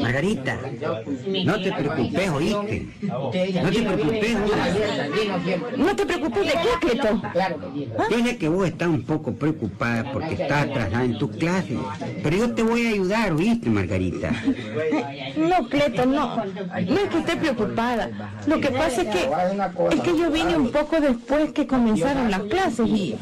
Margarita, 0.00 0.58
no 1.44 1.60
te 1.60 1.72
preocupes, 1.72 2.30
¿oíste? 2.30 2.88
No 3.02 3.30
te 3.30 3.82
preocupes, 3.82 4.36
No 5.76 5.96
te 5.96 6.06
preocupes 6.06 6.42
de 6.42 6.52
qué, 6.52 6.86
Cleto. 6.86 7.22
Yo 8.10 8.24
sé 8.24 8.36
que 8.36 8.48
vos 8.48 8.66
estás 8.66 8.88
un 8.88 9.02
poco 9.02 9.32
preocupada 9.32 10.12
porque 10.12 10.34
estás 10.34 10.68
atrasada 10.68 11.04
en 11.04 11.18
tu 11.18 11.30
clase, 11.30 11.78
pero 12.22 12.36
yo 12.36 12.54
te 12.54 12.62
voy 12.62 12.86
a 12.86 12.90
ayudar, 12.90 13.32
¿oíste, 13.32 13.70
Margarita? 13.70 14.32
No, 15.36 15.68
Cleto, 15.68 16.06
no. 16.06 16.36
No 16.36 16.96
es 16.98 17.08
que 17.10 17.18
esté 17.18 17.36
preocupada. 17.36 18.10
Lo 18.46 18.60
que 18.60 18.70
pasa 18.70 19.02
es 19.02 19.08
que 19.08 19.30
es 19.90 20.00
que 20.00 20.18
yo 20.18 20.30
vine 20.30 20.56
un 20.56 20.70
poco 20.70 21.00
después 21.00 21.52
que 21.52 21.66
comenzaron 21.66 22.30
las 22.30 22.42
clases 22.42 22.81
y, 22.86 23.14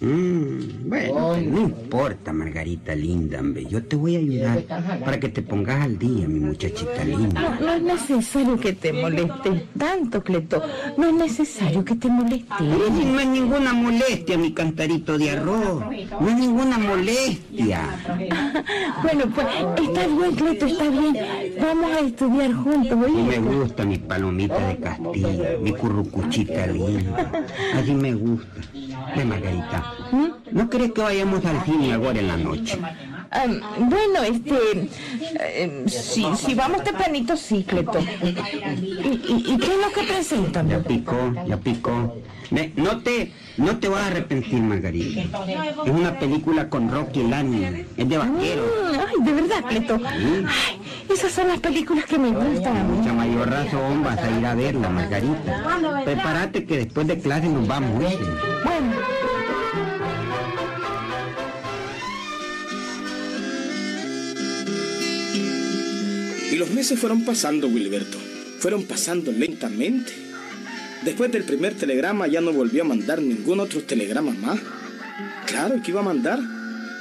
Mm, 0.00 0.88
bueno, 0.88 1.36
no 1.36 1.60
importa, 1.60 2.32
Margarita 2.32 2.94
linda, 2.94 3.40
hombre. 3.40 3.64
Yo 3.66 3.82
te 3.82 3.96
voy 3.96 4.16
a 4.16 4.18
ayudar 4.18 4.62
para 5.04 5.18
que 5.20 5.28
te 5.28 5.40
pongas 5.40 5.84
al 5.84 5.98
día, 5.98 6.26
mi 6.28 6.40
muchachita 6.40 7.04
linda. 7.04 7.40
No, 7.40 7.60
no 7.60 7.72
es 7.74 7.82
necesario 7.82 8.58
que 8.58 8.72
te 8.72 8.92
molestes 8.92 9.62
tanto, 9.78 10.22
Cleto. 10.22 10.62
No 10.98 11.06
es 11.08 11.14
necesario 11.14 11.84
que 11.84 11.94
te 11.94 12.08
molestes. 12.08 12.60
No 12.60 13.20
es 13.20 13.26
ninguna 13.28 13.72
molestia, 13.72 14.36
mi 14.36 14.52
cantarito 14.52 15.16
de 15.16 15.30
arroz. 15.30 15.84
No 16.20 16.28
es 16.28 16.36
ninguna 16.36 16.76
molestia. 16.78 17.82
bueno, 19.02 19.24
pues 19.34 19.46
está 19.80 20.06
bien, 20.06 20.34
Cleto, 20.34 20.66
está 20.66 20.88
bien. 20.90 21.16
Vamos 21.60 21.90
a 21.92 22.00
estudiar 22.00 22.52
juntos, 22.52 22.98
¿oíste? 23.04 23.40
me 23.40 23.54
gusta 23.56 23.84
mi 23.84 23.98
palomita 23.98 24.68
de 24.68 24.76
Castilla, 24.76 25.56
mi 25.62 25.72
currucuchita 25.72 26.66
linda. 26.66 27.46
Así 27.74 27.94
me 27.94 28.14
gusta. 28.14 28.60
Ve, 29.16 29.24
Margarita, 29.24 29.83
¿no 30.50 30.70
crees 30.70 30.92
que 30.92 31.02
vayamos 31.02 31.44
al 31.44 31.64
cine 31.64 31.94
ahora 31.94 32.20
en 32.20 32.28
la 32.28 32.36
noche? 32.36 32.78
bueno, 33.78 34.22
este... 34.22 34.88
Eh, 35.40 35.84
si, 35.88 36.24
si 36.36 36.54
vamos 36.54 36.84
tempranito, 36.84 37.36
sí, 37.36 37.64
Cleto. 37.66 37.98
¿Y, 38.22 39.58
qué 39.58 39.66
es 39.66 39.80
lo 39.80 39.92
que 39.92 40.02
presentan? 40.06 40.68
Ya 40.68 40.80
picó, 40.80 41.32
ya 41.46 41.56
picó. 41.56 42.16
no 42.76 43.02
te, 43.02 43.32
no 43.56 43.78
te 43.78 43.88
vas 43.88 44.02
a 44.02 44.06
arrepentir, 44.08 44.62
Margarita. 44.62 45.22
Es 45.84 45.90
una 45.90 46.18
película 46.18 46.68
con 46.68 46.90
Rocky 46.90 47.24
Lani. 47.24 47.84
Es 47.96 48.08
de 48.08 48.18
vaquero. 48.18 48.62
Mm, 48.62 48.98
ay, 49.00 49.24
de 49.24 49.32
verdad, 49.32 49.64
Cleto. 49.68 50.00
Ay, 50.06 50.46
esas 51.12 51.32
son 51.32 51.48
las 51.48 51.58
películas 51.58 52.04
que 52.04 52.18
me 52.18 52.30
gustan. 52.30 52.94
Mucha 52.94 53.12
mayor 53.12 53.50
razón 53.50 54.04
vas 54.04 54.18
a 54.18 54.30
ir 54.30 54.46
a 54.46 54.54
verla, 54.54 54.88
Margarita. 54.88 56.02
Prepárate 56.04 56.64
que 56.64 56.78
después 56.78 57.06
de 57.06 57.18
clase 57.18 57.48
nos 57.48 57.66
vamos. 57.66 57.92
Bueno. 57.94 59.14
Y 66.54 66.56
los 66.56 66.70
meses 66.70 67.00
fueron 67.00 67.24
pasando, 67.24 67.66
Wilberto. 67.66 68.16
Fueron 68.60 68.84
pasando 68.84 69.32
lentamente. 69.32 70.12
Después 71.04 71.32
del 71.32 71.42
primer 71.42 71.74
telegrama 71.74 72.28
ya 72.28 72.40
no 72.40 72.52
volvió 72.52 72.82
a 72.82 72.86
mandar 72.86 73.20
ningún 73.20 73.58
otro 73.58 73.82
telegrama 73.82 74.30
más. 74.30 74.60
Claro 75.48 75.82
que 75.82 75.90
iba 75.90 75.98
a 75.98 76.04
mandar. 76.04 76.38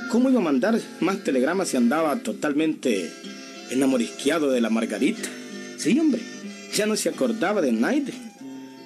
¿Cómo 0.10 0.32
iba 0.32 0.40
a 0.40 0.44
mandar 0.44 0.82
más 1.02 1.24
telegramas 1.24 1.68
si 1.68 1.78
andaba 1.78 2.16
totalmente 2.16 3.12
enamorisqueado 3.70 4.50
de 4.50 4.60
la 4.60 4.72
Margarita? 4.72 5.30
Sí, 5.78 6.00
hombre. 6.00 6.24
Ya 6.74 6.88
no 6.88 6.96
se 6.96 7.10
acordaba 7.10 7.62
de 7.62 7.74
Naide. 7.74 8.14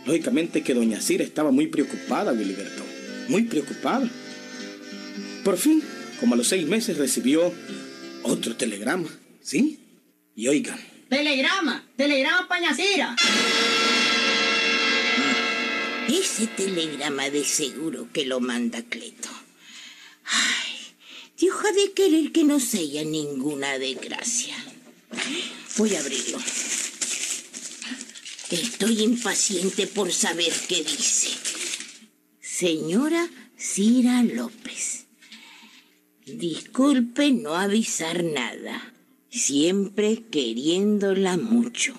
Lógicamente 0.05 0.63
que 0.63 0.73
doña 0.73 0.99
Cira 0.99 1.23
estaba 1.23 1.49
muy 1.49 1.67
preocupada, 1.67 2.33
Wilberto. 2.33 2.83
Muy 3.29 3.43
preocupada. 3.43 4.09
Por 5.45 5.55
fin, 5.55 5.81
como 6.19 6.33
a 6.33 6.37
los 6.37 6.49
seis 6.49 6.67
meses, 6.67 6.97
recibió 6.97 7.53
otro 8.23 8.57
telegrama. 8.57 9.07
¿Sí? 9.41 9.79
Y 10.37 10.47
oigan. 10.47 10.79
Telegrama, 11.09 11.83
telegrama 11.97 12.47
pañacira. 12.47 13.15
Ese 16.07 16.45
telegrama 16.45 17.31
de 17.31 17.43
seguro 17.43 18.07
que 18.13 18.23
lo 18.23 18.39
manda 18.39 18.83
Cleto. 18.83 19.29
Ay, 20.25 20.77
Dios 21.39 21.55
ha 21.65 21.71
de 21.71 21.91
querer 21.93 22.31
que 22.31 22.43
no 22.43 22.59
sea 22.59 23.03
ninguna 23.03 23.79
desgracia. 23.79 24.55
Voy 25.79 25.95
a 25.95 26.01
abrirlo. 26.01 26.37
Estoy 28.51 29.01
impaciente 29.01 29.87
por 29.87 30.13
saber 30.13 30.53
qué 30.69 30.83
dice. 30.83 31.29
Señora 32.39 33.27
Cira 33.57 34.21
López. 34.21 35.07
Disculpe 36.27 37.31
no 37.31 37.55
avisar 37.55 38.23
nada 38.23 38.93
siempre 39.37 40.23
queriéndola 40.31 41.37
mucho. 41.37 41.93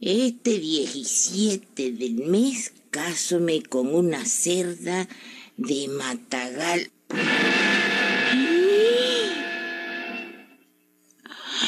Este 0.00 0.58
17 0.58 1.92
del 1.92 2.14
mes 2.14 2.72
cásome 2.90 3.62
con 3.62 3.94
una 3.94 4.24
cerda 4.24 5.08
de 5.56 5.88
Matagal. 5.88 6.90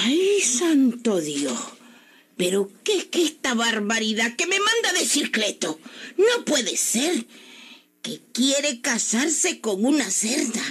¡Ay, 0.04 0.40
santo 0.40 1.20
Dios! 1.20 1.58
¿Pero 2.36 2.70
qué 2.82 2.96
es 2.96 3.04
que 3.04 3.22
esta 3.22 3.54
barbaridad 3.54 4.34
que 4.34 4.46
me 4.46 4.58
manda 4.58 4.98
decir 4.98 5.30
Cleto? 5.30 5.78
No 6.16 6.44
puede 6.44 6.76
ser 6.76 7.26
que 8.02 8.20
quiere 8.32 8.80
casarse 8.80 9.60
con 9.60 9.84
una 9.84 10.10
cerda, 10.10 10.62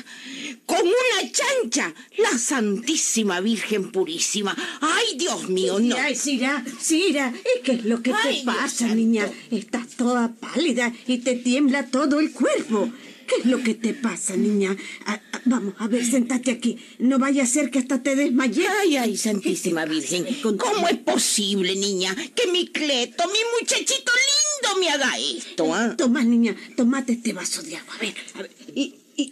con 0.66 0.80
una 0.82 1.32
chancha, 1.32 1.94
la 2.18 2.38
Santísima 2.38 3.42
Virgen 3.42 3.92
Purísima. 3.92 4.56
¡Ay, 4.82 5.18
Dios 5.18 5.50
mío, 5.50 5.80
no! 5.80 5.96
Ay, 5.98 6.16
Sira, 6.16 6.64
Sira, 6.80 7.34
¿qué 7.64 7.74
es 7.74 7.86
lo 7.86 8.02
que 8.02 8.12
te 8.12 8.44
pasa, 8.46 8.88
niña? 8.96 9.30
Estás 9.50 9.90
toda 9.98 10.34
pálida 10.34 10.94
y 11.08 11.20
te 11.20 11.36
tiembla 11.36 11.88
todo 11.88 12.20
el 12.20 12.32
cuerpo. 12.32 12.90
¿Qué 13.28 13.38
es 13.38 13.46
lo 13.46 13.64
que 13.64 13.76
te 13.76 13.94
pasa, 13.94 14.36
niña? 14.36 14.76
Ah, 15.06 15.22
ah, 15.32 15.42
vamos, 15.46 15.74
a 15.78 15.88
ver, 15.88 16.06
sentate 16.06 16.52
aquí. 16.52 16.78
No 17.00 17.18
vaya 17.18 17.44
a 17.44 17.46
ser 17.46 17.72
que 17.72 17.80
hasta 17.80 18.04
te 18.04 18.16
desmayes. 18.16 18.68
Ay, 18.82 18.98
ay, 18.98 19.16
Santísima 19.16 19.86
Virgen. 19.86 20.26
¿Cómo 20.58 20.88
es 20.90 20.98
posible, 20.98 21.76
niña, 21.76 22.14
que 22.36 22.52
mi 22.52 22.68
Cleto, 22.68 23.24
mi 23.28 23.40
muchachito 23.60 24.12
lindo, 24.12 24.80
me 24.82 24.90
haga 24.90 25.18
esto, 25.18 25.74
ah? 25.74 25.96
Toma, 25.98 26.24
niña, 26.24 26.56
tomate 26.76 27.14
este 27.14 27.32
vaso 27.32 27.62
de 27.64 27.78
agua. 27.78 27.96
A 27.96 28.00
ver, 28.00 28.16
a 28.36 28.42
ver. 28.42 28.52
Y, 28.76 28.96
y, 29.22 29.30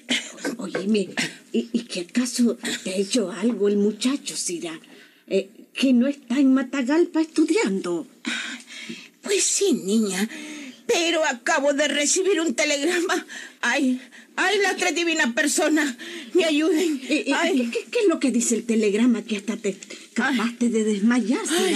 oye, 0.57 1.09
¿y, 1.51 1.69
¿y 1.71 1.79
qué 1.83 2.01
acaso 2.01 2.57
te 2.83 2.91
ha 2.91 2.95
hecho 2.95 3.31
algo 3.31 3.67
el 3.67 3.77
muchacho, 3.77 4.35
Sira? 4.35 4.79
Eh, 5.27 5.49
que 5.73 5.93
no 5.93 6.07
está 6.07 6.39
en 6.39 6.53
Matagalpa 6.53 7.21
estudiando. 7.21 8.07
Pues 9.21 9.43
sí, 9.43 9.73
niña 9.73 10.27
pero 10.89 11.23
acabo 11.23 11.73
de 11.73 11.87
recibir 11.87 12.41
un 12.41 12.55
telegrama. 12.55 13.25
Ay, 13.61 14.01
ay, 14.35 14.57
las 14.63 14.75
tres 14.77 14.95
divinas 14.95 15.33
personas, 15.33 15.95
me 16.33 16.45
ayuden. 16.45 16.99
¿Qué, 16.99 17.25
es 17.27 18.07
lo 18.07 18.19
que 18.19 18.31
dice 18.31 18.55
el 18.55 18.65
telegrama 18.65 19.21
que 19.21 19.37
hasta 19.37 19.55
te 19.55 19.77
capaste 20.13 20.69
de 20.69 20.83
desmayarse? 20.83 21.75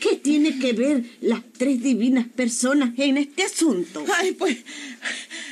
¿Qué 0.00 0.16
tiene 0.16 0.58
que 0.58 0.72
ver 0.72 1.04
las 1.20 1.42
tres 1.56 1.80
divinas 1.82 2.26
personas 2.26 2.92
en 2.96 3.18
este 3.18 3.44
asunto? 3.44 4.04
Ay, 4.18 4.32
pues, 4.32 4.56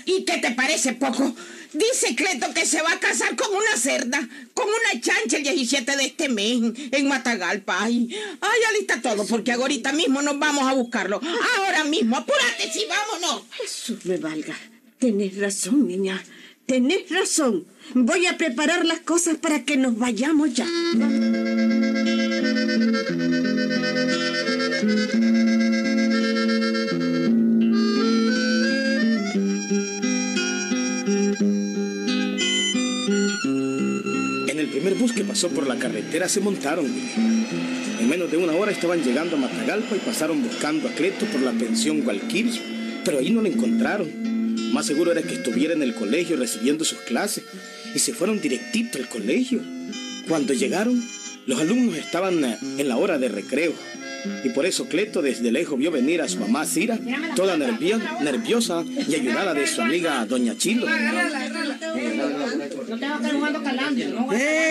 ¿y 0.05 0.24
qué 0.24 0.38
te 0.38 0.51
parece 0.53 0.94
poco? 0.94 1.36
Dice 1.78 2.16
Cleto 2.16 2.52
que 2.52 2.66
se 2.66 2.82
va 2.82 2.92
a 2.92 2.98
casar 2.98 3.36
con 3.36 3.54
una 3.54 3.76
cerda, 3.76 4.28
con 4.52 4.66
una 4.66 5.00
chancha 5.00 5.36
el 5.36 5.44
17 5.44 5.96
de 5.96 6.04
este 6.06 6.28
mes 6.28 6.60
en 6.90 7.06
Matagalpa. 7.06 7.84
Ay, 7.84 8.08
ay, 8.40 8.60
alista 8.70 9.00
todo, 9.00 9.24
porque 9.26 9.52
ahorita 9.52 9.92
mismo 9.92 10.20
nos 10.20 10.38
vamos 10.38 10.64
a 10.64 10.74
buscarlo. 10.74 11.20
Ahora 11.56 11.84
mismo, 11.84 12.16
apúrate, 12.16 12.72
sí, 12.72 12.84
vámonos. 12.88 13.44
Jesús 13.52 14.04
me 14.06 14.16
valga. 14.16 14.56
Tenés 14.98 15.38
razón, 15.38 15.86
niña. 15.86 16.20
Tenés 16.66 17.08
razón. 17.10 17.66
Voy 17.94 18.26
a 18.26 18.36
preparar 18.36 18.84
las 18.84 19.00
cosas 19.00 19.36
para 19.36 19.64
que 19.64 19.76
nos 19.76 19.96
vayamos 19.96 20.52
ya. 20.54 20.66
Bus 34.99 35.12
que 35.12 35.24
pasó 35.24 35.49
por 35.49 35.66
la 35.66 35.76
carretera 35.76 36.28
se 36.28 36.40
montaron. 36.40 36.86
En 38.01 38.09
menos 38.09 38.30
de 38.30 38.36
una 38.36 38.53
hora 38.55 38.72
estaban 38.72 39.03
llegando 39.03 39.36
a 39.36 39.38
Matagalpa 39.38 39.96
y 39.96 40.01
pasaron 40.01 40.42
buscando 40.42 40.88
a 40.88 40.92
Cleto 40.92 41.24
por 41.26 41.40
la 41.40 41.53
pensión 41.53 42.03
Gualquiri, 42.03 42.61
pero 43.05 43.18
ahí 43.18 43.30
no 43.30 43.40
lo 43.40 43.49
encontraron. 43.49 44.72
Más 44.72 44.86
seguro 44.86 45.12
era 45.12 45.22
que 45.22 45.34
estuviera 45.34 45.72
en 45.72 45.82
el 45.82 45.94
colegio 45.94 46.36
recibiendo 46.36 46.84
sus 46.84 46.99
clases 46.99 47.44
y 47.94 47.99
se 47.99 48.12
fueron 48.12 48.40
directito 48.40 48.99
al 48.99 49.09
colegio. 49.09 49.61
Cuando 50.26 50.53
llegaron, 50.53 51.03
los 51.46 51.61
alumnos 51.61 51.96
estaban 51.96 52.44
eh, 52.44 52.59
en 52.78 52.88
la 52.88 52.96
hora 52.96 53.18
de 53.18 53.28
recreo 53.28 53.72
y 54.44 54.51
por 54.51 54.66
eso 54.66 54.86
Cleto 54.88 55.22
desde 55.22 55.53
lejos 55.53 55.78
vio 55.78 55.90
venir 55.90 56.20
a 56.20 56.28
su 56.28 56.38
mamá 56.38 56.64
Cira, 56.64 56.99
toda 57.36 57.57
nerviosa 57.57 58.84
y 59.09 59.14
ayudada 59.14 59.55
de 59.55 59.66
su 59.66 59.80
amiga 59.80 60.24
Doña 60.26 60.57
Chilo. 60.57 60.86
Eh, 64.32 64.67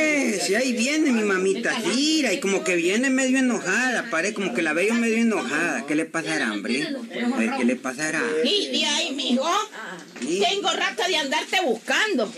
si 0.48 0.56
ahí 0.56 0.72
viene 0.72 1.12
mi 1.12 1.24
mamita 1.24 1.78
Cira 1.82 2.32
y 2.32 2.40
como 2.40 2.64
que 2.64 2.78
viene 2.78 3.10
medio 3.10 3.40
enojada, 3.40 4.10
parece 4.10 4.34
como 4.34 4.54
que 4.54 4.62
la 4.62 4.72
veo 4.72 4.94
medio 4.94 5.18
enojada. 5.18 5.86
¿Qué 5.86 5.96
le 5.96 6.06
pasará, 6.06 6.54
hombre? 6.54 6.88
A 6.88 7.38
ver, 7.38 7.52
¿qué 7.58 7.66
le 7.66 7.76
pasará? 7.76 8.24
Y 8.46 8.68
de 8.68 8.86
ahí, 8.86 9.12
mijo, 9.14 9.50
tengo 10.20 10.72
rato 10.72 11.04
de 11.06 11.18
andarte 11.18 11.58
buscando. 11.66 12.34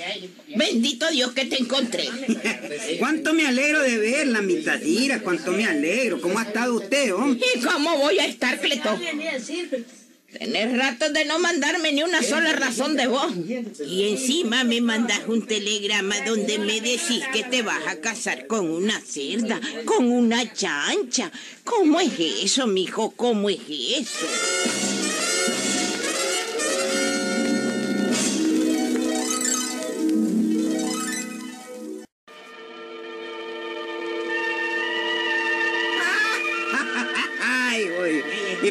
Bendito 0.55 1.07
Dios 1.11 1.33
que 1.33 1.45
te 1.45 1.61
encontré. 1.61 2.09
Cuánto 2.99 3.33
me 3.33 3.45
alegro 3.45 3.81
de 3.83 3.97
verla, 3.99 4.41
mi 4.41 4.59
Cira, 4.59 5.21
cuánto 5.21 5.51
me 5.51 5.65
alegro. 5.65 6.19
¿Cómo 6.21 6.39
ha 6.39 6.43
estado 6.43 6.75
usted? 6.75 7.13
¿Y 7.55 7.59
cómo 7.59 7.97
voy 7.97 8.19
a 8.19 8.25
estar, 8.25 8.59
Cleto? 8.59 8.97
Tenés 10.37 10.77
rato 10.77 11.09
de 11.11 11.25
no 11.25 11.39
mandarme 11.39 11.91
ni 11.91 12.03
una 12.03 12.21
sola 12.21 12.53
razón 12.53 12.95
de 12.95 13.07
voz. 13.07 13.33
Y 13.87 14.09
encima 14.09 14.63
me 14.63 14.79
mandas 14.79 15.21
un 15.27 15.45
telegrama 15.47 16.15
donde 16.21 16.59
me 16.59 16.81
decís 16.81 17.23
que 17.33 17.43
te 17.43 17.63
vas 17.63 17.87
a 17.87 17.99
casar 17.99 18.45
con 18.45 18.69
una 18.69 19.01
cerda, 19.01 19.59
con 19.85 20.11
una 20.11 20.53
chancha. 20.53 21.31
¿Cómo 21.63 21.99
es 21.99 22.13
eso, 22.19 22.67
mijo? 22.67 23.11
¿Cómo 23.11 23.49
es 23.49 23.59
eso? 23.69 24.27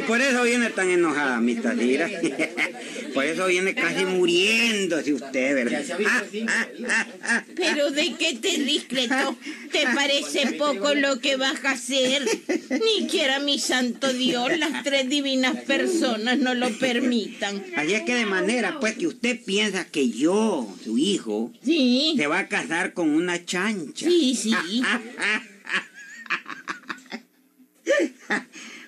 Por 0.09 0.21
eso 0.21 0.43
viene 0.43 0.71
tan 0.71 0.91
enojada, 0.91 1.41
mi 1.41 1.55
Tadira. 1.55 2.09
por 3.15 3.25
eso 3.25 3.47
viene 3.47 3.75
casi 3.75 4.05
muriéndose 4.07 5.13
usted, 5.13 5.55
¿verdad? 5.55 5.85
Ah, 6.07 6.23
ah, 6.49 6.67
ah, 6.89 7.07
ah. 7.23 7.45
Pero 7.55 7.91
¿de 7.91 8.15
qué 8.15 8.35
te 8.41 8.49
ríes, 8.57 8.85
Cleto? 8.85 9.37
¿Te 9.71 9.85
parece 9.95 10.53
poco 10.55 10.95
lo 10.95 11.21
que 11.21 11.37
vas 11.37 11.63
a 11.65 11.73
hacer? 11.73 12.27
Ni 12.71 13.07
quiera 13.07 13.39
mi 13.39 13.59
santo 13.59 14.13
Dios, 14.13 14.59
las 14.59 14.83
tres 14.83 15.09
divinas 15.11 15.57
personas 15.65 16.39
no 16.39 16.55
lo 16.55 16.71
permitan. 16.79 17.63
Así 17.77 17.93
es 17.95 18.03
que 18.03 18.15
de 18.15 18.27
manera, 18.27 18.81
pues, 18.81 18.97
que 18.97 19.07
usted 19.07 19.39
piensa 19.45 19.85
que 19.85 20.09
yo, 20.11 20.75
su 20.83 20.97
hijo, 20.99 21.53
Sí. 21.63 22.15
se 22.17 22.27
va 22.27 22.41
a 22.41 22.49
casar 22.49 22.95
con 22.95 23.11
una 23.11 23.45
chancha. 23.45 24.07
Sí, 24.09 24.35
sí. 24.35 24.55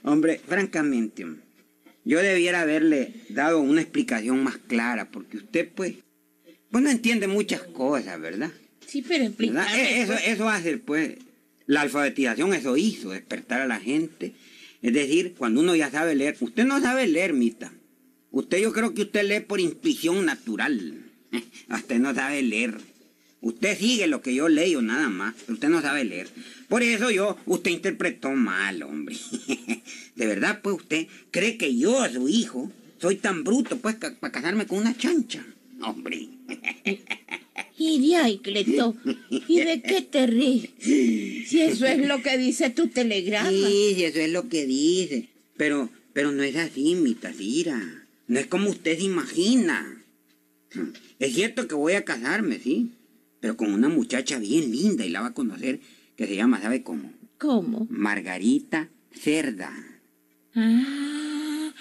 Hombre, 0.03 0.41
francamente, 0.47 1.27
yo 2.05 2.21
debiera 2.21 2.63
haberle 2.63 3.13
dado 3.29 3.61
una 3.61 3.83
explicación 3.83 4.43
más 4.43 4.57
clara, 4.57 5.11
porque 5.11 5.37
usted, 5.37 5.69
pues, 5.75 5.97
pues 6.71 6.83
no 6.83 6.91
entiende 6.91 7.27
muchas 7.27 7.63
cosas, 7.63 8.21
¿verdad? 8.21 8.51
Sí, 8.87 9.03
pero 9.07 9.25
explícame. 9.25 10.01
Eso, 10.01 10.15
eso 10.15 10.49
hace, 10.49 10.79
pues, 10.79 11.17
la 11.67 11.83
alfabetización, 11.83 12.55
eso 12.55 12.77
hizo, 12.77 13.11
despertar 13.11 13.61
a 13.61 13.67
la 13.67 13.79
gente. 13.79 14.35
Es 14.83 14.93
decir, 14.95 15.35
cuando 15.37 15.61
uno 15.61 15.77
ya 15.77 15.91
sabe 15.91 16.15
leer, 16.15 16.37
usted 16.41 16.65
no 16.65 16.81
sabe 16.81 17.07
leer, 17.07 17.35
Mita. 17.35 17.73
Usted 18.31 18.59
yo 18.59 18.73
creo 18.73 18.95
que 18.95 19.03
usted 19.03 19.25
lee 19.29 19.41
por 19.41 19.61
intuición 19.61 20.25
natural. 20.25 21.05
Usted 21.69 21.99
no 21.99 22.15
sabe 22.15 22.43
leer. 22.43 22.75
Usted 23.41 23.79
sigue 23.79 24.07
lo 24.07 24.21
que 24.21 24.35
yo 24.35 24.49
leo 24.49 24.83
nada 24.83 25.09
más, 25.09 25.35
pero 25.41 25.55
usted 25.55 25.69
no 25.69 25.81
sabe 25.81 26.05
leer. 26.05 26.29
Por 26.69 26.83
eso 26.83 27.11
yo, 27.11 27.39
usted 27.47 27.71
interpretó 27.71 28.31
mal, 28.33 28.83
hombre. 28.83 29.17
De 30.21 30.27
verdad, 30.27 30.61
pues 30.63 30.77
usted 30.77 31.07
cree 31.31 31.57
que 31.57 31.75
yo, 31.75 32.07
su 32.13 32.29
hijo, 32.29 32.71
soy 33.01 33.17
tan 33.17 33.43
bruto, 33.43 33.79
pues, 33.79 33.95
para 33.95 34.31
casarme 34.31 34.67
con 34.67 34.77
una 34.77 34.95
chancha. 34.95 35.43
Hombre. 35.81 36.29
Y 37.79 38.07
de 38.07 38.17
ahí, 38.17 38.39
Cleto, 38.41 38.95
¿y 39.31 39.61
de 39.61 39.81
qué 39.81 40.03
te 40.03 40.27
ríes? 40.27 40.69
Si 40.79 41.63
eso 41.63 41.87
es 41.87 42.07
lo 42.07 42.23
que 42.23 42.37
dice 42.37 42.69
tu 42.69 42.89
telegrama. 42.89 43.49
Sí, 43.49 43.95
sí, 43.97 44.05
eso 44.05 44.19
es 44.19 44.31
lo 44.31 44.51
que 44.51 44.67
dice. 44.67 45.31
Pero, 45.57 45.89
pero 46.13 46.31
no 46.31 46.43
es 46.43 46.57
así, 46.57 46.95
mi 46.95 47.15
Tadira. 47.15 47.81
No 48.27 48.39
es 48.39 48.47
como 48.49 48.69
usted 48.69 48.99
se 48.99 49.05
imagina. 49.05 50.05
Es 51.19 51.35
cierto 51.35 51.67
que 51.67 51.75
voy 51.75 51.95
a 51.95 52.05
casarme, 52.05 52.59
sí. 52.59 52.91
Pero 53.41 53.57
con 53.57 53.73
una 53.73 53.89
muchacha 53.89 54.39
bien 54.39 54.71
linda 54.71 55.07
y 55.07 55.09
la 55.09 55.23
va 55.23 55.29
a 55.29 55.35
conocer, 55.35 55.81
que 56.17 56.27
se 56.27 56.37
llama, 56.37 56.61
¿sabe 56.61 56.83
cómo? 56.83 57.11
¿Cómo? 57.39 57.87
Margarita 57.89 58.91
Cerda. 59.11 59.90
Ah, 60.55 61.73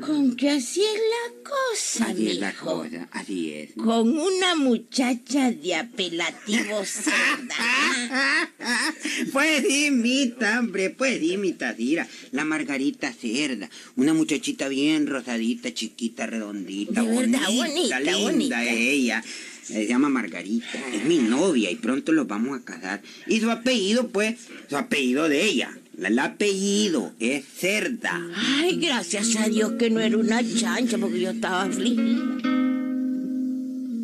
con 0.00 0.36
que 0.36 0.48
así 0.50 0.80
es 0.82 1.00
la 1.00 1.42
cosa, 1.50 2.06
Así 2.06 2.28
es 2.30 2.38
la 2.38 2.52
cosa, 2.54 3.08
así 3.12 3.52
es. 3.52 3.72
Con 3.74 4.18
una 4.18 4.54
muchacha 4.56 5.50
de 5.50 5.74
apelativo 5.74 6.84
cerda. 6.84 8.48
Pues 9.32 9.64
sí, 9.68 9.90
mita, 9.90 10.60
hombre, 10.60 10.90
pues 10.90 11.18
sí, 11.20 11.36
mi 11.36 11.52
Tadira. 11.52 12.08
La 12.32 12.44
Margarita 12.44 13.12
Cerda, 13.12 13.68
una 13.96 14.14
muchachita 14.14 14.68
bien 14.68 15.06
rosadita, 15.06 15.72
chiquita, 15.74 16.26
redondita, 16.26 17.02
De 17.02 17.08
verdad, 17.08 17.40
bonita, 17.46 17.46
bonita, 17.48 18.00
linda 18.00 18.18
bonita. 18.18 18.64
ella. 18.64 19.24
Se 19.62 19.86
llama 19.86 20.08
Margarita, 20.08 20.78
es 20.94 21.04
mi 21.04 21.18
novia 21.18 21.70
y 21.70 21.76
pronto 21.76 22.12
los 22.12 22.26
vamos 22.26 22.58
a 22.58 22.64
casar. 22.64 23.02
Y 23.26 23.40
su 23.40 23.50
apellido, 23.50 24.08
pues, 24.08 24.36
su 24.70 24.76
apellido 24.78 25.28
de 25.28 25.44
ella, 25.44 25.76
el 26.06 26.18
apellido 26.18 27.12
es 27.18 27.44
Cerda. 27.44 28.20
Ay, 28.34 28.78
gracias 28.80 29.36
a 29.36 29.48
Dios 29.48 29.72
que 29.78 29.90
no 29.90 30.00
era 30.00 30.16
una 30.16 30.40
chancha 30.42 30.98
porque 30.98 31.20
yo 31.20 31.30
estaba 31.30 31.62
afligida. 31.62 32.22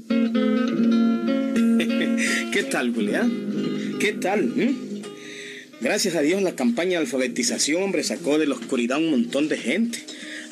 ¿Qué 2.52 2.62
tal, 2.70 2.94
Julián? 2.94 3.96
¿Qué 4.00 4.12
tal? 4.12 4.46
mm? 4.46 5.02
Gracias 5.80 6.14
a 6.14 6.22
Dios 6.22 6.42
la 6.42 6.54
campaña 6.54 6.92
de 6.92 7.04
alfabetización, 7.04 7.82
hombre, 7.82 8.02
sacó 8.02 8.38
de 8.38 8.46
la 8.46 8.54
oscuridad 8.54 8.98
un 8.98 9.10
montón 9.10 9.48
de 9.48 9.58
gente. 9.58 9.98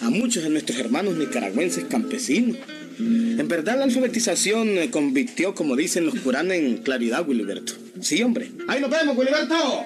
A 0.01 0.11
muchos 0.11 0.43
de 0.43 0.51
nuestros 0.51 0.79
hermanos 0.79 1.17
nicaragüenses 1.17 1.85
campesinos. 1.85 2.59
En 2.99 3.49
verdad 3.49 3.79
la 3.79 3.85
alfabetización 3.85 4.79
eh, 4.79 4.91
convirtió, 4.91 5.55
como 5.55 5.77
dicen 5.77 6.07
los 6.07 6.17
curanes, 6.17 6.61
en 6.61 6.79
claridad, 6.79 7.27
Wilberto. 7.27 7.73
Sí, 8.01 8.23
hombre. 8.23 8.51
Ahí 8.69 8.81
nos 8.81 8.91
vemos, 8.91 9.17
Wilberto. 9.17 9.85